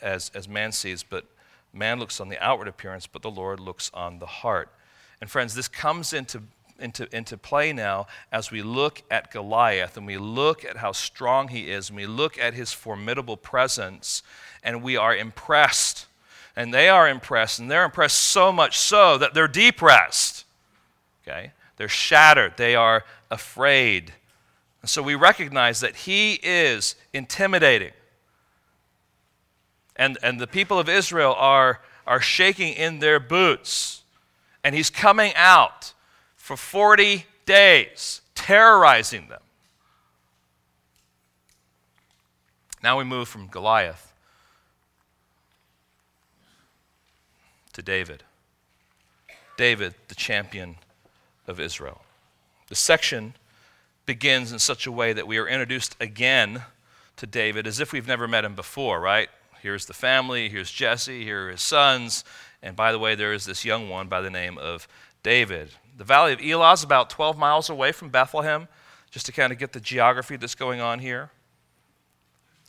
as, 0.00 0.30
as 0.34 0.48
man 0.48 0.72
sees, 0.72 1.02
but 1.02 1.24
man 1.72 1.98
looks 1.98 2.20
on 2.20 2.28
the 2.28 2.42
outward 2.42 2.68
appearance, 2.68 3.06
but 3.06 3.22
the 3.22 3.30
Lord 3.30 3.60
looks 3.60 3.90
on 3.94 4.18
the 4.18 4.26
heart. 4.26 4.68
And 5.20 5.30
friends, 5.30 5.54
this 5.54 5.68
comes 5.68 6.12
into, 6.12 6.42
into, 6.78 7.08
into 7.14 7.36
play 7.36 7.72
now 7.72 8.06
as 8.30 8.50
we 8.50 8.62
look 8.62 9.02
at 9.10 9.30
Goliath 9.30 9.96
and 9.96 10.06
we 10.06 10.18
look 10.18 10.64
at 10.64 10.78
how 10.78 10.92
strong 10.92 11.48
he 11.48 11.70
is, 11.70 11.88
and 11.88 11.96
we 11.96 12.06
look 12.06 12.38
at 12.38 12.54
his 12.54 12.72
formidable 12.72 13.36
presence, 13.36 14.22
and 14.62 14.82
we 14.82 14.96
are 14.96 15.14
impressed. 15.14 16.06
And 16.54 16.74
they 16.74 16.88
are 16.88 17.08
impressed, 17.08 17.60
and 17.60 17.70
they're 17.70 17.84
impressed 17.84 18.18
so 18.18 18.52
much 18.52 18.78
so 18.78 19.16
that 19.18 19.32
they're 19.32 19.48
depressed. 19.48 20.44
Okay? 21.26 21.52
They're 21.76 21.88
shattered. 21.88 22.56
They 22.56 22.74
are 22.74 23.04
afraid. 23.30 24.12
And 24.82 24.90
so 24.90 25.02
we 25.02 25.14
recognize 25.14 25.80
that 25.80 25.96
he 25.96 26.40
is 26.42 26.96
intimidating. 27.12 27.92
And, 29.96 30.18
and 30.22 30.40
the 30.40 30.46
people 30.46 30.78
of 30.78 30.88
Israel 30.88 31.34
are, 31.36 31.80
are 32.06 32.20
shaking 32.20 32.74
in 32.74 32.98
their 32.98 33.20
boots. 33.20 34.02
And 34.64 34.74
he's 34.74 34.90
coming 34.90 35.32
out 35.36 35.92
for 36.36 36.56
40 36.56 37.26
days, 37.46 38.20
terrorizing 38.34 39.28
them. 39.28 39.40
Now 42.82 42.98
we 42.98 43.04
move 43.04 43.28
from 43.28 43.46
Goliath 43.46 44.12
to 47.74 47.82
David. 47.82 48.24
David, 49.56 49.94
the 50.08 50.14
champion 50.14 50.76
of 51.46 51.60
Israel. 51.60 52.02
The 52.68 52.74
section 52.74 53.34
begins 54.06 54.50
in 54.52 54.58
such 54.58 54.86
a 54.86 54.92
way 54.92 55.12
that 55.12 55.26
we 55.26 55.38
are 55.38 55.46
introduced 55.46 55.96
again 56.00 56.62
to 57.16 57.26
David 57.26 57.66
as 57.66 57.78
if 57.78 57.92
we've 57.92 58.08
never 58.08 58.26
met 58.26 58.44
him 58.44 58.54
before, 58.54 59.00
right? 59.00 59.28
Here's 59.62 59.86
the 59.86 59.94
family, 59.94 60.48
here's 60.48 60.72
Jesse, 60.72 61.22
here 61.22 61.46
are 61.46 61.50
his 61.52 61.62
sons, 61.62 62.24
and 62.64 62.74
by 62.74 62.90
the 62.90 62.98
way, 62.98 63.14
there 63.14 63.32
is 63.32 63.44
this 63.44 63.64
young 63.64 63.88
one 63.88 64.08
by 64.08 64.20
the 64.20 64.28
name 64.28 64.58
of 64.58 64.88
David. 65.22 65.70
The 65.96 66.02
valley 66.02 66.32
of 66.32 66.40
Elah 66.42 66.72
is 66.72 66.82
about 66.82 67.10
12 67.10 67.38
miles 67.38 67.70
away 67.70 67.92
from 67.92 68.08
Bethlehem, 68.08 68.66
just 69.12 69.24
to 69.26 69.32
kind 69.32 69.52
of 69.52 69.60
get 69.60 69.72
the 69.72 69.78
geography 69.78 70.34
that's 70.34 70.56
going 70.56 70.80
on 70.80 70.98
here. 70.98 71.30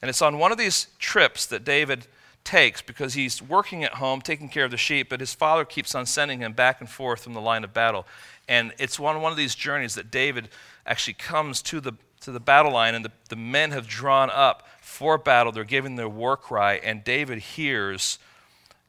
And 0.04 0.10
it's 0.10 0.22
on 0.22 0.38
one 0.38 0.52
of 0.52 0.60
these 0.60 0.86
trips 1.00 1.48
that 1.48 1.64
David 1.64 2.06
takes 2.44 2.84
because 2.84 3.16
he's 3.16 3.42
working 3.42 3.84
at 3.84 3.96
home, 3.96 4.22
taking 4.22 4.48
care 4.48 4.66
of 4.66 4.72
the 4.72 4.78
sheep, 4.78 5.10
but 5.10 5.20
his 5.20 5.34
father 5.34 5.66
keeps 5.66 5.96
on 5.96 6.06
sending 6.06 6.42
him 6.42 6.54
back 6.54 6.80
and 6.80 6.88
forth 6.88 7.24
from 7.24 7.34
the 7.34 7.42
line 7.42 7.64
of 7.64 7.74
battle. 7.74 8.06
And 8.48 8.72
it's 8.78 9.00
on 9.00 9.20
one 9.20 9.32
of 9.32 9.38
these 9.40 9.56
journeys 9.56 9.96
that 9.96 10.12
David 10.12 10.48
actually 10.86 11.16
comes 11.16 11.64
to 11.64 11.82
the, 11.82 11.94
to 12.22 12.32
the 12.32 12.40
battle 12.40 12.74
line, 12.74 12.94
and 12.94 13.04
the, 13.04 13.12
the 13.30 13.36
men 13.36 13.72
have 13.72 13.88
drawn 13.88 14.30
up 14.30 14.68
for 14.94 15.18
battle. 15.18 15.52
They're 15.52 15.64
giving 15.64 15.96
their 15.96 16.08
war 16.08 16.38
cry, 16.38 16.76
and 16.76 17.04
David 17.04 17.40
hears 17.40 18.20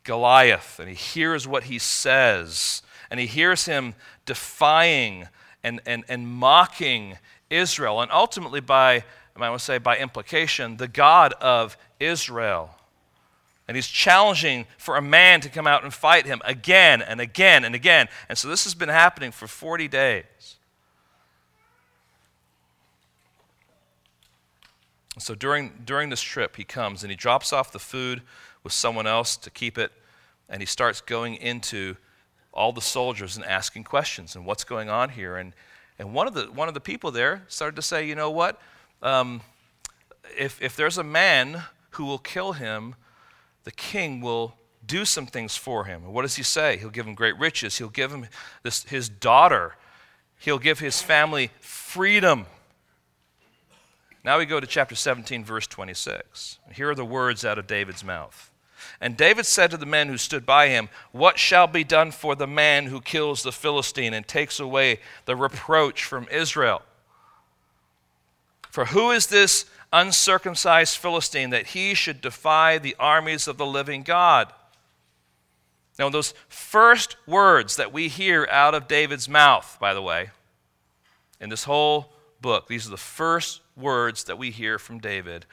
Goliath, 0.04 0.78
and 0.78 0.88
he 0.88 0.94
hears 0.94 1.48
what 1.48 1.64
he 1.64 1.78
says, 1.78 2.82
and 3.10 3.18
he 3.18 3.26
hears 3.26 3.64
him 3.64 3.94
defying 4.26 5.28
and, 5.62 5.80
and, 5.86 6.04
and 6.08 6.28
mocking 6.28 7.16
Israel, 7.48 8.02
and 8.02 8.12
ultimately, 8.12 8.60
by, 8.60 9.02
I 9.34 9.48
want 9.48 9.58
to 9.58 9.64
say, 9.64 9.78
by 9.78 9.96
implication, 9.96 10.76
the 10.76 10.88
God 10.88 11.32
of 11.40 11.76
Israel. 11.98 12.70
And 13.66 13.76
he's 13.76 13.88
challenging 13.88 14.66
for 14.76 14.96
a 14.96 15.02
man 15.02 15.40
to 15.40 15.48
come 15.48 15.66
out 15.66 15.84
and 15.84 15.94
fight 15.94 16.26
him 16.26 16.42
again 16.44 17.00
and 17.00 17.18
again 17.18 17.64
and 17.64 17.74
again. 17.74 18.08
And 18.28 18.36
so 18.36 18.48
this 18.48 18.64
has 18.64 18.74
been 18.74 18.90
happening 18.90 19.32
for 19.32 19.46
40 19.46 19.88
days. 19.88 20.53
So 25.18 25.34
during, 25.34 25.82
during 25.84 26.10
this 26.10 26.22
trip, 26.22 26.56
he 26.56 26.64
comes 26.64 27.02
and 27.02 27.10
he 27.10 27.16
drops 27.16 27.52
off 27.52 27.70
the 27.70 27.78
food 27.78 28.22
with 28.62 28.72
someone 28.72 29.06
else 29.06 29.36
to 29.36 29.50
keep 29.50 29.78
it, 29.78 29.92
and 30.48 30.60
he 30.60 30.66
starts 30.66 31.00
going 31.00 31.36
into 31.36 31.96
all 32.52 32.72
the 32.72 32.80
soldiers 32.80 33.36
and 33.36 33.44
asking 33.44 33.84
questions 33.84 34.36
and 34.36 34.46
what's 34.46 34.64
going 34.64 34.88
on 34.88 35.10
here. 35.10 35.36
And, 35.36 35.54
and 35.98 36.14
one, 36.14 36.26
of 36.26 36.34
the, 36.34 36.44
one 36.44 36.68
of 36.68 36.74
the 36.74 36.80
people 36.80 37.10
there 37.10 37.44
started 37.48 37.76
to 37.76 37.82
say, 37.82 38.06
you 38.06 38.14
know 38.14 38.30
what? 38.30 38.60
Um, 39.02 39.42
if, 40.38 40.60
if 40.62 40.76
there's 40.76 40.98
a 40.98 41.04
man 41.04 41.64
who 41.90 42.04
will 42.04 42.18
kill 42.18 42.52
him, 42.52 42.94
the 43.64 43.72
king 43.72 44.20
will 44.20 44.54
do 44.86 45.04
some 45.04 45.26
things 45.26 45.56
for 45.56 45.84
him. 45.84 46.04
And 46.04 46.12
what 46.12 46.22
does 46.22 46.36
he 46.36 46.42
say? 46.42 46.76
He'll 46.76 46.90
give 46.90 47.06
him 47.06 47.14
great 47.14 47.38
riches. 47.38 47.78
He'll 47.78 47.88
give 47.88 48.12
him 48.12 48.26
this, 48.62 48.84
his 48.84 49.08
daughter. 49.08 49.76
He'll 50.38 50.58
give 50.58 50.80
his 50.80 51.00
family 51.00 51.50
freedom. 51.60 52.46
Now 54.24 54.38
we 54.38 54.46
go 54.46 54.58
to 54.58 54.66
chapter 54.66 54.94
17, 54.94 55.44
verse 55.44 55.66
26. 55.66 56.58
Here 56.72 56.90
are 56.90 56.94
the 56.94 57.04
words 57.04 57.44
out 57.44 57.58
of 57.58 57.66
David's 57.66 58.02
mouth. 58.02 58.50
And 59.00 59.16
David 59.16 59.46
said 59.46 59.70
to 59.70 59.76
the 59.76 59.86
men 59.86 60.08
who 60.08 60.16
stood 60.16 60.46
by 60.46 60.68
him, 60.68 60.88
What 61.12 61.38
shall 61.38 61.66
be 61.66 61.84
done 61.84 62.10
for 62.10 62.34
the 62.34 62.46
man 62.46 62.86
who 62.86 63.00
kills 63.00 63.42
the 63.42 63.52
Philistine 63.52 64.14
and 64.14 64.26
takes 64.26 64.58
away 64.58 65.00
the 65.26 65.36
reproach 65.36 66.04
from 66.04 66.26
Israel? 66.30 66.82
For 68.70 68.86
who 68.86 69.10
is 69.10 69.26
this 69.26 69.66
uncircumcised 69.94 70.98
Philistine 70.98 71.50
that 71.50 71.68
he 71.68 71.94
should 71.94 72.20
defy 72.20 72.78
the 72.78 72.96
armies 72.98 73.46
of 73.46 73.56
the 73.56 73.64
living 73.64 74.02
God. 74.02 74.52
Now, 75.98 76.08
those 76.08 76.34
first 76.48 77.16
words 77.26 77.76
that 77.76 77.92
we 77.92 78.08
hear 78.08 78.48
out 78.50 78.74
of 78.74 78.88
David's 78.88 79.28
mouth, 79.28 79.78
by 79.80 79.94
the 79.94 80.02
way, 80.02 80.30
in 81.40 81.48
this 81.48 81.64
whole 81.64 82.12
book, 82.40 82.66
these 82.66 82.88
are 82.88 82.90
the 82.90 82.96
first 82.96 83.60
words 83.76 84.24
that 84.24 84.38
we 84.38 84.50
hear 84.50 84.78
from 84.78 84.98
David. 84.98 85.46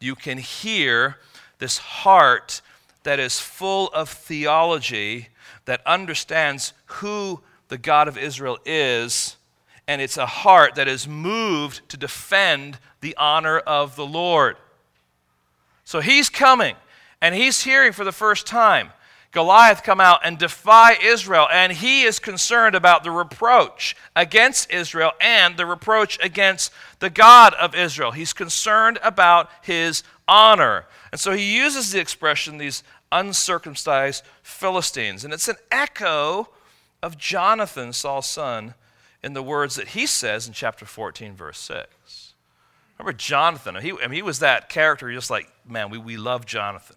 You 0.00 0.14
can 0.14 0.38
hear 0.38 1.16
this 1.58 1.78
heart 1.78 2.60
that 3.02 3.18
is 3.18 3.40
full 3.40 3.88
of 3.88 4.08
theology, 4.08 5.28
that 5.64 5.80
understands 5.86 6.72
who 6.86 7.40
the 7.68 7.78
God 7.78 8.08
of 8.08 8.16
Israel 8.18 8.58
is 8.64 9.36
and 9.88 10.02
it's 10.02 10.18
a 10.18 10.26
heart 10.26 10.74
that 10.74 10.86
is 10.86 11.08
moved 11.08 11.88
to 11.88 11.96
defend 11.96 12.78
the 13.00 13.16
honor 13.16 13.58
of 13.58 13.96
the 13.96 14.06
Lord. 14.06 14.56
So 15.84 16.00
he's 16.00 16.28
coming, 16.28 16.76
and 17.22 17.34
he's 17.34 17.64
hearing 17.64 17.92
for 17.92 18.04
the 18.04 18.12
first 18.12 18.46
time 18.46 18.90
Goliath 19.38 19.84
come 19.84 20.00
out 20.00 20.22
and 20.24 20.36
defy 20.36 20.94
Israel, 21.00 21.46
and 21.52 21.70
he 21.70 22.02
is 22.02 22.18
concerned 22.18 22.74
about 22.74 23.04
the 23.04 23.12
reproach 23.12 23.94
against 24.16 24.68
Israel 24.68 25.12
and 25.20 25.56
the 25.56 25.64
reproach 25.64 26.18
against 26.20 26.72
the 26.98 27.08
God 27.08 27.54
of 27.54 27.72
Israel. 27.72 28.10
He's 28.10 28.32
concerned 28.32 28.98
about 29.00 29.48
his 29.62 30.02
honor. 30.26 30.86
And 31.12 31.20
so 31.20 31.30
he 31.30 31.56
uses 31.56 31.92
the 31.92 32.00
expression, 32.00 32.58
these 32.58 32.82
uncircumcised 33.12 34.24
Philistines. 34.42 35.24
And 35.24 35.32
it's 35.32 35.46
an 35.46 35.54
echo 35.70 36.48
of 37.00 37.16
Jonathan, 37.16 37.92
Saul's 37.92 38.26
son, 38.26 38.74
in 39.22 39.34
the 39.34 39.42
words 39.42 39.76
that 39.76 39.90
he 39.90 40.06
says 40.06 40.48
in 40.48 40.52
chapter 40.52 40.84
14, 40.84 41.36
verse 41.36 41.60
6. 41.60 42.34
Remember 42.98 43.16
Jonathan? 43.16 43.76
He, 43.76 43.92
I 43.92 44.08
mean, 44.08 44.14
he 44.14 44.22
was 44.22 44.40
that 44.40 44.68
character, 44.68 45.12
just 45.12 45.30
like, 45.30 45.48
man, 45.64 45.90
we, 45.90 45.98
we 45.98 46.16
love 46.16 46.44
Jonathan. 46.44 46.96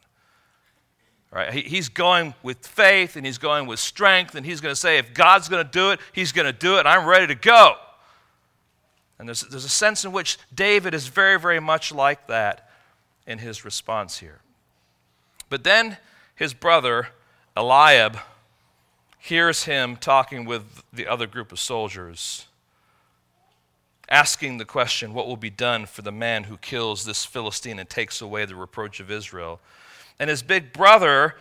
Right? 1.31 1.53
He, 1.53 1.61
he's 1.61 1.87
going 1.87 2.33
with 2.43 2.65
faith 2.65 3.15
and 3.15 3.25
he's 3.25 3.37
going 3.37 3.65
with 3.65 3.79
strength, 3.79 4.35
and 4.35 4.45
he's 4.45 4.59
going 4.59 4.73
to 4.73 4.79
say, 4.79 4.97
if 4.97 5.13
God's 5.13 5.47
going 5.47 5.65
to 5.65 5.71
do 5.71 5.91
it, 5.91 5.99
he's 6.11 6.31
going 6.31 6.45
to 6.45 6.53
do 6.53 6.75
it, 6.75 6.79
and 6.79 6.89
I'm 6.89 7.07
ready 7.07 7.27
to 7.27 7.35
go. 7.35 7.75
And 9.17 9.29
there's, 9.29 9.41
there's 9.41 9.65
a 9.65 9.69
sense 9.69 10.03
in 10.03 10.11
which 10.11 10.37
David 10.53 10.93
is 10.93 11.07
very, 11.07 11.39
very 11.39 11.59
much 11.59 11.93
like 11.93 12.27
that 12.27 12.69
in 13.25 13.37
his 13.37 13.63
response 13.63 14.17
here. 14.17 14.41
But 15.49 15.63
then 15.63 15.97
his 16.35 16.53
brother, 16.53 17.09
Eliab, 17.55 18.17
hears 19.19 19.65
him 19.65 19.95
talking 19.95 20.45
with 20.45 20.83
the 20.91 21.05
other 21.05 21.27
group 21.27 21.51
of 21.51 21.59
soldiers, 21.59 22.47
asking 24.09 24.57
the 24.57 24.65
question, 24.65 25.13
What 25.13 25.27
will 25.27 25.37
be 25.37 25.51
done 25.51 25.85
for 25.85 26.01
the 26.01 26.11
man 26.11 26.45
who 26.45 26.57
kills 26.57 27.05
this 27.05 27.23
Philistine 27.23 27.77
and 27.77 27.87
takes 27.87 28.21
away 28.21 28.45
the 28.45 28.55
reproach 28.55 28.99
of 28.99 29.11
Israel? 29.11 29.59
And 30.21 30.29
his 30.29 30.43
big 30.43 30.71
brother 30.71 31.35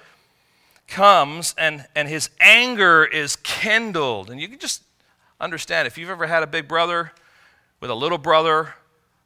comes 0.88 1.54
and, 1.58 1.86
and 1.94 2.08
his 2.08 2.30
anger 2.40 3.04
is 3.04 3.36
kindled. 3.36 4.30
And 4.30 4.40
you 4.40 4.48
can 4.48 4.58
just 4.58 4.82
understand 5.38 5.86
if 5.86 5.98
you've 5.98 6.08
ever 6.08 6.26
had 6.26 6.42
a 6.42 6.46
big 6.46 6.66
brother 6.66 7.12
with 7.80 7.90
a 7.90 7.94
little 7.94 8.16
brother, 8.16 8.74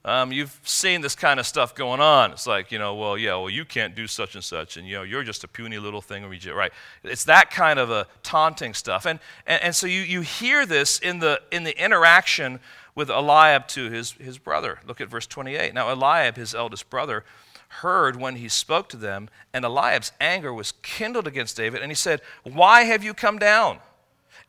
um, 0.05 0.33
you've 0.33 0.61
seen 0.65 1.03
this 1.03 1.15
kind 1.15 1.39
of 1.39 1.47
stuff 1.47 1.73
going 1.73 2.01
on. 2.01 2.33
It's 2.33 2.49
like, 2.49 2.73
you 2.73 2.81
know, 2.81 2.97
well, 2.97 3.17
yeah, 3.17 3.37
well, 3.37 3.49
you 3.49 3.65
can't 3.65 3.95
do 3.95 4.09
such 4.09 4.35
and 4.35 4.43
such, 4.43 4.77
and, 4.77 4.89
you 4.89 4.97
know, 4.97 5.05
you're 5.05 5.23
just 5.23 5.45
a 5.45 5.49
puny 5.49 5.79
little 5.79 6.03
thing, 6.03 6.29
right? 6.53 6.73
It's 7.05 7.25
that 7.25 7.53
kind 7.53 7.79
of 7.79 7.93
a 7.93 8.09
taunting 8.25 8.75
stuff. 8.75 9.07
And, 9.07 9.21
and, 9.47 9.63
and 9.63 9.75
so 9.75 9.87
you, 9.87 10.01
you 10.01 10.23
hear 10.23 10.67
this 10.67 10.99
in 10.99 11.21
the, 11.21 11.41
in 11.53 11.63
the 11.63 11.81
interaction 11.81 12.59
with 12.97 13.09
Eliab 13.09 13.69
to 13.69 13.89
his, 13.89 14.13
his 14.13 14.37
brother. 14.37 14.81
Look 14.85 15.01
at 15.01 15.09
verse 15.09 15.29
28. 15.29 15.73
Now, 15.75 15.93
Eliab, 15.93 16.35
his 16.35 16.57
eldest 16.57 16.91
brother, 16.91 17.25
heard 17.81 18.17
when 18.17 18.37
he 18.37 18.49
spoke 18.49 18.89
to 18.91 18.97
them, 18.97 19.29
and 19.53 19.65
Eliab's 19.65 20.13
anger 20.21 20.53
was 20.53 20.73
kindled 20.83 21.27
against 21.27 21.57
David, 21.57 21.83
and 21.83 21.91
he 21.91 21.97
said, 21.97 22.21
Why 22.43 22.83
have 22.83 23.03
you 23.03 23.15
come 23.15 23.39
down? 23.39 23.79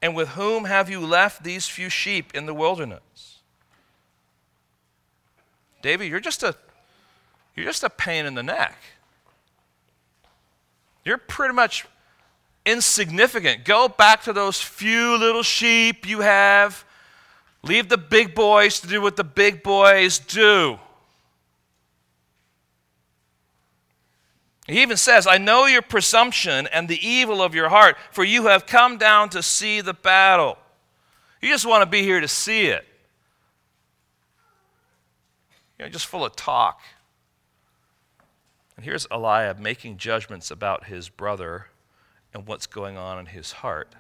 And 0.01 0.15
with 0.15 0.30
whom 0.30 0.65
have 0.65 0.89
you 0.89 0.99
left 0.99 1.43
these 1.43 1.67
few 1.67 1.89
sheep 1.89 2.36
in 2.36 2.45
the 2.45 2.53
wilderness? 2.53 3.39
David, 5.82 6.09
you're 6.09 6.19
just 6.19 6.43
a 6.43 6.55
you're 7.55 7.65
just 7.65 7.84
a 7.84 7.89
pain 7.89 8.26
in 8.26 8.36
the 8.36 8.43
neck. 8.43 8.78
You're 11.05 11.17
pretty 11.17 11.53
much 11.53 11.86
insignificant. 12.65 13.63
Go 13.63 13.88
back 13.88 14.23
to 14.23 14.34
those 14.34 14.59
few 14.59 15.17
little 15.17 15.43
sheep 15.43 16.07
you 16.07 16.21
have. 16.21 16.84
Leave 17.63 17.89
the 17.89 17.97
big 17.97 18.36
boys 18.36 18.80
to 18.82 18.88
do 18.88 19.01
what 19.01 19.15
the 19.15 19.23
big 19.23 19.63
boys 19.63 20.19
do. 20.19 20.80
He 24.68 24.82
even 24.82 24.97
says, 24.97 25.28
I 25.28 25.38
know 25.38 25.66
your 25.66 25.84
presumption 25.84 26.68
and 26.68 26.88
the 26.88 27.07
evil 27.07 27.41
of 27.41 27.53
your 27.53 27.70
heart, 27.70 27.97
for 28.11 28.24
you 28.24 28.47
have 28.47 28.66
come 28.66 28.97
down 28.97 29.30
to 29.30 29.43
see 29.43 29.82
the 29.82 29.93
battle. 29.93 30.57
You 31.41 31.49
just 31.49 31.66
want 31.66 31.84
to 31.84 31.86
be 31.86 32.01
here 32.01 32.20
to 32.20 32.28
see 32.28 32.68
it. 32.68 32.86
You 35.78 35.86
know, 35.86 35.91
just 35.91 36.07
full 36.07 36.26
of 36.26 36.36
talk. 36.36 36.82
And 38.76 38.84
here's 38.84 39.05
Eliab 39.11 39.59
making 39.59 39.97
judgments 39.97 40.49
about 40.49 40.86
his 40.86 41.09
brother 41.09 41.68
and 42.34 42.47
what's 42.47 42.66
going 42.66 42.97
on 42.97 43.20
in 43.20 43.28
his 43.28 43.51
heart 43.51 43.93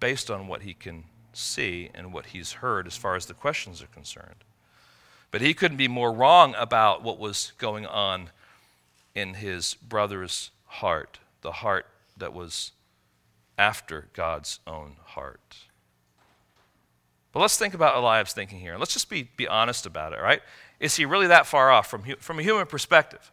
based 0.00 0.30
on 0.30 0.48
what 0.48 0.62
he 0.62 0.74
can 0.74 1.04
see 1.32 1.88
and 1.94 2.12
what 2.12 2.26
he's 2.26 2.54
heard 2.54 2.88
as 2.88 2.96
far 2.96 3.14
as 3.14 3.26
the 3.26 3.34
questions 3.34 3.80
are 3.80 3.86
concerned. 3.86 4.44
But 5.30 5.40
he 5.40 5.54
couldn't 5.54 5.76
be 5.76 5.88
more 5.88 6.12
wrong 6.12 6.54
about 6.58 7.04
what 7.04 7.18
was 7.18 7.52
going 7.56 7.86
on 7.86 8.30
in 9.14 9.34
his 9.34 9.74
brother's 9.74 10.50
heart, 10.66 11.18
the 11.42 11.52
heart 11.52 11.86
that 12.16 12.32
was 12.32 12.72
after 13.58 14.08
God's 14.12 14.60
own 14.66 14.96
heart. 15.04 15.56
But 17.32 17.40
let's 17.40 17.56
think 17.56 17.74
about 17.74 17.96
Eliab's 17.96 18.32
thinking 18.32 18.60
here. 18.60 18.76
Let's 18.76 18.92
just 18.92 19.08
be, 19.08 19.30
be 19.36 19.48
honest 19.48 19.86
about 19.86 20.12
it, 20.12 20.20
right? 20.20 20.42
Is 20.80 20.96
he 20.96 21.04
really 21.04 21.28
that 21.28 21.46
far 21.46 21.70
off 21.70 21.88
from, 21.88 22.02
from 22.18 22.38
a 22.38 22.42
human 22.42 22.66
perspective? 22.66 23.30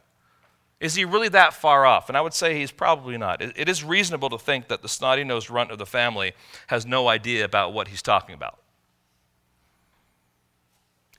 Is 0.79 0.95
he 0.95 1.03
really 1.03 1.27
that 1.29 1.53
far 1.53 1.85
off? 1.85 2.07
And 2.07 2.17
I 2.17 2.21
would 2.21 2.33
say 2.33 2.57
he's 2.57 2.71
probably 2.71 3.17
not. 3.17 3.41
it, 3.41 3.53
it 3.57 3.67
is 3.67 3.83
reasonable 3.83 4.29
to 4.29 4.37
think 4.37 4.69
that 4.69 4.81
the 4.81 4.87
snotty 4.87 5.25
nosed 5.25 5.49
runt 5.49 5.71
of 5.71 5.77
the 5.77 5.85
family 5.85 6.33
has 6.67 6.85
no 6.85 7.09
idea 7.09 7.43
about 7.43 7.73
what 7.73 7.89
he's 7.89 8.01
talking 8.01 8.33
about. 8.33 8.59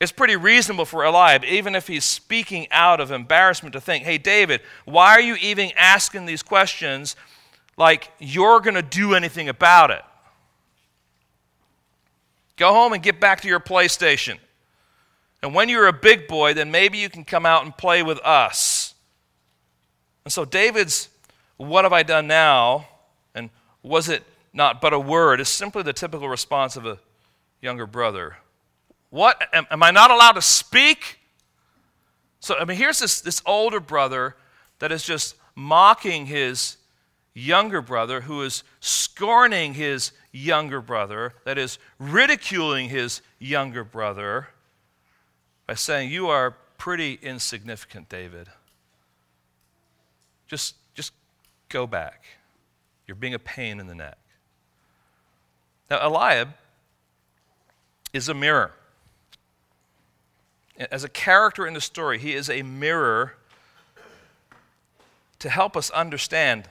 It's 0.00 0.12
pretty 0.12 0.36
reasonable 0.36 0.86
for 0.86 1.04
Eliab, 1.04 1.44
even 1.44 1.74
if 1.74 1.86
he's 1.86 2.06
speaking 2.06 2.66
out 2.70 3.00
of 3.00 3.10
embarrassment, 3.10 3.74
to 3.74 3.80
think, 3.82 4.04
hey, 4.04 4.16
David, 4.16 4.62
why 4.86 5.10
are 5.10 5.20
you 5.20 5.36
even 5.36 5.70
asking 5.76 6.24
these 6.24 6.42
questions 6.42 7.16
like 7.76 8.10
you're 8.18 8.60
going 8.60 8.74
to 8.74 8.82
do 8.82 9.14
anything 9.14 9.50
about 9.50 9.90
it? 9.90 10.02
Go 12.56 12.72
home 12.72 12.94
and 12.94 13.02
get 13.02 13.20
back 13.20 13.42
to 13.42 13.48
your 13.48 13.60
PlayStation. 13.60 14.38
And 15.42 15.54
when 15.54 15.68
you're 15.68 15.86
a 15.86 15.92
big 15.92 16.28
boy, 16.28 16.54
then 16.54 16.70
maybe 16.70 16.96
you 16.96 17.10
can 17.10 17.24
come 17.24 17.44
out 17.44 17.64
and 17.64 17.76
play 17.76 18.02
with 18.02 18.18
us. 18.20 18.94
And 20.24 20.32
so 20.32 20.46
David's, 20.46 21.08
What 21.58 21.84
have 21.84 21.92
I 21.92 22.02
done 22.02 22.26
now? 22.26 22.88
And 23.34 23.50
was 23.82 24.08
it 24.08 24.24
not 24.52 24.80
but 24.80 24.94
a 24.94 24.98
word? 24.98 25.40
is 25.40 25.48
simply 25.48 25.82
the 25.82 25.92
typical 25.92 26.28
response 26.28 26.76
of 26.76 26.86
a 26.86 26.98
younger 27.60 27.86
brother. 27.86 28.36
What? 29.10 29.42
Am, 29.52 29.66
am 29.70 29.82
I 29.82 29.90
not 29.90 30.10
allowed 30.10 30.32
to 30.32 30.42
speak? 30.42 31.18
So, 32.40 32.56
I 32.58 32.64
mean, 32.64 32.76
here's 32.76 32.98
this, 32.98 33.20
this 33.20 33.42
older 33.44 33.80
brother 33.80 34.36
that 34.78 34.90
is 34.90 35.02
just 35.02 35.36
mocking 35.54 36.26
his 36.26 36.78
younger 37.34 37.82
brother, 37.82 38.22
who 38.22 38.42
is 38.42 38.64
scorning 38.80 39.74
his 39.74 40.12
younger 40.32 40.80
brother, 40.80 41.34
that 41.44 41.58
is, 41.58 41.78
ridiculing 41.98 42.88
his 42.88 43.20
younger 43.38 43.84
brother, 43.84 44.48
by 45.66 45.74
saying, 45.74 46.10
You 46.10 46.28
are 46.28 46.56
pretty 46.78 47.18
insignificant, 47.20 48.08
David. 48.08 48.48
Just, 50.48 50.74
just 50.94 51.12
go 51.68 51.86
back. 51.86 52.24
You're 53.06 53.14
being 53.14 53.34
a 53.34 53.38
pain 53.38 53.80
in 53.80 53.86
the 53.86 53.94
neck. 53.94 54.18
Now, 55.90 56.06
Eliab 56.06 56.48
is 58.12 58.28
a 58.28 58.34
mirror. 58.34 58.72
As 60.90 61.04
a 61.04 61.08
character 61.10 61.66
in 61.66 61.74
the 61.74 61.80
story, 61.80 62.18
he 62.18 62.32
is 62.32 62.48
a 62.48 62.62
mirror 62.62 63.34
to 65.38 65.50
help 65.50 65.76
us 65.76 65.90
understand 65.90 66.68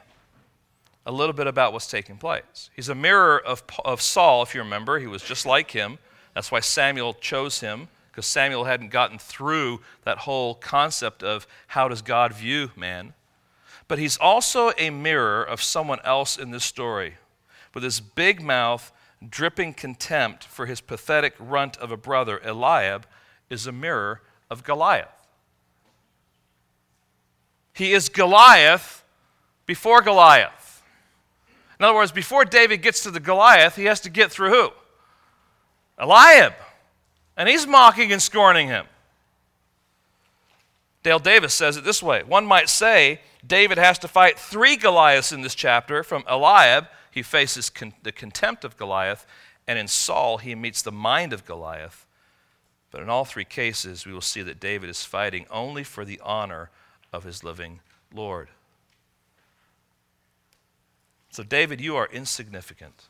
a 1.05 1.11
little 1.11 1.33
bit 1.33 1.45
about 1.45 1.73
what's 1.73 1.85
taking 1.85 2.17
place. 2.17 2.71
He's 2.75 2.89
a 2.89 2.95
mirror 2.95 3.39
of, 3.39 3.63
of 3.85 4.01
Saul, 4.01 4.41
if 4.41 4.55
you 4.55 4.61
remember. 4.61 4.97
He 4.97 5.05
was 5.05 5.21
just 5.21 5.45
like 5.45 5.71
him. 5.71 5.99
That's 6.33 6.51
why 6.51 6.59
Samuel 6.59 7.13
chose 7.13 7.59
him, 7.59 7.87
because 8.11 8.25
Samuel 8.25 8.63
hadn't 8.63 8.89
gotten 8.89 9.19
through 9.19 9.81
that 10.05 10.19
whole 10.19 10.55
concept 10.55 11.21
of 11.21 11.45
how 11.67 11.87
does 11.87 12.01
God 12.01 12.33
view 12.33 12.71
man. 12.75 13.13
But 13.87 13.99
he's 13.99 14.17
also 14.17 14.71
a 14.77 14.89
mirror 14.89 15.43
of 15.43 15.61
someone 15.61 15.99
else 16.03 16.37
in 16.37 16.49
this 16.49 16.65
story, 16.65 17.17
with 17.75 17.83
his 17.83 17.99
big 17.99 18.41
mouth 18.41 18.91
dripping 19.27 19.73
contempt 19.73 20.45
for 20.45 20.65
his 20.65 20.81
pathetic 20.81 21.35
runt 21.39 21.77
of 21.77 21.91
a 21.91 21.97
brother, 21.97 22.39
Eliab, 22.43 23.05
is 23.49 23.67
a 23.67 23.71
mirror 23.71 24.21
of 24.49 24.63
Goliath. 24.63 25.07
He 27.73 27.93
is 27.93 28.09
Goliath 28.09 29.03
before 29.65 30.01
Goliath. 30.01 30.83
In 31.79 31.85
other 31.85 31.95
words, 31.95 32.11
before 32.11 32.43
David 32.43 32.81
gets 32.81 33.03
to 33.03 33.11
the 33.11 33.21
Goliath, 33.21 33.75
he 33.75 33.85
has 33.85 34.01
to 34.01 34.09
get 34.09 34.31
through 34.31 34.49
who? 34.49 34.69
Eliab. 35.97 36.53
And 37.37 37.47
he's 37.47 37.65
mocking 37.65 38.11
and 38.11 38.21
scorning 38.21 38.67
him. 38.67 38.85
Dale 41.03 41.19
Davis 41.19 41.53
says 41.53 41.77
it 41.77 41.85
this 41.85 42.03
way 42.03 42.23
One 42.23 42.45
might 42.45 42.67
say 42.67 43.21
David 43.45 43.77
has 43.77 43.97
to 43.99 44.07
fight 44.09 44.37
three 44.37 44.75
Goliaths 44.75 45.31
in 45.31 45.41
this 45.41 45.55
chapter. 45.55 46.03
From 46.03 46.25
Eliab, 46.29 46.87
he 47.11 47.21
faces 47.21 47.69
con- 47.69 47.93
the 48.03 48.11
contempt 48.11 48.65
of 48.65 48.75
Goliath, 48.75 49.25
and 49.65 49.79
in 49.79 49.87
Saul, 49.87 50.39
he 50.39 50.55
meets 50.55 50.81
the 50.81 50.91
mind 50.91 51.31
of 51.31 51.45
Goliath. 51.45 52.05
But 52.91 53.01
in 53.01 53.09
all 53.09 53.25
three 53.25 53.45
cases, 53.45 54.05
we 54.05 54.13
will 54.13 54.21
see 54.21 54.41
that 54.41 54.59
David 54.59 54.89
is 54.89 55.03
fighting 55.03 55.45
only 55.51 55.83
for 55.83 56.05
the 56.05 56.19
honor 56.23 56.69
of 57.13 57.23
his 57.23 57.43
living 57.43 57.81
Lord. 58.13 58.49
So, 61.31 61.43
David, 61.43 61.79
you 61.79 61.95
are 61.95 62.09
insignificant. 62.11 63.07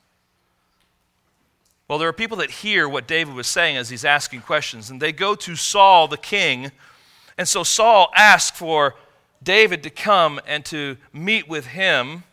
Well, 1.88 1.98
there 1.98 2.10
are 2.10 2.14
people 2.14 2.38
that 2.38 2.52
hear 2.52 2.88
what 2.88 3.08
David 3.08 3.34
was 3.34 3.48
saying 3.48 3.78
as 3.78 3.90
he's 3.90 4.06
asking 4.06 4.42
questions, 4.42 4.92
and 4.92 5.02
they 5.02 5.12
go 5.12 5.34
to 5.36 5.56
Saul, 5.56 6.08
the 6.08 6.18
king. 6.18 6.72
And 7.38 7.48
so 7.48 7.64
Saul 7.64 8.12
asks 8.16 8.56
for 8.56 8.96
David 9.42 9.82
to 9.84 9.90
come 9.90 10.40
and 10.46 10.64
to 10.66 10.98
meet 11.12 11.48
with 11.48 11.68
him. 11.68 12.26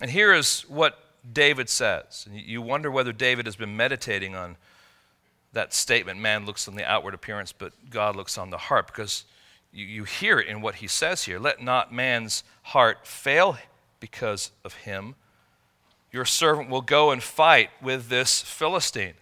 And 0.00 0.10
here 0.10 0.32
is 0.32 0.62
what 0.62 0.98
David 1.30 1.68
says. 1.68 2.26
You 2.32 2.62
wonder 2.62 2.90
whether 2.90 3.12
David 3.12 3.46
has 3.46 3.56
been 3.56 3.76
meditating 3.76 4.34
on 4.34 4.56
that 5.52 5.74
statement 5.74 6.20
man 6.20 6.46
looks 6.46 6.68
on 6.68 6.76
the 6.76 6.88
outward 6.88 7.14
appearance, 7.14 7.52
but 7.52 7.72
God 7.90 8.16
looks 8.16 8.38
on 8.38 8.50
the 8.50 8.58
heart, 8.58 8.86
because 8.86 9.24
you, 9.72 9.84
you 9.84 10.04
hear 10.04 10.38
it 10.38 10.46
in 10.46 10.60
what 10.60 10.76
he 10.76 10.86
says 10.86 11.24
here. 11.24 11.38
Let 11.38 11.60
not 11.62 11.92
man's 11.92 12.44
heart 12.62 13.06
fail 13.06 13.58
because 13.98 14.52
of 14.64 14.74
him. 14.74 15.16
Your 16.12 16.24
servant 16.24 16.70
will 16.70 16.82
go 16.82 17.10
and 17.10 17.22
fight 17.22 17.70
with 17.82 18.08
this 18.08 18.42
Philistine. 18.42 19.14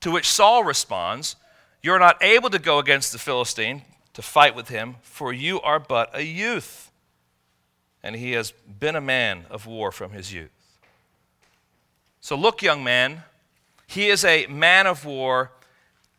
To 0.00 0.10
which 0.10 0.28
Saul 0.28 0.64
responds, 0.64 1.36
You're 1.82 1.98
not 1.98 2.22
able 2.22 2.50
to 2.50 2.58
go 2.58 2.78
against 2.78 3.12
the 3.12 3.18
Philistine, 3.18 3.82
to 4.14 4.22
fight 4.22 4.54
with 4.54 4.68
him, 4.68 4.96
for 5.02 5.32
you 5.32 5.60
are 5.60 5.78
but 5.78 6.10
a 6.14 6.22
youth. 6.22 6.89
And 8.02 8.16
he 8.16 8.32
has 8.32 8.52
been 8.52 8.96
a 8.96 9.00
man 9.00 9.46
of 9.50 9.66
war 9.66 9.92
from 9.92 10.12
his 10.12 10.32
youth. 10.32 10.50
So 12.20 12.36
look, 12.36 12.62
young 12.62 12.84
man, 12.84 13.24
he 13.86 14.08
is 14.08 14.24
a 14.24 14.46
man 14.46 14.86
of 14.86 15.04
war, 15.04 15.52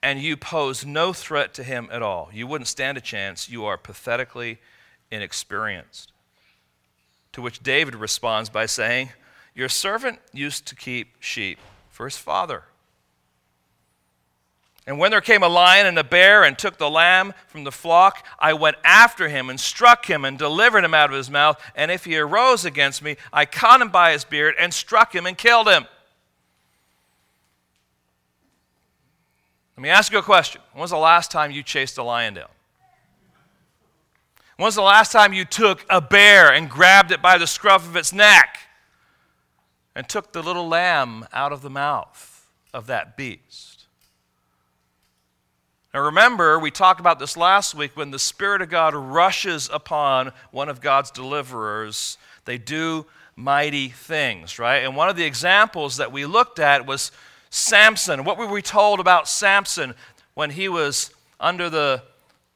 and 0.04 0.20
you 0.20 0.36
pose 0.36 0.86
no 0.86 1.14
threat 1.14 1.54
to 1.56 1.64
him 1.64 1.90
at 1.92 2.02
all. 2.02 2.30
You 2.34 2.48
wouldn't 2.48 2.68
stand 2.68 2.98
a 2.98 3.02
chance. 3.02 3.50
You 3.50 3.66
are 3.66 3.78
pathetically 3.78 4.60
inexperienced. 5.12 6.12
To 7.34 7.42
which 7.42 7.64
David 7.64 7.96
responds 7.96 8.50
by 8.50 8.66
saying, 8.66 9.12
Your 9.56 9.70
servant 9.70 10.20
used 10.34 10.66
to 10.68 10.76
keep 10.76 11.16
sheep 11.22 11.60
for 11.90 12.06
his 12.06 12.18
father. 12.18 12.64
And 14.88 14.98
when 14.98 15.12
there 15.12 15.22
came 15.22 15.44
a 15.44 15.48
lion 15.48 15.86
and 15.86 15.98
a 16.00 16.04
bear 16.04 16.44
and 16.44 16.58
took 16.58 16.78
the 16.78 16.90
lamb 16.90 17.34
from 17.48 17.64
the 17.64 17.72
flock, 17.72 18.26
I 18.40 18.54
went 18.54 18.78
after 18.84 19.30
him 19.30 19.50
and 19.50 19.60
struck 19.60 20.10
him 20.10 20.26
and 20.26 20.38
delivered 20.38 20.84
him 20.84 20.94
out 20.94 21.12
of 21.12 21.16
his 21.16 21.30
mouth. 21.30 21.62
And 21.76 21.92
if 21.92 22.06
he 22.06 22.18
arose 22.18 22.66
against 22.66 23.04
me, 23.04 23.18
I 23.32 23.46
caught 23.46 23.82
him 23.82 23.90
by 23.90 24.12
his 24.12 24.24
beard 24.24 24.56
and 24.58 24.74
struck 24.74 25.14
him 25.14 25.28
and 25.28 25.38
killed 25.38 25.68
him. 25.68 25.86
Let 29.78 29.84
me 29.84 29.90
ask 29.90 30.12
you 30.12 30.18
a 30.18 30.24
question. 30.24 30.62
When 30.74 30.82
was 30.82 30.92
the 30.92 30.98
last 30.98 31.32
time 31.32 31.52
you 31.52 31.64
chased 31.64 31.98
a 31.98 32.04
lion 32.04 32.34
down? 32.34 32.50
When 34.58 34.66
was 34.66 34.76
the 34.76 34.82
last 34.82 35.12
time 35.12 35.32
you 35.34 35.46
took 35.46 35.86
a 35.90 36.02
bear 36.02 36.52
and 36.52 36.70
grabbed 36.70 37.12
it 37.12 37.22
by 37.22 37.38
the 37.38 37.48
scruff 37.48 37.88
of 37.88 37.96
its 37.96 38.14
neck 38.14 38.60
and 39.96 40.08
took 40.08 40.34
the 40.34 40.44
little 40.44 40.68
lamb 40.68 41.26
out 41.34 41.52
of 41.52 41.62
the 41.62 41.70
mouth 41.70 42.48
of 42.74 42.88
that 42.88 43.16
beast? 43.18 43.71
Now, 45.94 46.02
remember, 46.02 46.58
we 46.58 46.72
talked 46.72 47.02
about 47.02 47.20
this 47.20 47.36
last 47.36 47.76
week 47.76 47.98
when 47.98 48.12
the 48.12 48.20
Spirit 48.20 48.62
of 48.62 48.70
God 48.70 48.96
rushes 48.96 49.70
upon 49.72 50.32
one 50.52 50.70
of 50.70 50.80
God's 50.80 51.12
deliverers, 51.12 52.18
they 52.46 52.58
do 52.58 53.06
mighty 53.36 53.90
things, 53.90 54.58
right? 54.58 54.84
And 54.84 54.96
one 54.96 55.10
of 55.10 55.18
the 55.18 55.26
examples 55.26 55.98
that 55.98 56.14
we 56.14 56.26
looked 56.26 56.60
at 56.60 56.86
was 56.86 57.12
Samson. 57.50 58.24
What 58.24 58.38
were 58.38 58.48
we 58.48 58.62
told 58.62 59.02
about 59.02 59.28
Samson 59.28 59.94
when 60.34 60.52
he 60.52 60.70
was 60.70 61.12
under 61.42 61.70
the 61.70 62.04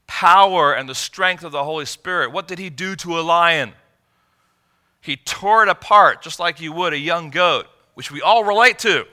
power 0.08 0.74
and 0.74 0.88
the 0.88 0.96
strength 0.96 1.44
of 1.44 1.52
the 1.52 1.66
Holy 1.66 1.86
Spirit? 1.86 2.32
What 2.32 2.48
did 2.48 2.58
he 2.58 2.70
do 2.70 2.96
to 2.98 3.20
a 3.20 3.22
lion? 3.22 3.74
He 5.02 5.18
tore 5.18 5.64
it 5.64 5.70
apart 5.70 6.22
just 6.22 6.40
like 6.40 6.62
you 6.62 6.72
would 6.72 6.94
a 6.94 6.98
young 6.98 7.32
goat, 7.32 7.68
which 7.96 8.12
we 8.12 8.22
all 8.22 8.46
relate 8.46 8.80
to. 8.80 9.06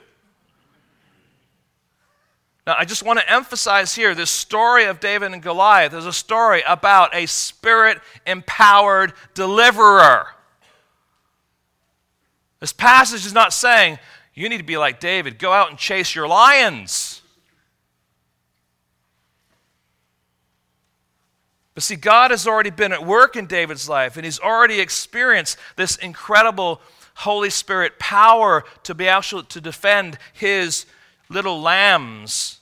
Now, 2.65 2.75
I 2.77 2.85
just 2.85 3.03
want 3.03 3.19
to 3.19 3.31
emphasize 3.31 3.93
here 3.93 4.15
this 4.15 4.31
story 4.31 4.85
of 4.85 5.01
David 5.01 5.33
and 5.33 5.41
Goliath 5.41 5.93
is 5.93 6.05
a 6.05 6.13
story 6.13 6.63
about 6.65 7.13
a 7.13 7.25
spirit 7.25 7.99
empowered 8.25 9.11
deliverer. 9.33 10.27
This 12.61 12.71
passage 12.71 13.25
is 13.25 13.33
not 13.33 13.51
saying 13.51 13.99
you 14.33 14.47
need 14.47 14.59
to 14.59 14.63
be 14.63 14.77
like 14.77 15.01
David, 15.01 15.39
go 15.39 15.51
out 15.51 15.69
and 15.69 15.77
chase 15.77 16.15
your 16.15 16.27
lions. 16.27 17.21
But 21.73 21.83
see, 21.83 21.95
God 21.95 22.31
has 22.31 22.47
already 22.47 22.69
been 22.69 22.93
at 22.93 23.05
work 23.05 23.35
in 23.35 23.47
David's 23.47 23.89
life, 23.89 24.15
and 24.15 24.23
he's 24.23 24.39
already 24.39 24.79
experienced 24.79 25.57
this 25.75 25.97
incredible 25.97 26.81
Holy 27.15 27.49
Spirit 27.49 27.99
power 27.99 28.63
to 28.83 28.95
be 28.95 29.05
able 29.05 29.43
to 29.43 29.61
defend 29.61 30.17
his 30.33 30.85
little 31.33 31.59
lambs. 31.59 32.59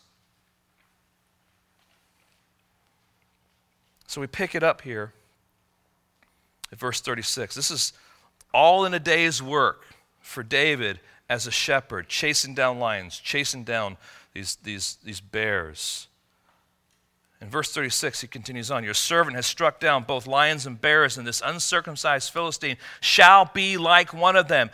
So 4.08 4.20
we 4.20 4.28
pick 4.28 4.56
it 4.56 4.64
up 4.64 4.82
here 4.82 5.14
at 6.72 6.80
verse 6.80 7.02
36. 7.02 7.56
This 7.56 7.70
is 7.70 7.94
all 8.54 8.86
in 8.86 8.94
a 8.94 9.00
day's 9.00 9.42
work 9.42 9.86
for 10.20 10.44
David 10.44 11.00
as 11.30 11.48
a 11.48 11.52
shepherd, 11.52 12.10
chasing 12.10 12.54
down 12.54 12.80
lions, 12.80 13.18
chasing 13.18 13.64
down 13.64 13.98
these, 14.34 14.58
these, 14.64 14.98
these 15.04 15.22
bears. 15.22 16.08
In 17.42 17.50
verse 17.50 17.74
36, 17.74 18.22
he 18.22 18.28
continues 18.28 18.70
on 18.70 18.84
Your 18.84 18.94
servant 18.94 19.36
has 19.36 19.48
struck 19.48 19.80
down 19.80 20.04
both 20.04 20.28
lions 20.28 20.66
and 20.66 20.80
bears, 20.80 21.18
and 21.18 21.26
this 21.26 21.42
uncircumcised 21.44 22.32
Philistine 22.32 22.78
shall 23.00 23.46
be 23.46 23.78
like 23.78 24.14
one 24.14 24.36
of 24.36 24.48
them. 24.48 24.70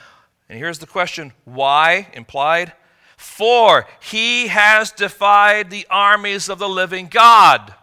And 0.50 0.58
here's 0.58 0.80
the 0.80 0.88
question 0.88 1.32
why? 1.46 2.08
Implied. 2.14 2.74
For 3.18 3.88
he 4.00 4.48
has 4.48 4.92
defied 4.92 5.70
the 5.70 5.86
armies 5.90 6.50
of 6.50 6.60
the 6.60 6.70
living 6.70 7.08
God. 7.08 7.74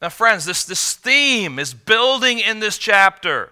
Now, 0.00 0.10
friends, 0.10 0.44
this, 0.44 0.66
this 0.66 0.92
theme 0.92 1.58
is 1.58 1.72
building 1.72 2.38
in 2.38 2.60
this 2.60 2.76
chapter. 2.76 3.50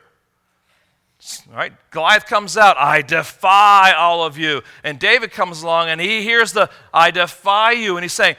Right? 1.51 1.73
Goliath 1.91 2.27
comes 2.27 2.59
out, 2.59 2.77
I 2.77 3.01
defy 3.01 3.93
all 3.93 4.23
of 4.23 4.37
you. 4.37 4.63
And 4.85 4.99
David 4.99 5.33
comes 5.33 5.63
along 5.63 5.89
and 5.89 6.01
he 6.01 6.23
hears 6.23 6.53
the 6.53 6.69
I 6.93 7.11
defy 7.11 7.73
you. 7.73 7.97
And 7.97 8.05
he's 8.05 8.13
saying, 8.13 8.37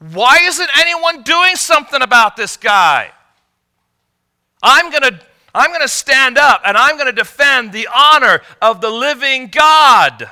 Why 0.00 0.40
isn't 0.42 0.70
anyone 0.76 1.22
doing 1.22 1.54
something 1.54 2.02
about 2.02 2.36
this 2.36 2.56
guy? 2.56 3.12
I'm 4.60 4.90
going 4.90 5.02
to 5.02 5.20
I'm 5.54 5.70
going 5.70 5.82
to 5.82 5.88
stand 5.88 6.36
up 6.36 6.62
and 6.66 6.76
I'm 6.76 6.96
going 6.96 7.06
to 7.06 7.12
defend 7.12 7.72
the 7.72 7.88
honor 7.94 8.40
of 8.60 8.80
the 8.80 8.90
living 8.90 9.48
God. 9.48 10.28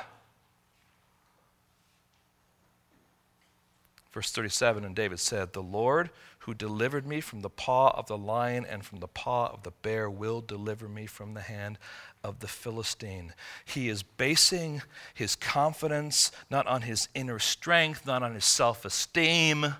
Verse 4.13 4.31
37 4.31 4.85
And 4.85 4.95
David 4.95 5.19
said, 5.19 5.53
The 5.53 5.63
Lord 5.63 6.11
who 6.39 6.53
delivered 6.53 7.07
me 7.07 7.19
from 7.19 7.41
the 7.41 7.49
paw 7.49 7.89
of 7.97 8.07
the 8.07 8.17
lion 8.17 8.65
and 8.65 8.85
from 8.85 8.99
the 8.99 9.07
paw 9.07 9.47
of 9.47 9.63
the 9.63 9.71
bear 9.71 10.09
will 10.09 10.39
deliver 10.39 10.87
me 10.87 11.07
from 11.07 11.33
the 11.33 11.41
hand 11.41 11.79
of 12.23 12.39
the 12.39 12.47
Philistine. 12.47 13.33
He 13.65 13.89
is 13.89 14.03
basing 14.03 14.83
his 15.13 15.35
confidence 15.35 16.31
not 16.51 16.67
on 16.67 16.83
his 16.83 17.09
inner 17.15 17.39
strength, 17.39 18.05
not 18.05 18.21
on 18.21 18.35
his 18.35 18.45
self 18.45 18.85
esteem 18.85 19.75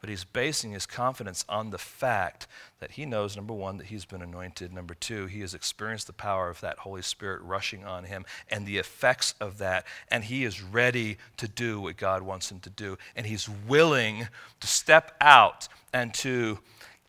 but 0.00 0.08
he's 0.08 0.24
basing 0.24 0.72
his 0.72 0.86
confidence 0.86 1.44
on 1.48 1.70
the 1.70 1.78
fact 1.78 2.46
that 2.78 2.92
he 2.92 3.04
knows, 3.04 3.36
number 3.36 3.52
one, 3.52 3.76
that 3.76 3.88
he's 3.88 4.06
been 4.06 4.22
anointed. 4.22 4.72
Number 4.72 4.94
two, 4.94 5.26
he 5.26 5.40
has 5.40 5.52
experienced 5.52 6.06
the 6.06 6.14
power 6.14 6.48
of 6.48 6.60
that 6.62 6.78
Holy 6.78 7.02
Spirit 7.02 7.42
rushing 7.42 7.84
on 7.84 8.04
him 8.04 8.24
and 8.48 8.66
the 8.66 8.78
effects 8.78 9.34
of 9.40 9.58
that. 9.58 9.86
And 10.08 10.24
he 10.24 10.44
is 10.44 10.62
ready 10.62 11.18
to 11.36 11.46
do 11.46 11.80
what 11.80 11.98
God 11.98 12.22
wants 12.22 12.50
him 12.50 12.60
to 12.60 12.70
do. 12.70 12.96
And 13.14 13.26
he's 13.26 13.48
willing 13.48 14.28
to 14.60 14.66
step 14.66 15.14
out 15.20 15.68
and 15.92 16.14
to 16.14 16.60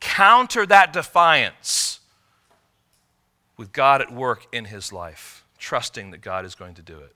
counter 0.01 0.65
that 0.65 0.91
defiance 0.91 2.01
with 3.55 3.71
God 3.71 4.01
at 4.01 4.11
work 4.11 4.47
in 4.51 4.65
his 4.65 4.91
life, 4.91 5.45
trusting 5.57 6.11
that 6.11 6.21
God 6.21 6.43
is 6.45 6.55
going 6.55 6.73
to 6.73 6.81
do 6.81 6.97
it. 6.97 7.15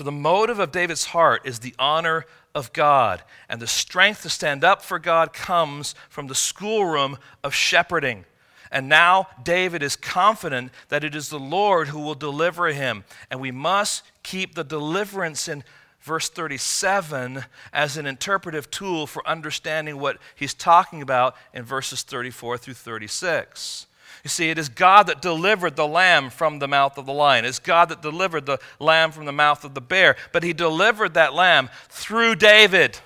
So, 0.00 0.04
the 0.04 0.12
motive 0.12 0.58
of 0.58 0.72
David's 0.72 1.04
heart 1.04 1.42
is 1.44 1.58
the 1.58 1.74
honor 1.78 2.24
of 2.54 2.72
God, 2.72 3.22
and 3.50 3.60
the 3.60 3.66
strength 3.66 4.22
to 4.22 4.30
stand 4.30 4.64
up 4.64 4.80
for 4.80 4.98
God 4.98 5.34
comes 5.34 5.94
from 6.08 6.26
the 6.26 6.34
schoolroom 6.34 7.18
of 7.44 7.54
shepherding. 7.54 8.24
And 8.72 8.88
now 8.88 9.26
David 9.42 9.82
is 9.82 9.96
confident 9.96 10.72
that 10.88 11.04
it 11.04 11.14
is 11.14 11.28
the 11.28 11.38
Lord 11.38 11.88
who 11.88 12.00
will 12.00 12.14
deliver 12.14 12.68
him. 12.68 13.04
And 13.30 13.42
we 13.42 13.50
must 13.50 14.02
keep 14.22 14.54
the 14.54 14.64
deliverance 14.64 15.48
in 15.48 15.64
verse 16.00 16.30
37 16.30 17.44
as 17.70 17.98
an 17.98 18.06
interpretive 18.06 18.70
tool 18.70 19.06
for 19.06 19.28
understanding 19.28 19.98
what 19.98 20.16
he's 20.34 20.54
talking 20.54 21.02
about 21.02 21.36
in 21.52 21.62
verses 21.62 22.04
34 22.04 22.56
through 22.56 22.72
36. 22.72 23.86
You 24.24 24.30
see, 24.30 24.50
it 24.50 24.58
is 24.58 24.68
God 24.68 25.06
that 25.06 25.22
delivered 25.22 25.76
the 25.76 25.86
lamb 25.86 26.30
from 26.30 26.58
the 26.58 26.68
mouth 26.68 26.98
of 26.98 27.06
the 27.06 27.12
lion. 27.12 27.44
It's 27.44 27.58
God 27.58 27.88
that 27.88 28.02
delivered 28.02 28.46
the 28.46 28.58
lamb 28.78 29.12
from 29.12 29.24
the 29.24 29.32
mouth 29.32 29.64
of 29.64 29.74
the 29.74 29.80
bear. 29.80 30.16
But 30.32 30.42
he 30.42 30.52
delivered 30.52 31.14
that 31.14 31.34
lamb 31.34 31.70
through 31.88 32.36
David. 32.36 32.98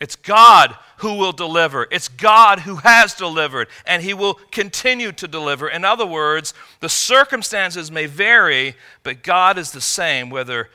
It's 0.00 0.16
God 0.16 0.76
who 0.96 1.14
will 1.14 1.32
deliver. 1.32 1.86
It's 1.90 2.08
God 2.08 2.60
who 2.60 2.76
has 2.76 3.14
delivered, 3.14 3.68
and 3.86 4.02
He 4.02 4.14
will 4.14 4.34
continue 4.50 5.12
to 5.12 5.28
deliver. 5.28 5.68
In 5.68 5.84
other 5.84 6.06
words, 6.06 6.54
the 6.80 6.88
circumstances 6.88 7.90
may 7.90 8.06
vary, 8.06 8.74
but 9.02 9.22
God 9.22 9.58
is 9.58 9.70
the 9.70 9.80
same 9.80 10.30
whether 10.30 10.70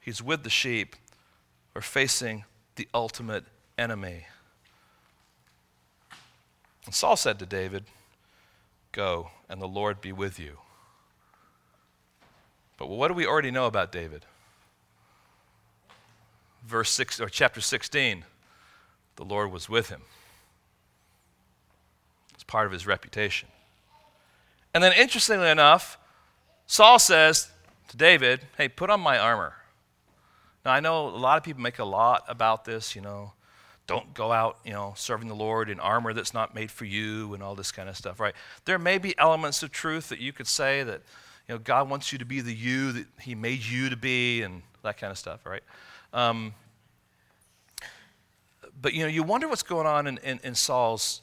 He's 0.00 0.20
with 0.20 0.42
the 0.42 0.50
sheep 0.50 0.96
or 1.74 1.82
facing 1.82 2.44
the 2.76 2.88
ultimate 2.92 3.44
enemy. 3.78 4.26
And 6.84 6.94
Saul 6.94 7.16
said 7.16 7.38
to 7.38 7.46
David, 7.46 7.84
Go, 8.92 9.30
and 9.48 9.60
the 9.60 9.66
Lord 9.66 10.00
be 10.00 10.12
with 10.12 10.38
you. 10.38 10.58
But 12.76 12.88
what 12.88 13.08
do 13.08 13.14
we 13.14 13.26
already 13.26 13.50
know 13.50 13.66
about 13.66 13.92
David? 13.92 14.24
Verse 16.66 16.90
6 16.90 17.20
or 17.20 17.28
chapter 17.28 17.60
16. 17.60 18.24
The 19.16 19.24
Lord 19.24 19.52
was 19.52 19.68
with 19.68 19.88
him. 19.88 20.02
It's 22.34 22.44
part 22.44 22.66
of 22.66 22.72
his 22.72 22.86
reputation. 22.86 23.48
And 24.72 24.82
then 24.82 24.92
interestingly 24.92 25.48
enough, 25.48 25.98
Saul 26.66 26.98
says 26.98 27.50
to 27.88 27.96
David, 27.96 28.48
"Hey, 28.56 28.68
put 28.68 28.90
on 28.90 29.00
my 29.00 29.18
armor." 29.18 29.54
Now, 30.64 30.72
I 30.72 30.80
know 30.80 31.08
a 31.08 31.10
lot 31.10 31.36
of 31.36 31.44
people 31.44 31.62
make 31.62 31.78
a 31.78 31.84
lot 31.84 32.24
about 32.26 32.64
this, 32.64 32.96
you 32.96 33.02
know, 33.02 33.34
don't 33.86 34.14
go 34.14 34.32
out, 34.32 34.58
you 34.64 34.72
know, 34.72 34.94
serving 34.96 35.28
the 35.28 35.34
Lord 35.34 35.68
in 35.68 35.78
armor 35.78 36.12
that's 36.12 36.32
not 36.32 36.54
made 36.54 36.70
for 36.70 36.84
you 36.84 37.34
and 37.34 37.42
all 37.42 37.54
this 37.54 37.70
kind 37.70 37.88
of 37.88 37.96
stuff, 37.96 38.18
right? 38.18 38.34
There 38.64 38.78
may 38.78 38.98
be 38.98 39.16
elements 39.18 39.62
of 39.62 39.70
truth 39.70 40.08
that 40.08 40.20
you 40.20 40.32
could 40.32 40.46
say 40.46 40.82
that, 40.82 41.02
you 41.48 41.54
know, 41.54 41.58
God 41.58 41.90
wants 41.90 42.10
you 42.12 42.18
to 42.18 42.24
be 42.24 42.40
the 42.40 42.54
you 42.54 42.92
that 42.92 43.06
He 43.20 43.34
made 43.34 43.62
you 43.62 43.90
to 43.90 43.96
be 43.96 44.42
and 44.42 44.62
that 44.82 44.96
kind 44.96 45.10
of 45.10 45.18
stuff, 45.18 45.44
right? 45.44 45.62
Um, 46.12 46.54
but, 48.80 48.94
you 48.94 49.02
know, 49.02 49.08
you 49.08 49.22
wonder 49.22 49.48
what's 49.48 49.62
going 49.62 49.86
on 49.86 50.06
in, 50.06 50.18
in, 50.18 50.40
in 50.42 50.54
Saul's 50.54 51.20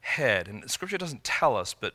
head. 0.00 0.48
And 0.48 0.68
Scripture 0.70 0.98
doesn't 0.98 1.24
tell 1.24 1.56
us, 1.56 1.74
but 1.78 1.94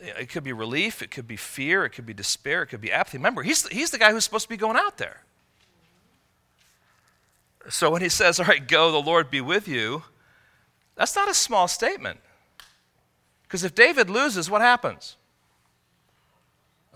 it 0.00 0.28
could 0.28 0.44
be 0.44 0.52
relief, 0.52 1.02
it 1.02 1.10
could 1.10 1.26
be 1.26 1.36
fear, 1.36 1.84
it 1.84 1.90
could 1.90 2.06
be 2.06 2.14
despair, 2.14 2.62
it 2.62 2.66
could 2.66 2.80
be 2.80 2.92
apathy. 2.92 3.18
Remember, 3.18 3.42
he's, 3.42 3.66
he's 3.68 3.90
the 3.90 3.98
guy 3.98 4.12
who's 4.12 4.24
supposed 4.24 4.44
to 4.44 4.48
be 4.48 4.56
going 4.56 4.76
out 4.76 4.98
there. 4.98 5.22
So 7.68 7.90
when 7.90 8.02
he 8.02 8.08
says, 8.08 8.40
All 8.40 8.46
right, 8.46 8.66
go, 8.66 8.90
the 8.90 8.98
Lord 8.98 9.30
be 9.30 9.40
with 9.40 9.68
you, 9.68 10.02
that's 10.96 11.14
not 11.14 11.28
a 11.28 11.34
small 11.34 11.68
statement. 11.68 12.20
Because 13.42 13.64
if 13.64 13.74
David 13.74 14.10
loses, 14.10 14.50
what 14.50 14.60
happens? 14.60 15.16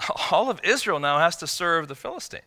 All 0.31 0.51
of 0.51 0.61
Israel 0.65 0.99
now 0.99 1.19
has 1.19 1.37
to 1.37 1.47
serve 1.47 1.89
the 1.89 1.95
Philistines. 1.95 2.45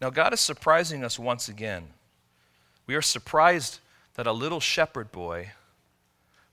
Now, 0.00 0.08
God 0.08 0.32
is 0.32 0.40
surprising 0.40 1.04
us 1.04 1.18
once 1.18 1.48
again. 1.48 1.88
We 2.86 2.94
are 2.94 3.02
surprised 3.02 3.80
that 4.14 4.26
a 4.26 4.32
little 4.32 4.60
shepherd 4.60 5.12
boy 5.12 5.52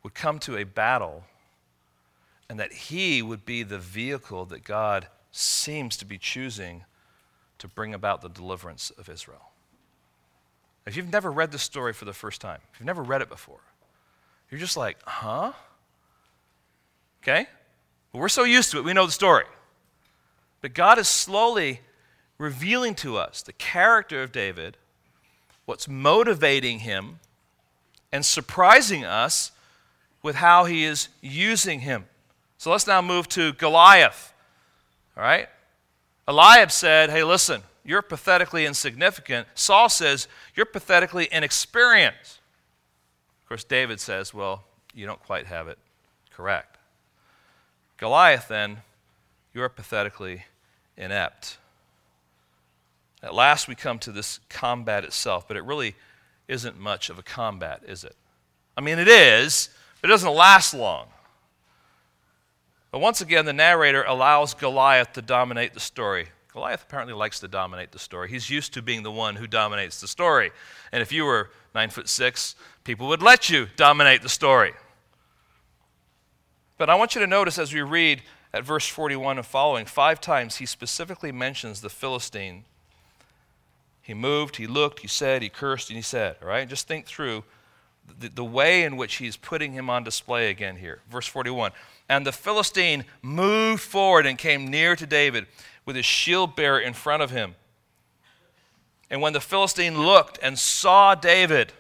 would 0.04 0.14
come 0.14 0.40
to 0.40 0.58
a 0.58 0.66
battle 0.66 1.24
and 2.50 2.60
that 2.60 2.74
he 2.74 3.22
would 3.22 3.46
be 3.46 3.64
the 3.64 3.80
vehicle 3.80 4.46
that 4.46 4.66
God 4.66 5.08
seems 5.38 5.98
to 5.98 6.06
be 6.06 6.18
choosing 6.18 6.84
to 7.60 7.68
bring 7.68 7.94
about 7.94 8.22
the 8.22 8.30
deliverance 8.30 8.92
of 8.98 9.10
Israel. 9.10 9.52
If 10.86 10.96
you've 10.96 11.12
never 11.12 11.32
read 11.32 11.52
this 11.52 11.64
story 11.64 11.94
for 11.94 12.06
the 12.06 12.14
first 12.14 12.40
time, 12.40 12.60
if 12.74 12.80
you've 12.80 12.88
never 12.88 13.04
read 13.04 13.22
it 13.22 13.30
before, 13.30 13.60
you're 14.50 14.60
just 14.60 14.78
like, 14.78 14.98
huh? 15.04 15.52
Okay? 17.22 17.48
Well, 18.12 18.22
we're 18.22 18.30
so 18.30 18.44
used 18.44 18.72
to 18.72 18.78
it, 18.78 18.86
we 18.86 18.94
know 18.94 19.06
the 19.06 19.12
story. 19.12 19.44
But 20.62 20.74
God 20.74 20.98
is 20.98 21.08
slowly 21.08 21.82
revealing 22.38 22.96
to 22.96 23.18
us 23.18 23.42
the 23.42 23.54
character 23.54 24.24
of 24.24 24.32
David, 24.32 24.78
what's 25.66 25.88
motivating 25.88 26.80
him, 26.80 27.20
and 28.12 28.26
surprising 28.26 29.04
us 29.04 29.52
with 30.24 30.36
how 30.36 30.66
he 30.66 30.84
is 30.84 31.10
using 31.22 31.82
him. 31.82 32.06
So 32.58 32.72
let's 32.72 32.88
now 32.88 33.02
move 33.02 33.28
to 33.30 33.54
Goliath. 33.54 34.34
All 35.18 35.24
right? 35.24 35.50
Eliab 36.28 36.72
said, 36.72 37.10
Hey, 37.10 37.24
listen, 37.24 37.64
you're 37.84 38.02
pathetically 38.02 38.66
insignificant. 38.66 39.48
Saul 39.56 39.90
says, 39.90 40.28
You're 40.56 40.66
pathetically 40.66 41.28
inexperienced. 41.32 42.40
Of 43.44 43.50
course, 43.50 43.64
David 43.64 44.00
says, 44.00 44.34
Well, 44.34 44.64
you 44.94 45.06
don't 45.06 45.24
quite 45.24 45.48
have 45.48 45.68
it 45.68 45.80
correct. 46.32 46.78
Goliath, 47.98 48.48
then, 48.48 48.78
you're 49.54 49.70
pathetically 49.70 50.44
inept. 50.96 51.58
At 53.24 53.34
last, 53.34 53.68
we 53.68 53.74
come 53.74 53.98
to 54.00 54.12
this 54.12 54.40
combat 54.50 55.04
itself, 55.04 55.48
but 55.48 55.58
it 55.58 55.64
really 55.64 55.96
isn't 56.48 56.80
much 56.80 57.10
of 57.10 57.18
a 57.18 57.24
combat, 57.24 57.82
is 57.88 58.04
it? 58.04 58.16
I 58.78 58.82
mean, 58.82 59.00
it 59.00 59.08
is, 59.08 59.70
but 60.00 60.10
it 60.10 60.14
doesn't 60.14 60.34
last 60.34 60.76
long. 60.76 61.08
But 62.92 63.00
once 63.00 63.22
again, 63.22 63.46
the 63.46 63.54
narrator 63.54 64.04
allows 64.04 64.54
Goliath 64.54 65.14
to 65.14 65.22
dominate 65.22 65.74
the 65.74 65.80
story. 65.80 66.28
Goliath 66.54 66.84
apparently 66.84 67.14
likes 67.14 67.40
to 67.42 67.48
dominate 67.48 67.92
the 67.92 68.00
story. 68.00 68.30
He's 68.30 68.50
used 68.50 68.74
to 68.74 68.82
being 68.82 69.04
the 69.04 69.12
one 69.12 69.36
who 69.36 69.46
dominates 69.46 70.02
the 70.02 70.08
story. 70.08 70.52
And 70.92 71.02
if 71.02 71.12
you 71.12 71.26
were 71.26 71.52
nine 71.76 71.90
foot 71.90 72.10
six, 72.10 72.56
people 72.84 73.08
would 73.10 73.22
let 73.22 73.50
you 73.50 73.68
dominate 73.76 74.22
the 74.22 74.30
story. 74.30 74.74
But 76.78 76.90
I 76.90 76.96
want 76.96 77.16
you 77.16 77.22
to 77.22 77.28
notice 77.28 77.60
as 77.60 77.74
we 77.74 77.82
read 77.82 78.22
at 78.54 78.64
verse 78.64 78.88
41 78.88 79.38
and 79.38 79.46
following, 79.46 79.86
five 79.86 80.22
times 80.22 80.56
he 80.56 80.66
specifically 80.66 81.32
mentions 81.32 81.82
the 81.82 81.90
Philistine. 81.90 82.64
He 84.02 84.14
moved, 84.14 84.56
he 84.56 84.68
looked, 84.68 85.02
he 85.02 85.08
said, 85.08 85.42
he 85.42 85.50
cursed, 85.50 85.90
and 85.90 85.98
he 85.98 86.02
said. 86.02 86.38
All 86.42 86.48
right? 86.48 86.68
Just 86.68 86.88
think 86.88 87.06
through 87.06 87.44
the, 88.20 88.30
the 88.30 88.44
way 88.44 88.84
in 88.84 88.96
which 88.96 89.16
he's 89.16 89.36
putting 89.36 89.74
him 89.74 89.90
on 89.90 90.04
display 90.04 90.50
again 90.50 90.78
here. 90.78 91.02
Verse 91.12 91.28
41 91.28 91.72
And 92.10 92.26
the 92.26 92.32
Philistine 92.32 93.06
moved 93.22 93.82
forward 93.82 94.26
and 94.26 94.38
came 94.38 94.68
near 94.68 94.96
to 94.96 95.06
David 95.06 95.48
with 95.86 95.96
his 95.96 96.06
shield 96.06 96.56
bearer 96.56 96.80
in 96.80 96.94
front 96.94 97.24
of 97.24 97.32
him. 97.32 97.56
And 99.10 99.22
when 99.22 99.34
the 99.34 99.42
Philistine 99.42 100.06
looked 100.06 100.40
and 100.42 100.60
saw 100.60 101.16
David, 101.16 101.74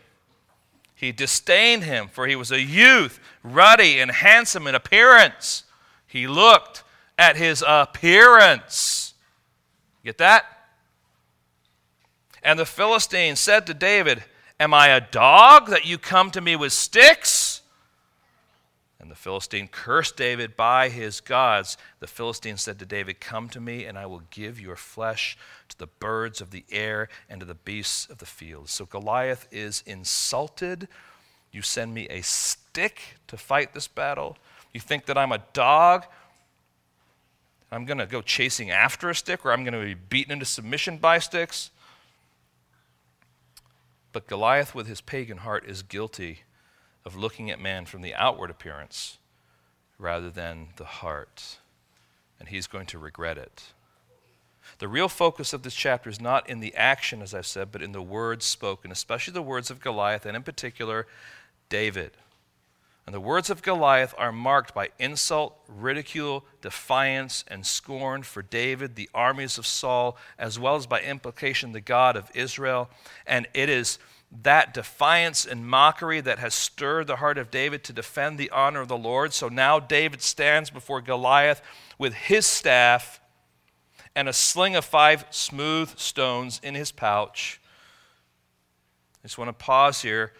he 0.95 1.11
disdained 1.11 1.83
him, 1.83 2.07
for 2.07 2.25
he 2.25 2.35
was 2.35 2.51
a 2.51 2.61
youth, 2.61 3.19
ruddy 3.43 3.99
and 3.99 4.11
handsome 4.11 4.65
in 4.65 4.75
appearance. 4.75 5.63
He 6.07 6.27
looked 6.27 6.83
at 7.17 7.35
his 7.35 7.63
appearance. 7.67 9.13
Get 10.03 10.17
that? 10.19 10.45
And 12.41 12.57
the 12.57 12.65
Philistine 12.65 13.35
said 13.35 13.67
to 13.67 13.73
David, 13.73 14.23
Am 14.59 14.73
I 14.73 14.87
a 14.87 15.01
dog 15.01 15.67
that 15.67 15.85
you 15.85 15.97
come 15.97 16.31
to 16.31 16.41
me 16.41 16.55
with 16.55 16.73
sticks? 16.73 17.46
And 18.99 19.11
the 19.11 19.15
Philistine 19.15 19.67
cursed 19.67 20.17
David 20.17 20.57
by 20.57 20.89
his 20.89 21.21
gods. 21.21 21.77
The 21.99 22.07
Philistine 22.07 22.57
said 22.57 22.79
to 22.79 22.85
David, 22.85 23.19
Come 23.19 23.47
to 23.49 23.59
me, 23.59 23.85
and 23.85 23.97
I 23.97 24.07
will 24.07 24.23
give 24.31 24.59
your 24.59 24.75
flesh 24.75 25.37
to 25.69 25.77
the 25.77 25.85
birds 25.85 26.41
of 26.41 26.49
the 26.49 26.65
air 26.71 27.07
and 27.29 27.39
to 27.39 27.45
the 27.45 27.53
beasts 27.53 28.09
of 28.09 28.17
the 28.17 28.25
field. 28.25 28.69
So 28.69 28.85
Goliath 28.85 29.47
is 29.51 29.83
insulted. 29.85 30.87
You 31.51 31.61
send 31.61 31.93
me 31.93 32.07
a 32.09 32.21
stick 32.21 33.17
to 33.27 33.37
fight 33.37 33.73
this 33.73 33.87
battle. 33.87 34.35
You 34.73 34.79
think 34.79 35.05
that 35.05 35.17
I'm 35.17 35.31
a 35.31 35.43
dog? 35.53 36.05
I'm 37.71 37.85
going 37.85 37.99
to 37.99 38.07
go 38.07 38.21
chasing 38.21 38.71
after 38.71 39.09
a 39.09 39.15
stick, 39.15 39.45
or 39.45 39.51
I'm 39.51 39.63
going 39.63 39.73
to 39.73 39.85
be 39.85 39.93
beaten 39.93 40.31
into 40.31 40.45
submission 40.45 40.97
by 40.97 41.19
sticks. 41.19 41.69
But 44.11 44.25
Goliath, 44.25 44.73
with 44.73 44.87
his 44.87 45.01
pagan 45.01 45.37
heart, 45.39 45.65
is 45.67 45.83
guilty 45.83 46.39
of 47.07 47.15
looking 47.15 47.49
at 47.49 47.57
man 47.57 47.85
from 47.85 48.01
the 48.01 48.13
outward 48.13 48.51
appearance 48.51 49.17
rather 49.97 50.29
than 50.29 50.67
the 50.75 50.83
heart. 50.83 51.57
And 52.37 52.49
he's 52.49 52.67
going 52.67 52.85
to 52.87 52.99
regret 52.99 53.37
it. 53.37 53.63
The 54.79 54.89
real 54.89 55.07
focus 55.07 55.53
of 55.53 55.63
this 55.63 55.73
chapter 55.73 56.09
is 56.09 56.19
not 56.19 56.49
in 56.49 56.59
the 56.59 56.75
action, 56.75 57.21
as 57.21 57.33
I've 57.33 57.47
said, 57.47 57.71
but 57.71 57.81
in 57.81 57.93
the 57.93 58.01
words 58.01 58.45
spoken, 58.45 58.91
especially 58.91 59.33
the 59.33 59.41
words 59.41 59.71
of 59.71 59.79
Goliath, 59.79 60.25
and 60.25 60.35
in 60.35 60.43
particular, 60.43 61.07
David. 61.69 62.11
And 63.05 63.15
the 63.15 63.21
words 63.21 63.49
of 63.49 63.61
Goliath 63.61 64.13
are 64.17 64.33
marked 64.33 64.75
by 64.75 64.89
insult, 64.99 65.57
ridicule, 65.69 66.43
defiance, 66.61 67.45
and 67.47 67.65
scorn 67.65 68.23
for 68.23 68.41
David, 68.41 68.95
the 68.95 69.09
armies 69.13 69.57
of 69.57 69.65
Saul, 69.65 70.17
as 70.37 70.59
well 70.59 70.75
as 70.75 70.87
by 70.87 70.99
implication 70.99 71.71
the 71.71 71.79
God 71.79 72.17
of 72.17 72.29
Israel. 72.35 72.89
And 73.25 73.47
it 73.53 73.69
is 73.69 73.97
that 74.31 74.73
defiance 74.73 75.45
and 75.45 75.65
mockery 75.65 76.21
that 76.21 76.39
has 76.39 76.53
stirred 76.53 77.07
the 77.07 77.17
heart 77.17 77.37
of 77.37 77.49
David 77.49 77.83
to 77.85 77.93
defend 77.93 78.37
the 78.37 78.49
honor 78.49 78.81
of 78.81 78.87
the 78.87 78.97
Lord. 78.97 79.33
So 79.33 79.47
now 79.47 79.79
David 79.79 80.21
stands 80.21 80.69
before 80.69 81.01
Goliath 81.01 81.61
with 81.97 82.13
his 82.13 82.45
staff 82.45 83.21
and 84.15 84.27
a 84.27 84.33
sling 84.33 84.75
of 84.75 84.83
five 84.83 85.25
smooth 85.29 85.97
stones 85.97 86.59
in 86.63 86.75
his 86.75 86.91
pouch. 86.91 87.61
I 89.23 89.27
just 89.27 89.37
want 89.37 89.49
to 89.49 89.53
pause 89.53 90.01
here. 90.01 90.33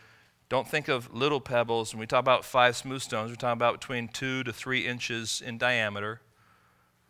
Don't 0.50 0.68
think 0.68 0.88
of 0.88 1.14
little 1.14 1.42
pebbles. 1.42 1.94
When 1.94 2.00
we 2.00 2.08
talk 2.08 2.22
about 2.22 2.46
five 2.46 2.76
smooth 2.76 3.02
stones, 3.02 3.32
we're 3.32 3.36
talking 3.36 3.58
about 3.58 3.80
between 3.80 4.08
two 4.08 4.44
to 4.44 4.54
three 4.54 4.86
inches 4.86 5.42
in 5.46 5.58
diameter. 5.58 6.22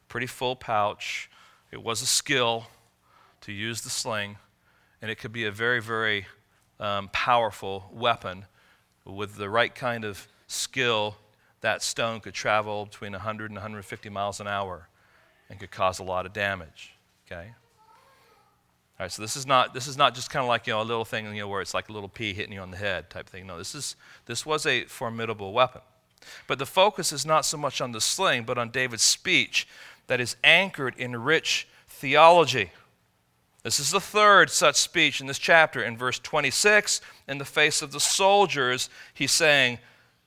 Pretty 0.07 0.27
full 0.27 0.55
pouch. 0.55 1.29
It 1.71 1.83
was 1.83 2.01
a 2.01 2.05
skill 2.05 2.67
to 3.41 3.51
use 3.51 3.81
the 3.81 3.89
sling, 3.89 4.37
and 5.01 5.11
it 5.11 5.15
could 5.15 5.31
be 5.31 5.45
a 5.45 5.51
very, 5.51 5.81
very 5.81 6.25
um, 6.79 7.09
powerful 7.11 7.89
weapon. 7.91 8.45
With 9.05 9.35
the 9.35 9.49
right 9.49 9.73
kind 9.73 10.03
of 10.03 10.27
skill, 10.47 11.15
that 11.61 11.81
stone 11.81 12.19
could 12.19 12.33
travel 12.33 12.85
between 12.85 13.13
100 13.13 13.51
and 13.51 13.55
150 13.55 14.09
miles 14.09 14.39
an 14.39 14.47
hour 14.47 14.89
and 15.49 15.59
could 15.59 15.71
cause 15.71 15.99
a 15.99 16.03
lot 16.03 16.25
of 16.25 16.33
damage. 16.33 16.93
Okay? 17.25 17.53
All 18.99 19.03
right, 19.03 19.11
so 19.11 19.21
this 19.21 19.37
is 19.37 19.45
not 19.45 19.75
this 19.75 19.85
is 19.85 19.95
not 19.95 20.15
just 20.15 20.31
kind 20.31 20.43
of 20.43 20.49
like 20.49 20.65
you 20.65 20.73
know 20.73 20.81
a 20.81 20.83
little 20.83 21.05
thing 21.05 21.25
you 21.27 21.41
know 21.41 21.47
where 21.47 21.61
it's 21.61 21.75
like 21.75 21.89
a 21.89 21.91
little 21.91 22.09
pea 22.09 22.33
hitting 22.33 22.51
you 22.51 22.61
on 22.61 22.71
the 22.71 22.77
head 22.77 23.11
type 23.11 23.29
thing. 23.29 23.45
No, 23.45 23.57
this 23.57 23.75
is 23.75 23.95
this 24.25 24.43
was 24.43 24.65
a 24.65 24.85
formidable 24.85 25.53
weapon. 25.53 25.81
But 26.47 26.57
the 26.57 26.65
focus 26.65 27.11
is 27.11 27.25
not 27.25 27.45
so 27.45 27.57
much 27.57 27.79
on 27.79 27.91
the 27.91 28.01
sling, 28.01 28.43
but 28.43 28.57
on 28.57 28.71
David's 28.71 29.03
speech 29.03 29.67
that 30.07 30.19
is 30.19 30.35
anchored 30.43 30.95
in 30.97 31.15
rich 31.15 31.67
theology. 31.87 32.71
This 33.67 33.81
is 33.81 33.91
the 33.91 33.99
third 33.99 34.49
such 34.49 34.77
speech 34.77 35.19
in 35.19 35.27
this 35.27 35.37
chapter. 35.37 35.83
In 35.83 35.97
verse 35.97 36.19
26, 36.19 37.01
in 37.27 37.37
the 37.37 37.43
face 37.43 37.81
of 37.81 37.91
the 37.91 37.99
soldiers, 37.99 38.89
he's 39.13 39.33
saying, 39.33 39.79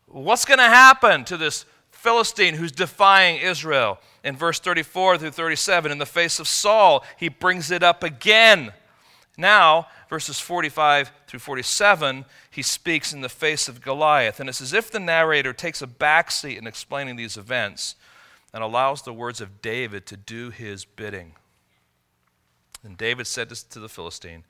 What's 0.09 0.45
going 0.45 0.59
to 0.59 0.65
happen 0.65 1.25
to 1.25 1.39
this 1.39 1.65
Philistine 1.91 2.53
who's 2.53 2.71
defying 2.71 3.41
Israel. 3.41 3.99
In 4.23 4.37
verse 4.37 4.61
34 4.61 5.17
through 5.17 5.31
37, 5.31 5.91
in 5.91 5.97
the 5.97 6.05
face 6.05 6.39
of 6.39 6.49
Saul, 6.49 7.03
he 7.17 7.31
brings 7.31 7.71
it 7.71 7.83
up 7.83 8.03
again. 8.03 8.75
Now, 9.39 9.87
verses 10.11 10.39
45 10.39 11.11
through 11.27 11.41
47, 11.41 12.27
he 12.51 12.61
speaks 12.61 13.15
in 13.15 13.23
the 13.23 13.31
face 13.31 13.69
of 13.69 13.81
Goliath. 13.81 14.39
And 14.39 14.51
it's 14.51 14.61
as 14.61 14.75
if 14.75 14.91
the 14.91 15.01
narrator 15.01 15.55
takes 15.55 15.81
a 15.81 15.87
backseat 15.87 16.59
in 16.59 16.67
explaining 16.67 17.17
these 17.17 17.39
events 17.39 17.95
and 18.53 18.63
allows 18.63 19.01
the 19.01 19.15
words 19.15 19.41
of 19.41 19.63
David 19.63 20.05
to 20.09 20.19
do 20.19 20.51
his 20.51 20.85
bidding. 20.85 21.37
And 22.85 22.97
David 22.97 23.27
said 23.27 23.51
to 23.51 23.81
the 23.81 23.89
Philistine, 23.89 24.45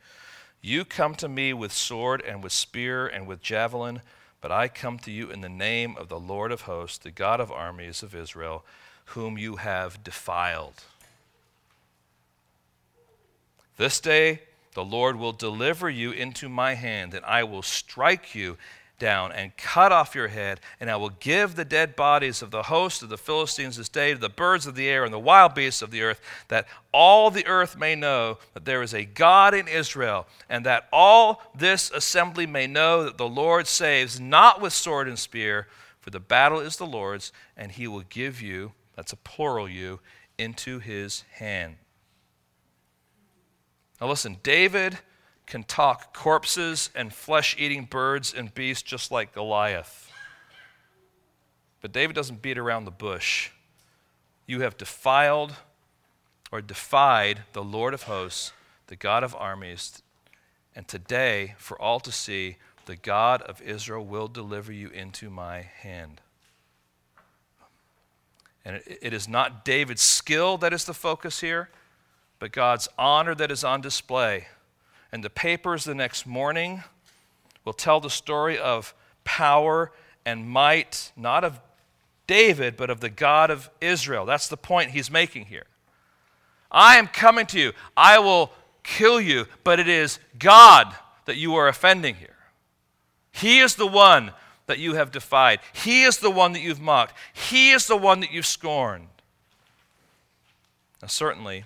You 0.61 0.85
come 0.85 1.15
to 1.17 1.29
me 1.29 1.53
with 1.53 1.73
sword 1.73 2.23
and 2.23 2.43
with 2.43 2.53
spear 2.53 3.07
and 3.07 3.27
with 3.27 3.43
javelin, 3.43 4.03
but 4.41 4.53
I 4.53 4.69
come 4.69 4.99
to 5.01 5.11
you 5.11 5.31
in 5.31 5.41
the 5.41 5.49
name 5.49 5.97
of 5.97 6.09
the 6.09 6.21
Lord 6.21 6.53
of 6.53 6.63
hosts, 6.63 6.99
the 6.99 7.11
God 7.11 7.41
of 7.41 7.51
armies 7.51 8.03
of 8.03 8.15
Israel, 8.15 8.65
whom 9.07 9.37
you 9.37 9.57
have 9.57 10.05
defiled. 10.05 10.85
This 13.77 14.01
day 14.01 14.43
the 14.75 14.85
Lord 14.85 15.17
will 15.17 15.33
deliver 15.33 15.91
you 15.91 16.13
into 16.13 16.49
my 16.49 16.75
hand, 16.75 17.13
and 17.15 17.25
I 17.25 17.43
will 17.43 17.63
strike 17.63 18.35
you 18.35 18.57
down 19.01 19.33
and 19.33 19.57
cut 19.57 19.91
off 19.91 20.15
your 20.15 20.29
head, 20.29 20.61
and 20.79 20.89
I 20.89 20.95
will 20.95 21.11
give 21.11 21.57
the 21.57 21.65
dead 21.65 21.97
bodies 21.97 22.43
of 22.43 22.53
the 22.53 22.63
host 22.63 23.03
of 23.03 23.09
the 23.09 23.19
Philistines 23.19 23.77
this 23.77 23.89
day 23.89 24.13
to 24.13 24.21
the 24.21 24.29
birds 24.29 24.69
of 24.69 24.77
the 24.77 24.89
air 24.89 25.05
and 25.05 25.13
the 25.13 25.19
wild 25.19 25.57
beasts 25.57 25.83
of 25.83 25.91
the 25.91 26.03
earth, 26.03 26.21
that 26.47 26.69
all 26.93 27.33
the 27.33 27.47
earth 27.49 27.77
may 27.77 27.97
know 27.97 28.39
that 28.55 28.65
there 28.65 28.83
is 28.83 28.95
a 28.95 29.05
God 29.05 29.55
in 29.55 29.67
Israel, 29.67 30.29
and 30.49 30.65
that 30.67 30.89
all 30.93 31.43
this 31.53 31.91
assembly 31.91 32.47
may 32.47 32.69
know 32.69 33.03
that 33.03 33.19
the 33.19 33.29
Lord 33.29 33.67
saves 33.67 34.21
not 34.21 34.61
with 34.61 34.73
sword 34.73 35.09
and 35.09 35.19
spear, 35.19 35.67
for 35.99 36.11
the 36.11 36.21
battle 36.21 36.61
is 36.61 36.77
the 36.77 36.87
Lord's, 36.87 37.33
and 37.57 37.73
he 37.73 37.89
will 37.89 38.05
give 38.09 38.41
you, 38.41 38.73
that's 38.95 39.13
a 39.13 39.17
plural 39.17 39.69
you, 39.69 39.99
into 40.39 40.79
his 40.79 41.25
hand. 41.33 41.77
Now 44.01 44.09
listen, 44.09 44.39
David 44.43 44.99
can 45.51 45.65
talk 45.65 46.15
corpses 46.15 46.91
and 46.95 47.13
flesh 47.13 47.57
eating 47.59 47.85
birds 47.85 48.33
and 48.33 48.55
beasts 48.55 48.85
just 48.85 49.11
like 49.11 49.35
Goliath. 49.35 50.11
But 51.81 51.91
David 51.91 52.15
doesn't 52.15 52.41
beat 52.41 52.57
around 52.57 52.85
the 52.85 52.93
bush. 52.93 53.51
You 54.47 54.61
have 54.61 54.79
defiled 54.79 55.57
or 56.53 56.61
defied 56.61 57.41
the 57.53 57.65
Lord 57.65 57.95
of 57.95 58.05
hosts, 58.05 58.53
the 58.87 58.95
God 58.95 59.25
of 59.25 59.35
armies. 59.35 60.03
And 60.77 60.87
today, 60.87 61.57
for 61.59 61.81
all 61.81 61.99
to 62.01 62.13
see, 62.13 62.57
the 62.87 62.97
God 62.97 63.43
of 63.43 63.61
Israel 63.61 64.05
will 64.05 64.29
deliver 64.29 64.73
you 64.73 64.89
into 64.91 65.31
my 65.31 65.63
hand. 65.63 66.21
And 68.65 68.83
it 68.87 69.13
is 69.13 69.27
not 69.27 69.65
David's 69.65 70.03
skill 70.03 70.59
that 70.59 70.73
is 70.73 70.85
the 70.85 70.95
focus 70.95 71.41
here, 71.41 71.71
but 72.39 72.53
God's 72.53 72.89
honor 72.97 73.35
that 73.35 73.51
is 73.51 73.65
on 73.65 73.81
display 73.81 74.47
and 75.13 75.25
the 75.25 75.31
papers 75.31 75.85
the 75.85 75.95
next 75.95 76.27
morning 76.27 76.83
will 77.65 77.73
tell 77.73 78.01
the 78.01 78.11
story 78.11 78.59
of 78.59 78.95
power 79.25 79.93
and 80.25 80.49
might, 80.49 81.13
not 81.17 81.45
of 81.45 81.61
David, 82.27 82.77
but 82.77 82.91
of 82.91 83.01
the 83.01 83.11
God 83.11 83.51
of 83.51 83.71
Israel. 83.81 84.25
That's 84.25 84.49
the 84.49 84.57
point 84.57 84.91
he's 84.91 85.11
making 85.11 85.47
here. 85.47 85.67
I 86.71 86.97
am 86.97 87.09
coming 87.09 87.47
to 87.47 87.59
you. 87.59 87.73
I 87.97 88.19
will 88.21 88.53
kill 88.85 89.21
you, 89.21 89.47
but 89.65 89.81
it 89.81 89.89
is 89.89 90.21
God 90.39 90.95
that 91.25 91.37
you 91.37 91.57
are 91.57 91.69
offending 91.69 92.15
here. 92.15 92.37
He 93.33 93.61
is 93.61 93.75
the 93.75 93.87
one 93.87 94.33
that 94.67 94.79
you 94.79 94.95
have 94.95 95.11
defied. 95.11 95.61
He 95.73 96.05
is 96.05 96.19
the 96.19 96.31
one 96.31 96.53
that 96.53 96.61
you've 96.61 96.81
mocked. 96.81 97.17
He 97.33 97.73
is 97.73 97.87
the 97.87 97.97
one 97.97 98.21
that 98.21 98.33
you've 98.33 98.47
scorned. 98.47 99.09
Now, 101.03 101.09
certainly, 101.09 101.65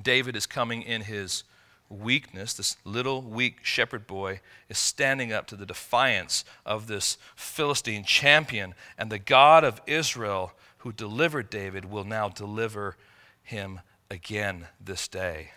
David 0.00 0.36
is 0.36 0.46
coming 0.46 0.82
in 0.82 1.02
his 1.02 1.44
weakness, 1.88 2.54
this 2.54 2.76
little 2.84 3.22
weak 3.22 3.58
shepherd 3.62 4.06
boy, 4.06 4.40
is 4.68 4.78
standing 4.78 5.32
up 5.32 5.46
to 5.46 5.56
the 5.56 5.66
defiance 5.66 6.44
of 6.64 6.86
this 6.86 7.18
Philistine 7.36 8.04
champion. 8.04 8.74
And 8.98 9.10
the 9.10 9.18
God 9.18 9.64
of 9.64 9.80
Israel, 9.86 10.52
who 10.78 10.92
delivered 10.92 11.50
David, 11.50 11.84
will 11.84 12.04
now 12.04 12.28
deliver 12.28 12.96
him 13.42 13.80
again 14.10 14.66
this 14.80 15.06
day. 15.06 15.50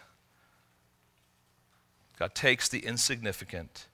God 2.20 2.36
takes 2.36 2.68
the 2.68 2.80
insignificant, 2.80 3.88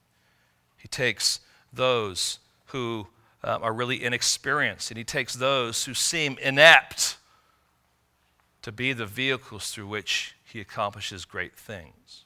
He 0.78 0.88
takes 0.88 1.42
those 1.72 2.40
who 2.68 3.08
um, 3.44 3.62
are 3.62 3.74
really 3.74 4.04
inexperienced, 4.04 4.90
and 4.92 4.98
He 4.98 5.04
takes 5.04 5.34
those 5.34 5.86
who 5.86 5.94
seem 5.94 6.38
inept 6.42 7.18
to 8.62 8.72
be 8.72 8.94
the 8.94 9.06
vehicles 9.06 9.72
through 9.72 9.88
which 9.88 10.36
He 10.44 10.60
accomplishes 10.62 11.26
great 11.26 11.56
things. 11.56 12.23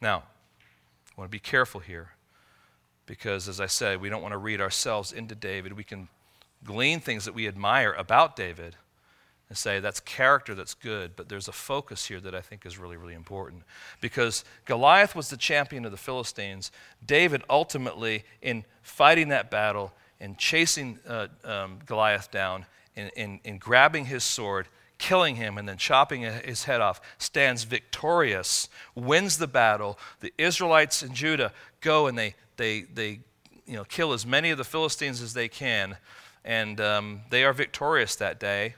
Now, 0.00 0.22
I 1.10 1.20
want 1.20 1.30
to 1.30 1.34
be 1.34 1.40
careful 1.40 1.80
here 1.80 2.10
because, 3.06 3.48
as 3.48 3.60
I 3.60 3.66
said, 3.66 4.00
we 4.00 4.08
don't 4.08 4.22
want 4.22 4.32
to 4.32 4.38
read 4.38 4.60
ourselves 4.60 5.12
into 5.12 5.34
David. 5.34 5.72
We 5.72 5.84
can 5.84 6.08
glean 6.64 7.00
things 7.00 7.24
that 7.24 7.34
we 7.34 7.48
admire 7.48 7.92
about 7.92 8.36
David 8.36 8.76
and 9.48 9.56
say 9.56 9.80
that's 9.80 10.00
character 10.00 10.54
that's 10.54 10.74
good, 10.74 11.16
but 11.16 11.28
there's 11.28 11.48
a 11.48 11.52
focus 11.52 12.06
here 12.06 12.20
that 12.20 12.34
I 12.34 12.40
think 12.40 12.66
is 12.66 12.78
really, 12.78 12.96
really 12.96 13.14
important. 13.14 13.62
Because 14.00 14.44
Goliath 14.66 15.16
was 15.16 15.30
the 15.30 15.36
champion 15.36 15.84
of 15.84 15.90
the 15.90 15.96
Philistines. 15.96 16.70
David 17.04 17.42
ultimately, 17.48 18.24
in 18.42 18.64
fighting 18.82 19.28
that 19.28 19.50
battle 19.50 19.92
and 20.20 20.36
chasing 20.36 20.98
uh, 21.08 21.28
um, 21.44 21.78
Goliath 21.86 22.30
down, 22.30 22.66
in, 22.94 23.08
in, 23.16 23.40
in 23.44 23.58
grabbing 23.58 24.06
his 24.06 24.24
sword, 24.24 24.68
killing 24.98 25.36
him 25.36 25.56
and 25.56 25.68
then 25.68 25.76
chopping 25.76 26.22
his 26.22 26.64
head 26.64 26.80
off, 26.80 27.00
stands 27.18 27.64
victorious, 27.64 28.68
wins 28.94 29.38
the 29.38 29.46
battle. 29.46 29.98
The 30.20 30.32
Israelites 30.36 31.02
in 31.02 31.14
Judah 31.14 31.52
go 31.80 32.06
and 32.08 32.18
they, 32.18 32.34
they, 32.56 32.82
they 32.82 33.20
you 33.66 33.74
know, 33.74 33.84
kill 33.84 34.12
as 34.12 34.26
many 34.26 34.50
of 34.50 34.58
the 34.58 34.64
Philistines 34.64 35.22
as 35.22 35.34
they 35.34 35.48
can, 35.48 35.96
and 36.44 36.80
um, 36.80 37.20
they 37.30 37.44
are 37.44 37.52
victorious 37.52 38.16
that 38.16 38.40
day. 38.40 38.74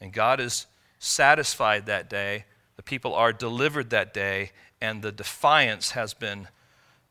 And 0.00 0.12
God 0.12 0.40
is 0.40 0.66
satisfied 0.98 1.86
that 1.86 2.08
day. 2.08 2.44
The 2.76 2.82
people 2.82 3.14
are 3.14 3.32
delivered 3.32 3.90
that 3.90 4.12
day, 4.12 4.52
and 4.80 5.02
the 5.02 5.12
defiance 5.12 5.92
has 5.92 6.14
been 6.14 6.48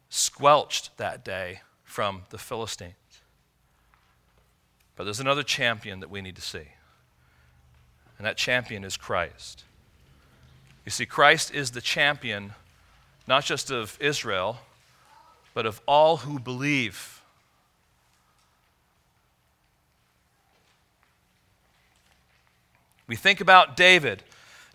squelched 0.10 0.96
that 0.98 1.26
day 1.26 1.62
from 1.84 2.24
the 2.30 2.38
Philistines. 2.38 2.94
But 4.96 5.04
there's 5.04 5.20
another 5.20 5.44
champion 5.44 6.00
that 6.00 6.10
we 6.10 6.22
need 6.22 6.36
to 6.36 6.42
see 6.42 6.70
and 8.18 8.26
that 8.26 8.38
champion 8.38 8.84
is 8.84 8.98
Christ. 8.98 9.64
You 10.86 10.92
see, 10.92 11.06
Christ 11.06 11.54
is 11.54 11.72
the 11.72 11.82
champion 11.82 12.54
not 13.28 13.44
just 13.44 13.72
of 13.72 13.98
Israel, 14.00 14.58
but 15.54 15.66
of 15.66 15.82
all 15.88 16.18
who 16.18 16.40
believe. 16.40 17.22
We 23.08 23.16
think 23.16 23.42
about 23.42 23.76
David. 23.76 24.24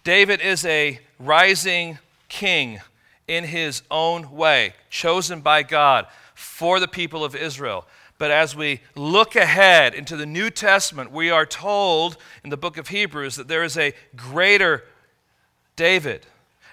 David 0.04 0.40
is 0.40 0.64
a 0.64 1.00
rising 1.18 1.98
king 2.28 2.80
in 3.28 3.44
his 3.44 3.82
own 3.90 4.32
way, 4.32 4.74
chosen 4.88 5.40
by 5.40 5.62
God 5.62 6.06
for 6.34 6.80
the 6.80 6.88
people 6.88 7.24
of 7.24 7.36
Israel. 7.36 7.86
But 8.20 8.30
as 8.30 8.54
we 8.54 8.82
look 8.94 9.34
ahead 9.34 9.94
into 9.94 10.14
the 10.14 10.26
New 10.26 10.50
Testament, 10.50 11.10
we 11.10 11.30
are 11.30 11.46
told 11.46 12.18
in 12.44 12.50
the 12.50 12.56
book 12.58 12.76
of 12.76 12.88
Hebrews 12.88 13.36
that 13.36 13.48
there 13.48 13.64
is 13.64 13.78
a 13.78 13.94
greater 14.14 14.84
David. 15.74 16.26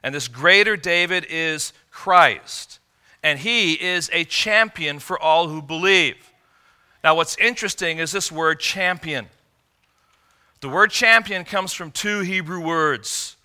And 0.04 0.14
this 0.14 0.28
greater 0.28 0.76
David 0.76 1.26
is 1.30 1.72
Christ. 1.90 2.80
And 3.24 3.40
he 3.40 3.82
is 3.82 4.10
a 4.12 4.26
champion 4.26 5.00
for 5.00 5.18
all 5.18 5.48
who 5.48 5.62
believe. 5.62 6.34
Now, 7.02 7.16
what's 7.16 7.38
interesting 7.38 8.00
is 8.00 8.12
this 8.12 8.30
word 8.30 8.60
champion. 8.60 9.28
The 10.60 10.68
word 10.68 10.92
champion 10.92 11.46
comes 11.46 11.72
from 11.72 11.92
two 11.92 12.20
Hebrew 12.24 12.60
words. 12.60 13.38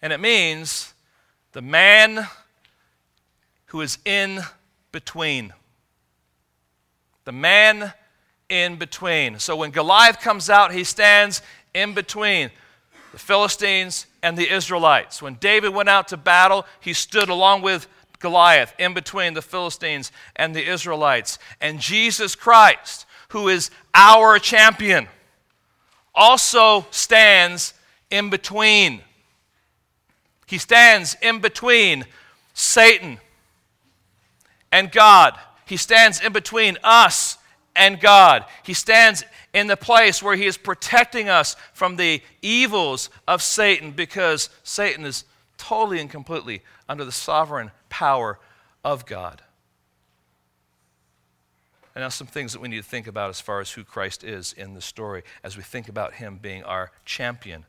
And 0.00 0.14
it 0.14 0.20
means 0.20 0.94
the 1.52 1.60
man 1.60 2.26
who 3.66 3.82
is 3.82 3.98
in 4.06 4.40
between 4.92 5.52
the 7.26 7.32
man 7.32 7.92
in 8.48 8.76
between. 8.76 9.38
So 9.40 9.56
when 9.56 9.72
Goliath 9.72 10.20
comes 10.20 10.48
out, 10.48 10.72
he 10.72 10.84
stands 10.84 11.42
in 11.74 11.92
between 11.92 12.50
the 13.12 13.18
Philistines 13.18 14.06
and 14.22 14.38
the 14.38 14.48
Israelites. 14.50 15.20
When 15.20 15.34
David 15.34 15.74
went 15.74 15.88
out 15.88 16.08
to 16.08 16.16
battle, 16.16 16.64
he 16.80 16.92
stood 16.92 17.28
along 17.28 17.62
with 17.62 17.88
Goliath 18.20 18.72
in 18.78 18.94
between 18.94 19.34
the 19.34 19.42
Philistines 19.42 20.12
and 20.36 20.54
the 20.54 20.64
Israelites. 20.64 21.40
And 21.60 21.80
Jesus 21.80 22.36
Christ, 22.36 23.06
who 23.30 23.48
is 23.48 23.72
our 23.92 24.38
champion, 24.38 25.08
also 26.14 26.86
stands 26.92 27.74
in 28.08 28.30
between. 28.30 29.02
He 30.46 30.58
stands 30.58 31.16
in 31.20 31.40
between 31.40 32.04
Satan 32.54 33.18
and 34.70 34.92
God. 34.92 35.36
He 35.66 35.76
stands 35.76 36.20
in 36.20 36.32
between 36.32 36.78
us 36.82 37.38
and 37.74 38.00
God. 38.00 38.46
He 38.62 38.72
stands 38.72 39.24
in 39.52 39.66
the 39.66 39.76
place 39.76 40.22
where 40.22 40.36
He 40.36 40.46
is 40.46 40.56
protecting 40.56 41.28
us 41.28 41.56
from 41.74 41.96
the 41.96 42.22
evils 42.40 43.10
of 43.28 43.42
Satan 43.42 43.90
because 43.90 44.48
Satan 44.62 45.04
is 45.04 45.24
totally 45.58 46.00
and 46.00 46.08
completely 46.08 46.62
under 46.88 47.04
the 47.04 47.12
sovereign 47.12 47.72
power 47.90 48.38
of 48.84 49.06
God. 49.06 49.42
And 51.94 52.02
now, 52.02 52.10
some 52.10 52.26
things 52.26 52.52
that 52.52 52.60
we 52.60 52.68
need 52.68 52.82
to 52.82 52.88
think 52.88 53.06
about 53.06 53.30
as 53.30 53.40
far 53.40 53.60
as 53.60 53.70
who 53.70 53.82
Christ 53.82 54.22
is 54.22 54.52
in 54.52 54.74
the 54.74 54.82
story 54.82 55.22
as 55.42 55.56
we 55.56 55.62
think 55.62 55.88
about 55.88 56.14
Him 56.14 56.38
being 56.40 56.62
our 56.62 56.92
champion. 57.04 57.64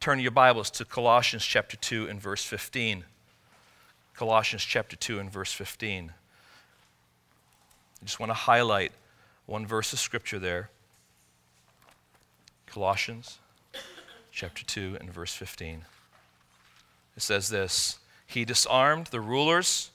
Turn 0.00 0.18
your 0.18 0.30
Bibles 0.30 0.70
to 0.72 0.84
Colossians 0.84 1.44
chapter 1.44 1.76
2 1.76 2.08
and 2.08 2.20
verse 2.20 2.42
15. 2.42 3.04
Colossians 4.14 4.64
chapter 4.64 4.96
2 4.96 5.18
and 5.18 5.30
verse 5.30 5.52
15. 5.52 6.12
I 8.00 8.04
just 8.04 8.20
want 8.20 8.30
to 8.30 8.34
highlight 8.34 8.92
one 9.46 9.66
verse 9.66 9.92
of 9.92 9.98
scripture 9.98 10.38
there. 10.38 10.70
Colossians 12.66 13.38
chapter 14.30 14.64
2 14.64 14.98
and 15.00 15.12
verse 15.12 15.34
15. 15.34 15.84
It 17.16 17.22
says 17.22 17.48
this 17.48 17.98
He 18.26 18.44
disarmed 18.44 19.08
the 19.08 19.20
rulers 19.20 19.90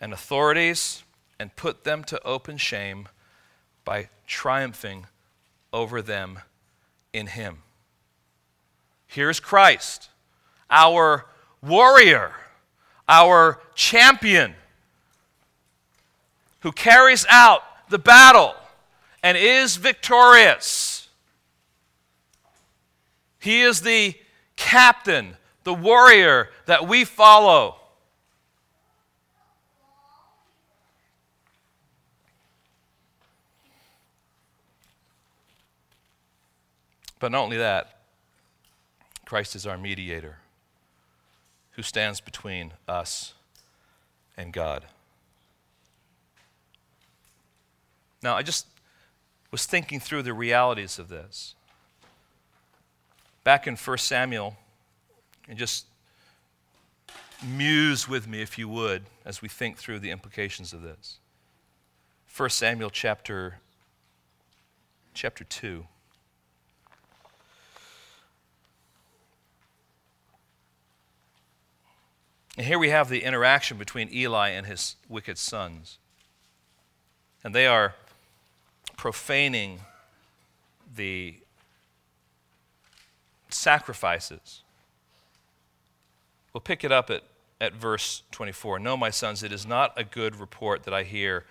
and 0.00 0.12
authorities 0.12 1.04
and 1.38 1.54
put 1.54 1.84
them 1.84 2.02
to 2.04 2.20
open 2.24 2.56
shame 2.56 3.08
by 3.84 4.08
triumphing 4.26 5.06
over 5.72 6.02
them 6.02 6.40
in 7.12 7.28
Him. 7.28 7.58
Here's 9.06 9.38
Christ, 9.38 10.10
our 10.68 11.26
warrior, 11.62 12.32
our 13.08 13.60
champion, 13.74 14.54
who 16.60 16.72
carries 16.72 17.26
out 17.28 17.62
the 17.88 17.98
battle 17.98 18.54
and 19.22 19.36
is 19.36 19.76
victorious. 19.76 21.08
He 23.38 23.62
is 23.62 23.82
the 23.82 24.14
captain, 24.56 25.36
the 25.64 25.74
warrior 25.74 26.50
that 26.66 26.88
we 26.88 27.04
follow. 27.04 27.76
But 37.18 37.32
not 37.32 37.42
only 37.42 37.56
that, 37.56 38.00
Christ 39.24 39.56
is 39.56 39.66
our 39.66 39.78
mediator 39.78 40.38
who 41.72 41.82
stands 41.82 42.20
between 42.20 42.72
us 42.88 43.34
and 44.36 44.52
God. 44.52 44.84
Now, 48.26 48.34
I 48.34 48.42
just 48.42 48.66
was 49.52 49.66
thinking 49.66 50.00
through 50.00 50.22
the 50.24 50.34
realities 50.34 50.98
of 50.98 51.08
this. 51.08 51.54
Back 53.44 53.68
in 53.68 53.76
1 53.76 53.98
Samuel, 53.98 54.56
and 55.48 55.56
just 55.56 55.86
muse 57.40 58.08
with 58.08 58.26
me, 58.26 58.42
if 58.42 58.58
you 58.58 58.68
would, 58.68 59.04
as 59.24 59.42
we 59.42 59.48
think 59.48 59.78
through 59.78 60.00
the 60.00 60.10
implications 60.10 60.72
of 60.72 60.82
this. 60.82 61.18
1 62.36 62.50
Samuel 62.50 62.90
chapter, 62.90 63.60
chapter 65.14 65.44
2. 65.44 65.86
And 72.56 72.66
here 72.66 72.80
we 72.80 72.88
have 72.88 73.08
the 73.08 73.22
interaction 73.22 73.78
between 73.78 74.12
Eli 74.12 74.48
and 74.48 74.66
his 74.66 74.96
wicked 75.08 75.38
sons. 75.38 75.98
And 77.44 77.54
they 77.54 77.68
are 77.68 77.94
profaning 78.96 79.80
the 80.96 81.34
sacrifices. 83.48 84.62
We'll 86.52 86.60
pick 86.60 86.84
it 86.84 86.92
up 86.92 87.10
at, 87.10 87.22
at 87.60 87.74
verse 87.74 88.22
24. 88.32 88.78
No, 88.78 88.96
my 88.96 89.10
sons, 89.10 89.42
it 89.42 89.52
is 89.52 89.66
not 89.66 89.92
a 89.96 90.04
good 90.04 90.36
report 90.36 90.84
that 90.84 90.94
I 90.94 91.02
hear 91.02 91.44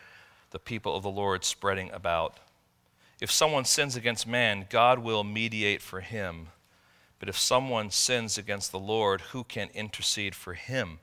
the 0.51 0.59
people 0.59 0.95
of 0.95 1.03
the 1.03 1.09
Lord 1.09 1.43
spreading 1.43 1.91
about. 1.91 2.37
If 3.21 3.31
someone 3.31 3.65
sins 3.65 3.95
against 3.95 4.27
man, 4.27 4.65
God 4.69 4.99
will 4.99 5.23
mediate 5.23 5.81
for 5.81 6.01
him. 6.01 6.47
But 7.19 7.29
if 7.29 7.37
someone 7.37 7.91
sins 7.91 8.37
against 8.37 8.71
the 8.71 8.79
Lord, 8.79 9.21
who 9.21 9.43
can 9.43 9.69
intercede 9.73 10.35
for 10.35 10.53
him? 10.53 10.99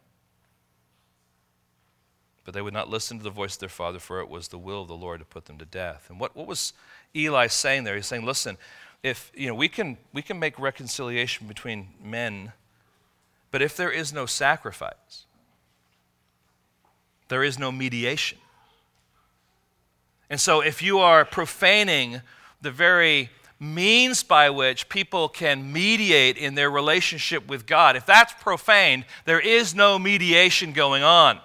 But 2.44 2.54
they 2.54 2.62
would 2.62 2.74
not 2.74 2.88
listen 2.88 3.18
to 3.18 3.24
the 3.24 3.30
voice 3.30 3.54
of 3.54 3.60
their 3.60 3.68
father, 3.68 3.98
for 3.98 4.20
it 4.20 4.28
was 4.28 4.48
the 4.48 4.58
will 4.58 4.82
of 4.82 4.88
the 4.88 4.96
Lord 4.96 5.20
to 5.20 5.24
put 5.24 5.44
them 5.44 5.58
to 5.58 5.64
death. 5.64 6.06
And 6.10 6.18
what, 6.18 6.36
what 6.36 6.46
was 6.46 6.72
Eli 7.14 7.46
saying 7.46 7.84
there? 7.84 7.94
He's 7.94 8.06
saying, 8.06 8.24
listen, 8.24 8.56
if 9.02 9.32
you 9.34 9.48
know 9.48 9.54
we 9.54 9.68
can 9.68 9.98
we 10.12 10.22
can 10.22 10.38
make 10.38 10.58
reconciliation 10.58 11.46
between 11.46 11.88
men, 12.02 12.52
but 13.50 13.62
if 13.62 13.76
there 13.76 13.90
is 13.90 14.12
no 14.12 14.26
sacrifice, 14.26 15.26
there 17.28 17.42
is 17.42 17.58
no 17.58 17.72
mediation. 17.72 18.38
And 20.30 20.40
so 20.40 20.60
if 20.60 20.82
you 20.82 20.98
are 20.98 21.24
profaning 21.24 22.22
the 22.60 22.70
very 22.70 23.30
means 23.58 24.22
by 24.22 24.50
which 24.50 24.88
people 24.88 25.28
can 25.28 25.72
mediate 25.72 26.36
in 26.36 26.54
their 26.54 26.70
relationship 26.70 27.46
with 27.48 27.66
God, 27.66 27.96
if 27.96 28.06
that's 28.06 28.32
profaned, 28.40 29.04
there 29.24 29.40
is 29.40 29.74
no 29.74 29.98
mediation 29.98 30.72
going 30.72 31.02
on. 31.02 31.38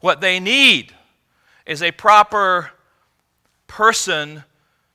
What 0.00 0.20
they 0.20 0.40
need 0.40 0.94
is 1.64 1.82
a 1.82 1.90
proper 1.90 2.70
person 3.66 4.44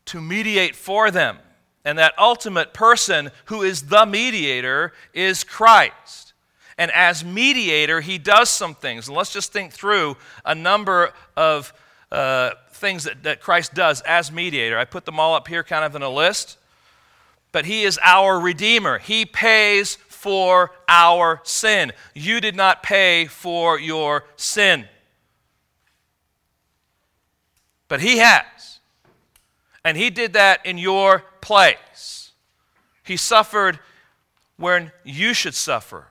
to 0.06 0.22
mediate 0.22 0.76
for 0.76 1.12
them. 1.12 1.38
And 1.84 1.98
that 1.98 2.14
ultimate 2.18 2.74
person 2.74 3.32
who 3.46 3.64
is 3.64 3.84
the 3.84 4.06
mediator 4.06 4.94
is 5.14 5.44
Christ. 5.44 6.34
And 6.78 6.92
as 6.92 7.24
mediator, 7.24 8.02
he 8.02 8.18
does 8.18 8.50
some 8.50 8.76
things. 8.76 9.08
And 9.08 9.18
let's 9.18 9.34
just 9.34 9.52
think 9.52 9.72
through 9.72 10.18
a 10.46 10.56
number 10.56 11.14
of 11.36 11.74
uh, 12.12 12.52
things 12.72 13.04
that, 13.04 13.24
that 13.24 13.42
Christ 13.42 13.74
does 13.74 14.02
as 14.02 14.32
mediator. 14.32 14.78
I 14.78 14.86
put 14.86 15.06
them 15.06 15.20
all 15.20 15.34
up 15.34 15.48
here 15.48 15.64
kind 15.64 15.86
of 15.86 15.96
in 15.96 16.02
a 16.02 16.10
list. 16.10 16.58
But 17.52 17.66
he 17.66 17.84
is 17.84 18.00
our 18.04 18.40
redeemer. 18.40 18.98
He 18.98 19.26
pays 19.26 19.96
for 20.22 20.70
our 20.88 21.42
sin. 21.42 21.92
You 22.14 22.40
did 22.40 22.56
not 22.56 22.84
pay 22.84 23.26
for 23.26 23.80
your 23.80 24.26
sin. 24.36 24.86
But 27.88 28.02
He 28.02 28.20
has. 28.20 28.82
And 29.84 29.98
He 29.98 30.12
did 30.12 30.34
that 30.34 30.64
in 30.64 30.78
your 30.78 31.24
place. 31.42 32.34
He 33.04 33.18
suffered 33.18 33.80
when 34.58 34.92
you 35.04 35.34
should 35.34 35.56
suffer. 35.56 36.10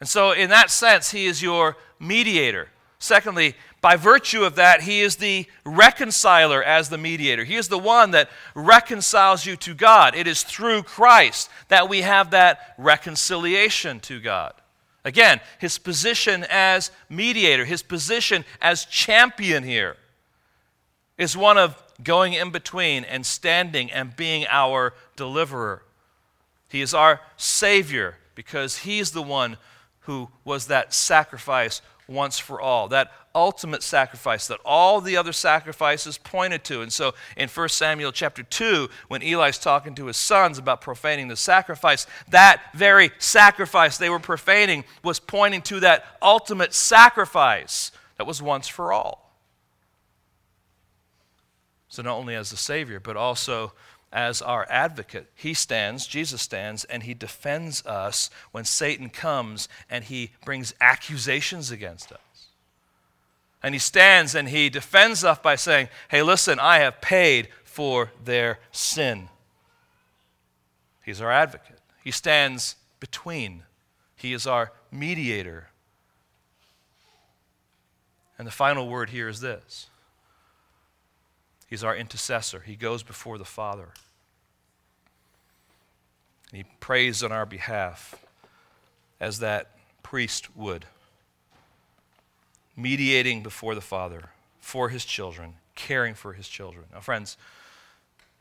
And 0.00 0.08
so, 0.08 0.32
in 0.32 0.48
that 0.48 0.70
sense, 0.70 1.10
He 1.10 1.26
is 1.26 1.42
your 1.42 1.76
mediator. 2.00 2.70
Secondly, 2.98 3.54
by 3.82 3.96
virtue 3.96 4.44
of 4.44 4.54
that, 4.54 4.82
He 4.82 5.00
is 5.00 5.16
the 5.16 5.44
reconciler 5.66 6.62
as 6.62 6.88
the 6.88 6.96
mediator. 6.96 7.44
He 7.44 7.56
is 7.56 7.66
the 7.68 7.78
one 7.78 8.12
that 8.12 8.30
reconciles 8.54 9.44
you 9.44 9.56
to 9.56 9.74
God. 9.74 10.14
It 10.14 10.28
is 10.28 10.44
through 10.44 10.84
Christ 10.84 11.50
that 11.68 11.88
we 11.88 12.02
have 12.02 12.30
that 12.30 12.74
reconciliation 12.78 13.98
to 14.00 14.20
God. 14.20 14.54
Again, 15.04 15.40
His 15.58 15.78
position 15.78 16.46
as 16.48 16.92
mediator, 17.10 17.64
His 17.64 17.82
position 17.82 18.44
as 18.60 18.84
champion 18.84 19.64
here 19.64 19.96
is 21.18 21.36
one 21.36 21.58
of 21.58 21.76
going 22.04 22.34
in 22.34 22.50
between 22.50 23.02
and 23.02 23.26
standing 23.26 23.90
and 23.90 24.14
being 24.14 24.46
our 24.48 24.94
deliverer. 25.16 25.82
He 26.68 26.82
is 26.82 26.94
our 26.94 27.20
Savior 27.36 28.16
because 28.36 28.78
He's 28.78 29.10
the 29.10 29.22
one 29.22 29.56
who 30.02 30.28
was 30.44 30.68
that 30.68 30.94
sacrifice 30.94 31.82
once 32.08 32.38
for 32.38 32.60
all, 32.60 32.88
that 32.88 33.12
ultimate 33.34 33.82
sacrifice 33.82 34.46
that 34.46 34.60
all 34.64 35.00
the 35.00 35.16
other 35.16 35.32
sacrifices 35.32 36.18
pointed 36.18 36.64
to. 36.64 36.82
And 36.82 36.92
so 36.92 37.14
in 37.36 37.48
1 37.48 37.68
Samuel 37.68 38.12
chapter 38.12 38.42
2, 38.42 38.88
when 39.08 39.22
Eli's 39.22 39.58
talking 39.58 39.94
to 39.96 40.06
his 40.06 40.16
sons 40.16 40.58
about 40.58 40.80
profaning 40.80 41.28
the 41.28 41.36
sacrifice, 41.36 42.06
that 42.28 42.62
very 42.74 43.10
sacrifice 43.18 43.98
they 43.98 44.10
were 44.10 44.20
profaning 44.20 44.84
was 45.02 45.18
pointing 45.18 45.62
to 45.62 45.80
that 45.80 46.04
ultimate 46.20 46.74
sacrifice 46.74 47.90
that 48.18 48.26
was 48.26 48.42
once 48.42 48.68
for 48.68 48.92
all. 48.92 49.30
So, 51.88 52.02
not 52.02 52.16
only 52.16 52.34
as 52.34 52.50
the 52.50 52.56
Savior, 52.56 53.00
but 53.00 53.18
also 53.18 53.72
as 54.12 54.42
our 54.42 54.66
advocate. 54.70 55.26
He 55.34 55.54
stands, 55.54 56.06
Jesus 56.06 56.42
stands, 56.42 56.84
and 56.84 57.02
he 57.02 57.14
defends 57.14 57.84
us 57.86 58.30
when 58.50 58.64
Satan 58.64 59.08
comes 59.08 59.68
and 59.88 60.04
he 60.04 60.32
brings 60.44 60.74
accusations 60.80 61.70
against 61.70 62.12
us. 62.12 62.20
And 63.62 63.74
he 63.74 63.78
stands 63.78 64.34
and 64.34 64.48
he 64.48 64.68
defends 64.68 65.24
us 65.24 65.38
by 65.38 65.56
saying, 65.56 65.88
Hey, 66.08 66.22
listen, 66.22 66.58
I 66.58 66.78
have 66.78 67.00
paid 67.00 67.48
for 67.64 68.10
their 68.22 68.58
sin. 68.70 69.28
He's 71.04 71.20
our 71.20 71.30
advocate. 71.30 71.78
He 72.02 72.10
stands 72.10 72.76
between, 73.00 73.62
he 74.16 74.32
is 74.32 74.46
our 74.46 74.72
mediator. 74.90 75.68
And 78.38 78.46
the 78.46 78.52
final 78.52 78.88
word 78.88 79.10
here 79.10 79.28
is 79.28 79.40
this 79.40 79.88
He's 81.68 81.82
our 81.82 81.96
intercessor. 81.96 82.60
He 82.60 82.76
goes 82.76 83.02
before 83.02 83.38
the 83.38 83.44
Father. 83.44 83.88
He 86.52 86.64
prays 86.80 87.22
on 87.22 87.32
our 87.32 87.46
behalf 87.46 88.14
as 89.18 89.38
that 89.38 89.70
priest 90.02 90.54
would, 90.54 90.84
mediating 92.76 93.42
before 93.42 93.74
the 93.74 93.80
Father 93.80 94.30
for 94.60 94.88
his 94.88 95.04
children, 95.04 95.54
caring 95.74 96.14
for 96.14 96.32
his 96.32 96.48
children. 96.48 96.84
Now, 96.92 97.00
friends, 97.00 97.36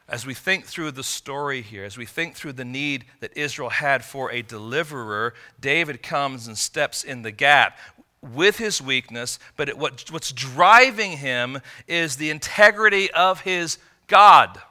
as 0.08 0.26
we 0.26 0.34
think 0.34 0.66
through 0.66 0.92
the 0.92 1.04
story 1.04 1.62
here, 1.62 1.86
as 1.86 1.98
we 1.98 2.06
think 2.06 2.36
through 2.36 2.54
the 2.54 2.66
need 2.66 3.06
that 3.22 3.36
Israel 3.38 3.70
had 3.70 4.04
for 4.04 4.32
a 4.32 4.42
deliverer, 4.42 5.34
David 5.60 6.04
comes 6.04 6.48
and 6.48 6.58
steps 6.58 7.04
in 7.04 7.22
the 7.22 7.32
gap 7.32 7.78
with 8.22 8.58
his 8.58 8.82
weakness, 8.82 9.40
but 9.56 9.70
it, 9.70 9.78
what, 9.78 10.12
what's 10.12 10.32
driving 10.32 11.14
him 11.14 11.60
is 11.88 12.18
the 12.18 12.30
integrity 12.30 13.10
of 13.12 13.42
his 13.42 13.78
God. 14.08 14.62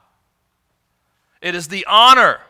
It 1.41 1.55
is 1.55 1.69
the 1.69 1.87
honor 1.87 2.41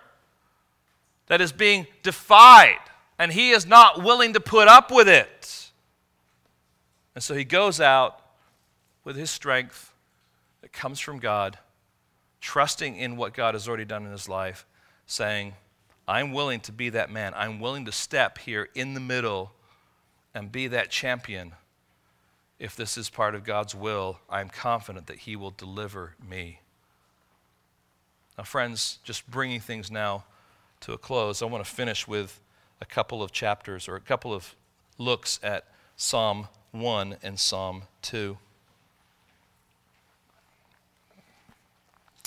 that 1.29 1.41
is 1.41 1.53
being 1.53 1.87
defied, 2.03 2.81
and 3.19 3.33
he 3.33 3.51
is 3.51 3.67
not 3.67 4.03
willing 4.03 4.33
to 4.33 4.41
put 4.41 4.69
up 4.69 4.91
with 4.91 5.09
it. 5.09 5.60
And 7.21 7.25
so 7.27 7.35
he 7.35 7.45
goes 7.45 7.83
out 7.83 8.19
with 9.05 9.15
his 9.15 9.31
strength 9.31 9.93
that 10.63 10.73
comes 10.73 11.01
from 11.01 11.19
God 11.19 11.59
trusting 12.41 12.97
in 12.97 13.19
what 13.19 13.35
God 13.35 13.55
has 13.55 13.69
already 13.69 13.85
done 13.85 14.07
in 14.07 14.11
his 14.11 14.27
life, 14.27 14.65
saying, 15.05 15.53
I'm 16.09 16.33
willing 16.33 16.61
to 16.61 16.73
be 16.73 16.89
that 16.89 17.11
man. 17.11 17.35
I'm 17.37 17.61
willing 17.61 17.85
to 17.85 17.93
step 17.93 18.39
here 18.39 18.71
in 18.75 18.95
the 18.95 19.01
middle 19.01 19.53
and 20.35 20.51
be 20.51 20.67
that 20.69 20.89
champion. 20.89 21.53
If 22.59 22.75
this 22.75 22.97
is 22.97 23.11
part 23.11 23.35
of 23.35 23.45
God's 23.45 23.75
will, 23.75 24.21
I'm 24.31 24.49
confident 24.49 25.07
that 25.09 25.19
he 25.19 25.37
will 25.37 25.51
deliver 25.51 26.15
me. 26.27 26.61
Now, 28.39 28.45
friends, 28.45 28.99
just 29.05 29.31
bringing 29.31 29.61
things 29.61 29.91
now 29.91 30.25
to 30.81 30.95
a 30.95 30.97
close, 30.97 31.43
I 31.43 31.45
want 31.45 31.63
to 31.63 31.71
finish 31.71 32.09
with 32.09 32.41
a 32.81 32.87
couple 32.87 33.23
of 33.23 33.31
chapters 33.31 33.89
or 33.89 33.97
a 33.97 34.01
couple 34.01 34.33
of 34.33 34.57
looks 34.97 35.39
at 35.43 35.67
Psalm 35.97 36.49
1 36.73 37.17
and 37.23 37.39
Psalm 37.39 37.83
2. 38.03 38.37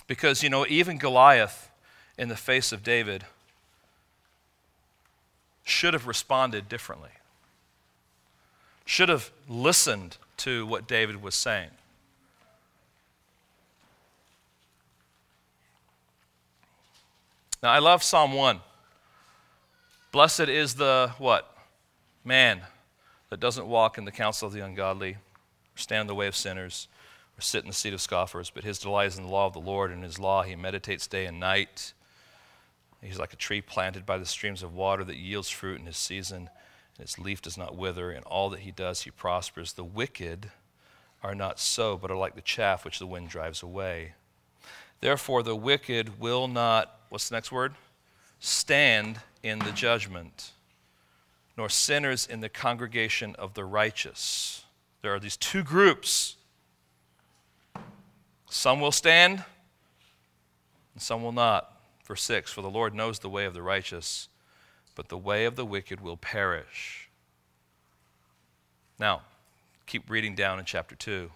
Because, 0.07 0.43
you 0.43 0.49
know, 0.49 0.65
even 0.67 0.97
Goliath, 0.97 1.69
in 2.17 2.27
the 2.29 2.35
face 2.35 2.71
of 2.71 2.83
David, 2.83 3.25
should 5.63 5.93
have 5.93 6.07
responded 6.07 6.67
differently, 6.67 7.09
should 8.85 9.09
have 9.09 9.31
listened 9.47 10.17
to 10.37 10.65
what 10.65 10.87
David 10.87 11.21
was 11.21 11.35
saying. 11.35 11.69
Now, 17.61 17.71
I 17.71 17.79
love 17.79 18.03
Psalm 18.03 18.33
1. 18.33 18.59
Blessed 20.11 20.41
is 20.41 20.75
the 20.75 21.13
what? 21.17 21.49
Man 22.25 22.61
that 23.33 23.39
doesn't 23.39 23.65
walk 23.65 23.97
in 23.97 24.05
the 24.05 24.11
counsel 24.11 24.45
of 24.45 24.53
the 24.53 24.63
ungodly, 24.63 25.13
or 25.13 25.77
stand 25.77 26.01
in 26.01 26.07
the 26.07 26.13
way 26.13 26.27
of 26.27 26.35
sinners, 26.35 26.87
or 27.35 27.41
sit 27.41 27.63
in 27.63 27.67
the 27.67 27.73
seat 27.73 27.91
of 27.91 27.99
scoffers, 27.99 28.51
but 28.51 28.63
his 28.63 28.77
delight 28.77 29.07
is 29.07 29.17
in 29.17 29.23
the 29.23 29.29
law 29.29 29.47
of 29.47 29.53
the 29.53 29.59
Lord, 29.59 29.89
and 29.89 30.01
in 30.01 30.03
his 30.03 30.19
law 30.19 30.43
he 30.43 30.55
meditates 30.55 31.07
day 31.07 31.25
and 31.25 31.39
night. 31.39 31.93
He's 33.01 33.17
like 33.17 33.33
a 33.33 33.37
tree 33.37 33.59
planted 33.59 34.05
by 34.05 34.19
the 34.19 34.27
streams 34.27 34.61
of 34.61 34.75
water 34.75 35.03
that 35.03 35.17
yields 35.17 35.49
fruit 35.49 35.79
in 35.79 35.87
his 35.87 35.97
season, 35.97 36.47
and 36.95 37.03
its 37.03 37.17
leaf 37.17 37.41
does 37.41 37.57
not 37.57 37.75
wither. 37.75 38.11
and 38.11 38.23
all 38.25 38.51
that 38.51 38.59
he 38.59 38.69
does, 38.69 39.01
he 39.01 39.09
prospers. 39.09 39.73
The 39.73 39.83
wicked 39.83 40.51
are 41.23 41.33
not 41.33 41.59
so, 41.59 41.97
but 41.97 42.11
are 42.11 42.15
like 42.15 42.35
the 42.35 42.41
chaff 42.41 42.85
which 42.85 42.99
the 42.99 43.07
wind 43.07 43.29
drives 43.29 43.63
away. 43.63 44.13
Therefore, 45.01 45.41
the 45.41 45.55
wicked 45.55 46.19
will 46.19 46.47
not, 46.47 46.99
what's 47.09 47.29
the 47.29 47.35
next 47.35 47.51
word? 47.51 47.73
Stand 48.39 49.21
in 49.41 49.57
the 49.57 49.71
judgment, 49.71 50.51
nor 51.57 51.69
sinners 51.69 52.27
in 52.27 52.41
the 52.41 52.49
congregation 52.49 53.35
of 53.37 53.53
the 53.53 53.65
righteous. 53.65 54.65
There 55.01 55.13
are 55.13 55.19
these 55.19 55.37
two 55.37 55.63
groups 55.63 56.37
some 58.53 58.79
will 58.79 58.91
stand, 58.91 59.43
and 60.93 61.01
some 61.01 61.23
will 61.23 61.31
not. 61.31 61.75
Verse 62.05 62.21
6 62.21 62.51
For 62.51 62.61
the 62.61 62.69
Lord 62.69 62.93
knows 62.93 63.17
the 63.17 63.29
way 63.29 63.45
of 63.45 63.55
the 63.55 63.63
righteous, 63.63 64.29
but 64.93 65.09
the 65.09 65.17
way 65.17 65.45
of 65.45 65.55
the 65.55 65.65
wicked 65.65 65.99
will 65.99 66.17
perish. 66.17 67.09
Now, 68.99 69.23
keep 69.87 70.07
reading 70.07 70.35
down 70.35 70.59
in 70.59 70.65
chapter 70.65 70.95
2. 70.95 71.31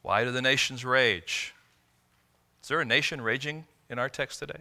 Why 0.00 0.24
do 0.24 0.32
the 0.32 0.40
nations 0.40 0.82
rage? 0.82 1.54
Is 2.62 2.68
there 2.68 2.80
a 2.80 2.86
nation 2.86 3.20
raging 3.20 3.66
in 3.90 3.98
our 3.98 4.08
text 4.08 4.38
today? 4.38 4.60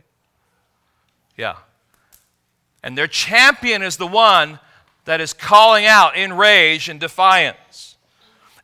Yeah. 1.38 1.56
And 2.84 2.98
their 2.98 3.08
champion 3.08 3.82
is 3.82 3.98
the 3.98 4.08
one 4.08 4.60
that 5.06 5.22
is 5.22 5.34
calling 5.34 5.86
out 5.86 6.16
in 6.16 6.34
rage 6.34 6.90
and 6.90 7.00
defiance. 7.00 7.98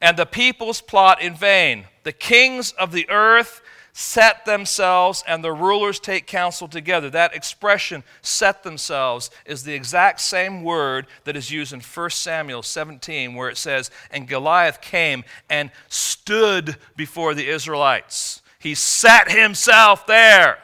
And 0.01 0.17
the 0.17 0.25
peoples 0.25 0.81
plot 0.81 1.21
in 1.21 1.35
vain. 1.35 1.85
The 2.03 2.11
kings 2.11 2.71
of 2.73 2.91
the 2.91 3.09
earth 3.09 3.61
set 3.99 4.45
themselves 4.45 5.23
and 5.27 5.43
the 5.43 5.51
rulers 5.51 5.99
take 5.99 6.27
counsel 6.27 6.67
together. 6.67 7.09
That 7.09 7.35
expression, 7.35 8.03
set 8.21 8.61
themselves, 8.61 9.31
is 9.43 9.63
the 9.63 9.73
exact 9.73 10.21
same 10.21 10.63
word 10.63 11.07
that 11.23 11.35
is 11.35 11.49
used 11.49 11.73
in 11.73 11.81
1 11.81 12.09
Samuel 12.11 12.61
17, 12.61 13.33
where 13.33 13.49
it 13.49 13.57
says, 13.57 13.89
And 14.11 14.27
Goliath 14.27 14.81
came 14.81 15.23
and 15.49 15.71
stood 15.89 16.77
before 16.95 17.33
the 17.33 17.49
Israelites. 17.49 18.43
He 18.59 18.75
set 18.75 19.31
himself 19.31 20.05
there 20.05 20.59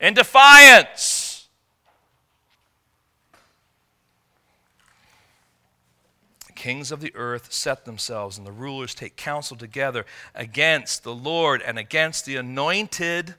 in 0.00 0.14
defiance. 0.14 1.27
Kings 6.58 6.90
of 6.90 7.00
the 7.00 7.14
earth 7.14 7.52
set 7.52 7.84
themselves, 7.84 8.36
and 8.36 8.46
the 8.46 8.52
rulers 8.52 8.94
take 8.94 9.16
counsel 9.16 9.56
together 9.56 10.04
against 10.34 11.04
the 11.04 11.14
Lord 11.14 11.62
and 11.62 11.78
against 11.78 12.26
the 12.26 12.36
anointed, 12.36 13.36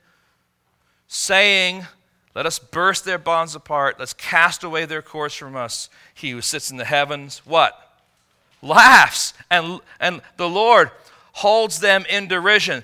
saying, 1.07 1.85
Let 2.33 2.45
us 2.45 2.57
burst 2.57 3.03
their 3.03 3.17
bonds 3.17 3.53
apart. 3.53 3.99
Let's 3.99 4.13
cast 4.13 4.63
away 4.63 4.85
their 4.85 5.01
cords 5.01 5.35
from 5.35 5.55
us. 5.55 5.89
He 6.13 6.31
who 6.31 6.41
sits 6.41 6.71
in 6.71 6.77
the 6.77 6.85
heavens, 6.85 7.41
what? 7.45 7.73
Laughs. 8.61 9.33
And, 9.51 9.81
and 9.99 10.21
the 10.37 10.49
Lord 10.49 10.89
holds 11.33 11.81
them 11.81 12.05
in 12.09 12.27
derision. 12.27 12.83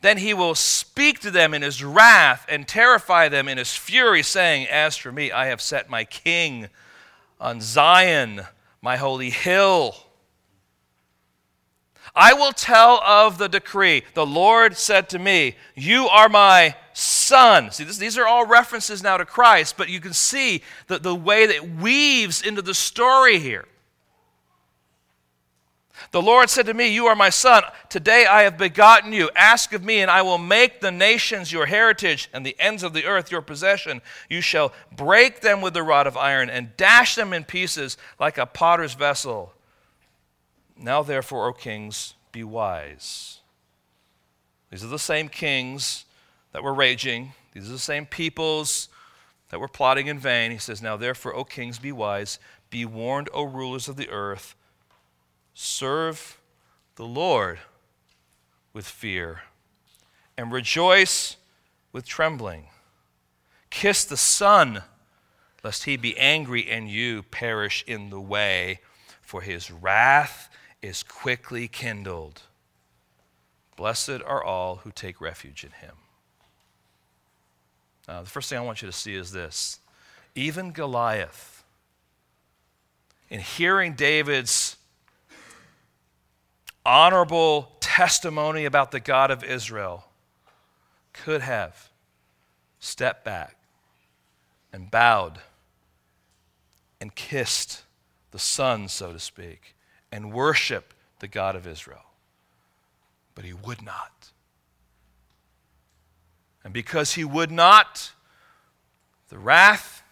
Then 0.00 0.18
he 0.18 0.34
will 0.34 0.56
speak 0.56 1.20
to 1.20 1.30
them 1.30 1.54
in 1.54 1.62
his 1.62 1.84
wrath 1.84 2.44
and 2.48 2.66
terrify 2.66 3.28
them 3.28 3.46
in 3.46 3.58
his 3.58 3.72
fury, 3.72 4.24
saying, 4.24 4.66
As 4.66 4.96
for 4.96 5.12
me, 5.12 5.30
I 5.30 5.46
have 5.46 5.60
set 5.60 5.88
my 5.88 6.04
king 6.04 6.68
on 7.40 7.60
Zion 7.60 8.42
my 8.82 8.96
holy 8.96 9.30
hill. 9.30 9.94
I 12.14 12.34
will 12.34 12.52
tell 12.52 13.00
of 13.06 13.38
the 13.38 13.48
decree. 13.48 14.02
The 14.14 14.26
Lord 14.26 14.76
said 14.76 15.08
to 15.10 15.18
me, 15.18 15.56
You 15.74 16.08
are 16.08 16.28
my 16.28 16.74
son. 16.92 17.70
See, 17.70 17.84
this, 17.84 17.96
these 17.96 18.18
are 18.18 18.26
all 18.26 18.44
references 18.44 19.02
now 19.02 19.16
to 19.16 19.24
Christ, 19.24 19.76
but 19.78 19.88
you 19.88 20.00
can 20.00 20.12
see 20.12 20.62
the, 20.88 20.98
the 20.98 21.14
way 21.14 21.46
that 21.46 21.76
weaves 21.76 22.42
into 22.42 22.60
the 22.60 22.74
story 22.74 23.38
here. 23.38 23.64
The 26.10 26.22
Lord 26.22 26.50
said 26.50 26.66
to 26.66 26.74
me, 26.74 26.92
You 26.92 27.06
are 27.06 27.14
my 27.14 27.30
son. 27.30 27.62
Today 27.88 28.26
I 28.26 28.42
have 28.42 28.58
begotten 28.58 29.12
you. 29.12 29.30
Ask 29.36 29.72
of 29.72 29.84
me, 29.84 30.00
and 30.00 30.10
I 30.10 30.22
will 30.22 30.38
make 30.38 30.80
the 30.80 30.90
nations 30.90 31.52
your 31.52 31.66
heritage 31.66 32.28
and 32.32 32.44
the 32.44 32.56
ends 32.58 32.82
of 32.82 32.92
the 32.92 33.06
earth 33.06 33.30
your 33.30 33.42
possession. 33.42 34.02
You 34.28 34.40
shall 34.40 34.72
break 34.94 35.40
them 35.40 35.60
with 35.60 35.74
the 35.74 35.82
rod 35.82 36.06
of 36.06 36.16
iron 36.16 36.50
and 36.50 36.76
dash 36.76 37.14
them 37.14 37.32
in 37.32 37.44
pieces 37.44 37.96
like 38.18 38.38
a 38.38 38.46
potter's 38.46 38.94
vessel. 38.94 39.54
Now, 40.76 41.02
therefore, 41.02 41.46
O 41.46 41.52
kings, 41.52 42.14
be 42.32 42.42
wise. 42.42 43.38
These 44.70 44.84
are 44.84 44.88
the 44.88 44.98
same 44.98 45.28
kings 45.28 46.04
that 46.52 46.62
were 46.62 46.74
raging, 46.74 47.32
these 47.52 47.68
are 47.68 47.72
the 47.72 47.78
same 47.78 48.06
peoples 48.06 48.88
that 49.50 49.60
were 49.60 49.68
plotting 49.68 50.06
in 50.06 50.18
vain. 50.18 50.50
He 50.50 50.58
says, 50.58 50.82
Now, 50.82 50.96
therefore, 50.96 51.34
O 51.34 51.44
kings, 51.44 51.78
be 51.78 51.92
wise. 51.92 52.38
Be 52.70 52.86
warned, 52.86 53.28
O 53.34 53.44
rulers 53.44 53.86
of 53.86 53.96
the 53.96 54.08
earth. 54.08 54.54
Serve 55.54 56.40
the 56.96 57.04
Lord 57.04 57.58
with 58.72 58.86
fear 58.86 59.42
and 60.36 60.52
rejoice 60.52 61.36
with 61.92 62.06
trembling. 62.06 62.66
Kiss 63.70 64.04
the 64.04 64.16
Son, 64.16 64.82
lest 65.62 65.84
he 65.84 65.96
be 65.96 66.16
angry 66.18 66.68
and 66.70 66.88
you 66.88 67.22
perish 67.22 67.84
in 67.86 68.10
the 68.10 68.20
way, 68.20 68.80
for 69.20 69.42
his 69.42 69.70
wrath 69.70 70.48
is 70.80 71.02
quickly 71.02 71.68
kindled. 71.68 72.42
Blessed 73.76 74.20
are 74.26 74.42
all 74.42 74.76
who 74.76 74.90
take 74.90 75.20
refuge 75.20 75.64
in 75.64 75.70
him. 75.72 75.96
Uh, 78.08 78.22
the 78.22 78.28
first 78.28 78.50
thing 78.50 78.58
I 78.58 78.62
want 78.62 78.82
you 78.82 78.86
to 78.86 78.92
see 78.92 79.14
is 79.14 79.32
this 79.32 79.80
even 80.34 80.72
Goliath, 80.72 81.62
in 83.28 83.40
hearing 83.40 83.94
David's 83.94 84.76
honorable 86.84 87.72
testimony 87.80 88.64
about 88.64 88.90
the 88.90 89.00
God 89.00 89.30
of 89.30 89.44
Israel 89.44 90.04
could 91.12 91.42
have 91.42 91.90
stepped 92.78 93.24
back 93.24 93.56
and 94.72 94.90
bowed 94.90 95.38
and 97.00 97.14
kissed 97.14 97.82
the 98.30 98.38
Son, 98.38 98.88
so 98.88 99.12
to 99.12 99.18
speak, 99.18 99.74
and 100.10 100.32
worshiped 100.32 100.94
the 101.20 101.28
God 101.28 101.54
of 101.54 101.66
Israel. 101.66 102.04
But 103.34 103.44
he 103.44 103.52
would 103.52 103.82
not. 103.82 104.30
And 106.64 106.72
because 106.72 107.14
he 107.14 107.24
would 107.24 107.50
not, 107.50 108.12
the 109.28 109.38
wrath, 109.38 110.02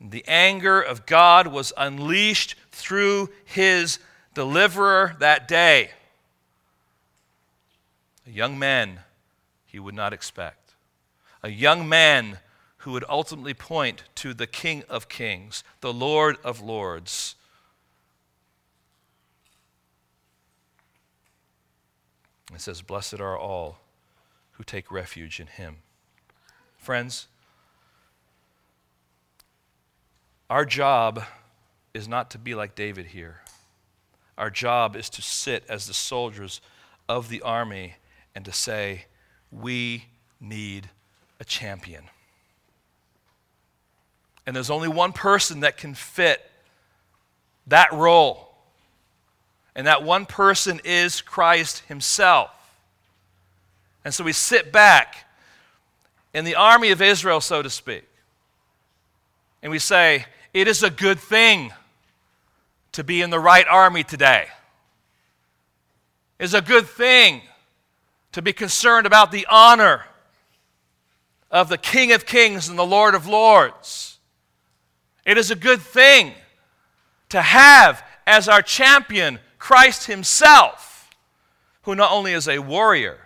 and 0.00 0.10
the 0.10 0.24
anger 0.26 0.80
of 0.80 1.04
God 1.04 1.46
was 1.46 1.72
unleashed 1.76 2.54
through 2.70 3.28
his 3.44 3.98
deliverer 4.34 5.16
that 5.18 5.46
day. 5.46 5.90
A 8.30 8.32
young 8.32 8.60
man 8.60 9.00
he 9.66 9.80
would 9.80 9.94
not 9.94 10.12
expect. 10.12 10.74
A 11.42 11.48
young 11.48 11.88
man 11.88 12.38
who 12.78 12.92
would 12.92 13.04
ultimately 13.08 13.54
point 13.54 14.04
to 14.14 14.32
the 14.32 14.46
King 14.46 14.84
of 14.88 15.08
Kings, 15.08 15.64
the 15.80 15.92
Lord 15.92 16.36
of 16.44 16.60
Lords. 16.60 17.34
It 22.54 22.60
says, 22.60 22.82
Blessed 22.82 23.18
are 23.18 23.36
all 23.36 23.80
who 24.52 24.62
take 24.62 24.92
refuge 24.92 25.40
in 25.40 25.48
him. 25.48 25.78
Friends, 26.78 27.26
our 30.48 30.64
job 30.64 31.24
is 31.92 32.06
not 32.06 32.30
to 32.30 32.38
be 32.38 32.54
like 32.54 32.76
David 32.76 33.06
here. 33.06 33.40
Our 34.38 34.50
job 34.50 34.94
is 34.94 35.10
to 35.10 35.20
sit 35.20 35.64
as 35.68 35.88
the 35.88 35.94
soldiers 35.94 36.60
of 37.08 37.28
the 37.28 37.42
army 37.42 37.96
and 38.34 38.44
to 38.44 38.52
say, 38.52 39.06
We 39.50 40.06
need 40.40 40.88
a 41.38 41.44
champion. 41.44 42.04
And 44.46 44.56
there's 44.56 44.70
only 44.70 44.88
one 44.88 45.12
person 45.12 45.60
that 45.60 45.76
can 45.76 45.94
fit 45.94 46.40
that 47.66 47.92
role. 47.92 48.48
And 49.74 49.86
that 49.86 50.02
one 50.02 50.26
person 50.26 50.80
is 50.84 51.20
Christ 51.20 51.80
Himself. 51.86 52.50
And 54.04 54.12
so 54.12 54.24
we 54.24 54.32
sit 54.32 54.72
back 54.72 55.26
in 56.32 56.44
the 56.44 56.54
army 56.54 56.90
of 56.90 57.02
Israel, 57.02 57.40
so 57.40 57.62
to 57.62 57.70
speak, 57.70 58.04
and 59.62 59.70
we 59.70 59.78
say, 59.78 60.26
It 60.54 60.68
is 60.68 60.82
a 60.82 60.90
good 60.90 61.20
thing 61.20 61.72
to 62.92 63.04
be 63.04 63.22
in 63.22 63.30
the 63.30 63.38
right 63.38 63.66
army 63.68 64.02
today. 64.02 64.48
It's 66.38 66.54
a 66.54 66.62
good 66.62 66.86
thing 66.86 67.42
to 68.32 68.42
be 68.42 68.52
concerned 68.52 69.06
about 69.06 69.32
the 69.32 69.46
honor 69.50 70.06
of 71.50 71.68
the 71.68 71.78
King 71.78 72.12
of 72.12 72.26
Kings 72.26 72.68
and 72.68 72.78
the 72.78 72.86
Lord 72.86 73.14
of 73.14 73.26
Lords. 73.26 74.18
It 75.26 75.36
is 75.36 75.50
a 75.50 75.56
good 75.56 75.80
thing 75.80 76.34
to 77.28 77.42
have 77.42 78.02
as 78.26 78.48
our 78.48 78.62
champion 78.62 79.40
Christ 79.58 80.06
Himself, 80.06 81.10
who 81.82 81.94
not 81.94 82.12
only 82.12 82.32
is 82.32 82.48
a 82.48 82.60
warrior, 82.60 83.18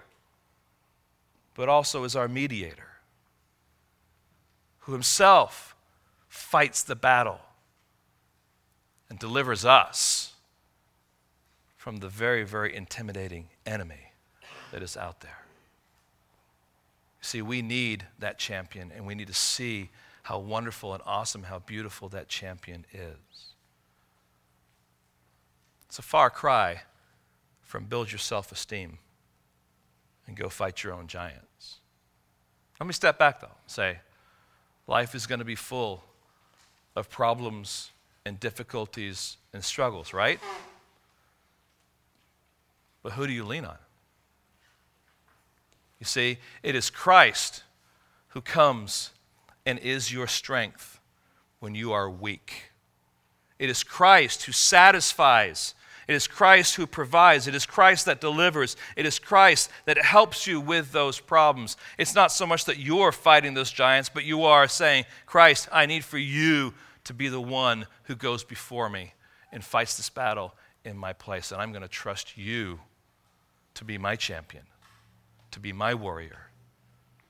but 1.54 1.68
also 1.68 2.04
is 2.04 2.16
our 2.16 2.28
mediator, 2.28 2.88
who 4.80 4.92
Himself 4.92 5.76
fights 6.28 6.82
the 6.82 6.96
battle 6.96 7.40
and 9.10 9.18
delivers 9.18 9.64
us 9.64 10.32
from 11.76 11.98
the 11.98 12.08
very, 12.08 12.44
very 12.44 12.74
intimidating 12.74 13.48
enemy 13.66 14.03
that 14.74 14.82
is 14.82 14.96
out 14.96 15.20
there. 15.20 15.38
See, 17.20 17.42
we 17.42 17.62
need 17.62 18.06
that 18.18 18.40
champion, 18.40 18.90
and 18.90 19.06
we 19.06 19.14
need 19.14 19.28
to 19.28 19.32
see 19.32 19.90
how 20.24 20.40
wonderful 20.40 20.92
and 20.94 21.02
awesome, 21.06 21.44
how 21.44 21.60
beautiful 21.60 22.08
that 22.08 22.26
champion 22.26 22.84
is. 22.92 23.52
It's 25.86 26.00
a 26.00 26.02
far 26.02 26.28
cry 26.28 26.82
from 27.62 27.84
build 27.84 28.10
your 28.10 28.18
self 28.18 28.50
esteem 28.50 28.98
and 30.26 30.36
go 30.36 30.48
fight 30.48 30.82
your 30.82 30.92
own 30.92 31.06
giants. 31.06 31.78
Let 32.80 32.88
me 32.88 32.94
step 32.94 33.16
back, 33.16 33.40
though, 33.40 33.46
and 33.46 33.70
say 33.70 34.00
life 34.88 35.14
is 35.14 35.28
going 35.28 35.38
to 35.38 35.44
be 35.44 35.54
full 35.54 36.02
of 36.96 37.08
problems 37.08 37.92
and 38.26 38.40
difficulties 38.40 39.36
and 39.52 39.62
struggles, 39.62 40.12
right? 40.12 40.40
But 43.04 43.12
who 43.12 43.28
do 43.28 43.32
you 43.32 43.44
lean 43.44 43.66
on? 43.66 43.76
You 45.98 46.06
see, 46.06 46.38
it 46.62 46.74
is 46.74 46.90
Christ 46.90 47.62
who 48.28 48.40
comes 48.40 49.10
and 49.64 49.78
is 49.78 50.12
your 50.12 50.26
strength 50.26 51.00
when 51.60 51.74
you 51.74 51.92
are 51.92 52.10
weak. 52.10 52.72
It 53.58 53.70
is 53.70 53.82
Christ 53.82 54.44
who 54.44 54.52
satisfies. 54.52 55.74
It 56.06 56.14
is 56.14 56.26
Christ 56.26 56.74
who 56.74 56.86
provides. 56.86 57.48
It 57.48 57.54
is 57.54 57.64
Christ 57.64 58.06
that 58.06 58.20
delivers. 58.20 58.76
It 58.96 59.06
is 59.06 59.18
Christ 59.18 59.70
that 59.86 59.96
helps 59.96 60.46
you 60.46 60.60
with 60.60 60.92
those 60.92 61.20
problems. 61.20 61.76
It's 61.96 62.14
not 62.14 62.32
so 62.32 62.46
much 62.46 62.66
that 62.66 62.78
you're 62.78 63.12
fighting 63.12 63.54
those 63.54 63.70
giants, 63.70 64.10
but 64.12 64.24
you 64.24 64.44
are 64.44 64.68
saying, 64.68 65.04
Christ, 65.24 65.68
I 65.72 65.86
need 65.86 66.04
for 66.04 66.18
you 66.18 66.74
to 67.04 67.14
be 67.14 67.28
the 67.28 67.40
one 67.40 67.86
who 68.04 68.16
goes 68.16 68.44
before 68.44 68.90
me 68.90 69.14
and 69.52 69.64
fights 69.64 69.96
this 69.96 70.10
battle 70.10 70.54
in 70.84 70.98
my 70.98 71.12
place. 71.12 71.52
And 71.52 71.62
I'm 71.62 71.70
going 71.70 71.82
to 71.82 71.88
trust 71.88 72.36
you 72.36 72.80
to 73.74 73.84
be 73.84 73.96
my 73.96 74.16
champion 74.16 74.64
to 75.54 75.60
be 75.60 75.72
my 75.72 75.94
warrior 75.94 76.48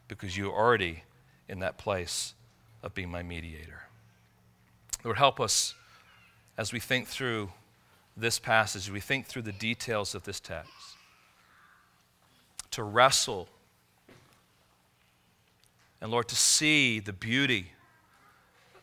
because 0.08 0.34
you're 0.34 0.50
already 0.50 1.04
in 1.46 1.58
that 1.58 1.76
place 1.76 2.32
of 2.82 2.94
being 2.94 3.10
my 3.10 3.22
mediator. 3.22 3.82
Lord, 5.04 5.18
help 5.18 5.38
us 5.38 5.74
as 6.56 6.72
we 6.72 6.80
think 6.80 7.06
through 7.06 7.52
this 8.16 8.38
passage, 8.38 8.90
we 8.90 9.00
think 9.00 9.26
through 9.26 9.42
the 9.42 9.52
details 9.52 10.14
of 10.14 10.24
this 10.24 10.40
text, 10.40 10.72
to 12.70 12.82
wrestle 12.82 13.46
and, 16.00 16.10
Lord, 16.10 16.26
to 16.28 16.36
see 16.36 17.00
the 17.00 17.12
beauty 17.12 17.72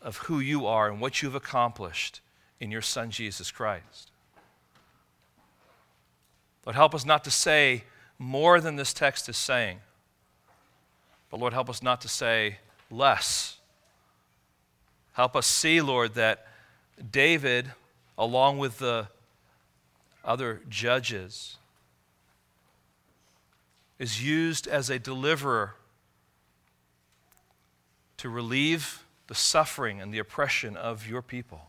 of 0.03 0.17
who 0.17 0.39
you 0.39 0.67
are 0.67 0.87
and 0.87 1.01
what 1.01 1.23
you've 1.23 1.33
accomplished 1.33 2.21
in 2.59 2.69
your 2.69 2.83
Son, 2.83 3.09
Jesus 3.09 3.49
Christ. 3.49 4.11
Lord, 6.63 6.75
help 6.75 6.93
us 6.93 7.05
not 7.05 7.23
to 7.23 7.31
say, 7.31 7.85
more 8.21 8.61
than 8.61 8.75
this 8.75 8.93
text 8.93 9.27
is 9.27 9.35
saying. 9.35 9.79
But 11.31 11.39
Lord, 11.39 11.53
help 11.53 11.71
us 11.71 11.81
not 11.81 12.01
to 12.01 12.07
say 12.07 12.59
less. 12.91 13.57
Help 15.13 15.35
us 15.35 15.47
see, 15.47 15.81
Lord, 15.81 16.13
that 16.13 16.45
David, 17.11 17.71
along 18.19 18.59
with 18.59 18.77
the 18.77 19.07
other 20.23 20.61
judges, 20.69 21.57
is 23.97 24.23
used 24.23 24.67
as 24.67 24.91
a 24.91 24.99
deliverer 24.99 25.73
to 28.17 28.29
relieve 28.29 29.03
the 29.25 29.35
suffering 29.35 29.99
and 29.99 30.13
the 30.13 30.19
oppression 30.19 30.77
of 30.77 31.07
your 31.07 31.23
people. 31.23 31.61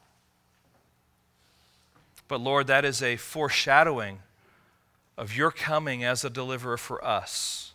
But 2.29 2.43
Lord, 2.43 2.67
that 2.67 2.85
is 2.85 3.03
a 3.03 3.17
foreshadowing 3.17 4.19
of 5.23 5.37
your 5.37 5.53
coming 5.53 6.03
as 6.03 6.25
a 6.25 6.31
deliverer 6.31 6.77
for 6.77 7.03
us. 7.05 7.75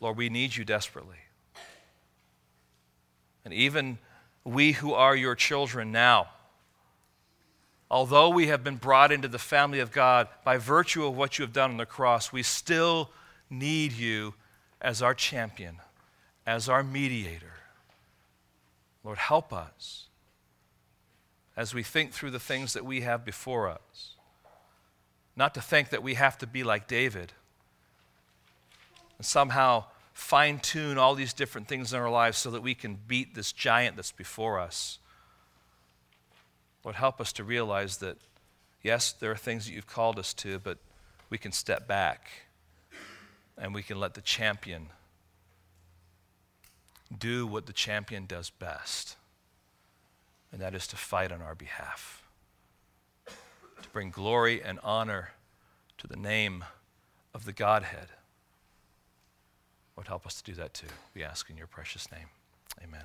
Lord, 0.00 0.16
we 0.16 0.30
need 0.30 0.56
you 0.56 0.64
desperately. 0.64 1.18
And 3.44 3.52
even 3.52 3.98
we 4.44 4.72
who 4.72 4.94
are 4.94 5.14
your 5.14 5.34
children 5.34 5.92
now, 5.92 6.28
although 7.90 8.30
we 8.30 8.46
have 8.46 8.64
been 8.64 8.76
brought 8.76 9.12
into 9.12 9.28
the 9.28 9.38
family 9.38 9.78
of 9.80 9.92
God 9.92 10.26
by 10.42 10.56
virtue 10.56 11.04
of 11.04 11.18
what 11.18 11.38
you 11.38 11.44
have 11.44 11.52
done 11.52 11.72
on 11.72 11.76
the 11.76 11.84
cross, 11.84 12.32
we 12.32 12.42
still 12.42 13.10
need 13.50 13.92
you 13.92 14.32
as 14.80 15.02
our 15.02 15.12
champion, 15.12 15.76
as 16.46 16.66
our 16.66 16.82
mediator. 16.82 17.52
Lord, 19.04 19.18
help 19.18 19.52
us 19.52 20.06
as 21.58 21.74
we 21.74 21.82
think 21.82 22.12
through 22.12 22.30
the 22.30 22.40
things 22.40 22.72
that 22.72 22.86
we 22.86 23.02
have 23.02 23.22
before 23.22 23.68
us. 23.68 24.14
Not 25.40 25.54
to 25.54 25.62
think 25.62 25.88
that 25.88 26.02
we 26.02 26.14
have 26.14 26.36
to 26.36 26.46
be 26.46 26.62
like 26.64 26.86
David 26.86 27.32
and 29.16 29.24
somehow 29.24 29.84
fine 30.12 30.58
tune 30.58 30.98
all 30.98 31.14
these 31.14 31.32
different 31.32 31.66
things 31.66 31.94
in 31.94 31.98
our 31.98 32.10
lives 32.10 32.36
so 32.36 32.50
that 32.50 32.60
we 32.60 32.74
can 32.74 32.98
beat 33.08 33.34
this 33.34 33.50
giant 33.50 33.96
that's 33.96 34.12
before 34.12 34.60
us. 34.60 34.98
Lord, 36.84 36.96
help 36.96 37.22
us 37.22 37.32
to 37.32 37.42
realize 37.42 37.96
that, 37.96 38.18
yes, 38.82 39.12
there 39.12 39.30
are 39.30 39.36
things 39.36 39.64
that 39.64 39.72
you've 39.72 39.86
called 39.86 40.18
us 40.18 40.34
to, 40.34 40.58
but 40.58 40.76
we 41.30 41.38
can 41.38 41.52
step 41.52 41.88
back 41.88 42.28
and 43.56 43.72
we 43.72 43.82
can 43.82 43.98
let 43.98 44.12
the 44.12 44.20
champion 44.20 44.88
do 47.18 47.46
what 47.46 47.64
the 47.64 47.72
champion 47.72 48.26
does 48.26 48.50
best, 48.50 49.16
and 50.52 50.60
that 50.60 50.74
is 50.74 50.86
to 50.88 50.96
fight 50.96 51.32
on 51.32 51.40
our 51.40 51.54
behalf 51.54 52.19
bring 53.88 54.10
glory 54.10 54.62
and 54.62 54.78
honor 54.82 55.30
to 55.98 56.06
the 56.06 56.16
name 56.16 56.64
of 57.34 57.44
the 57.44 57.52
Godhead. 57.52 58.08
Lord, 59.96 60.08
help 60.08 60.26
us 60.26 60.40
to 60.40 60.44
do 60.44 60.54
that 60.60 60.74
too. 60.74 60.86
We 61.14 61.22
ask 61.22 61.50
in 61.50 61.56
your 61.56 61.66
precious 61.66 62.10
name. 62.10 62.28
Amen. 62.82 63.04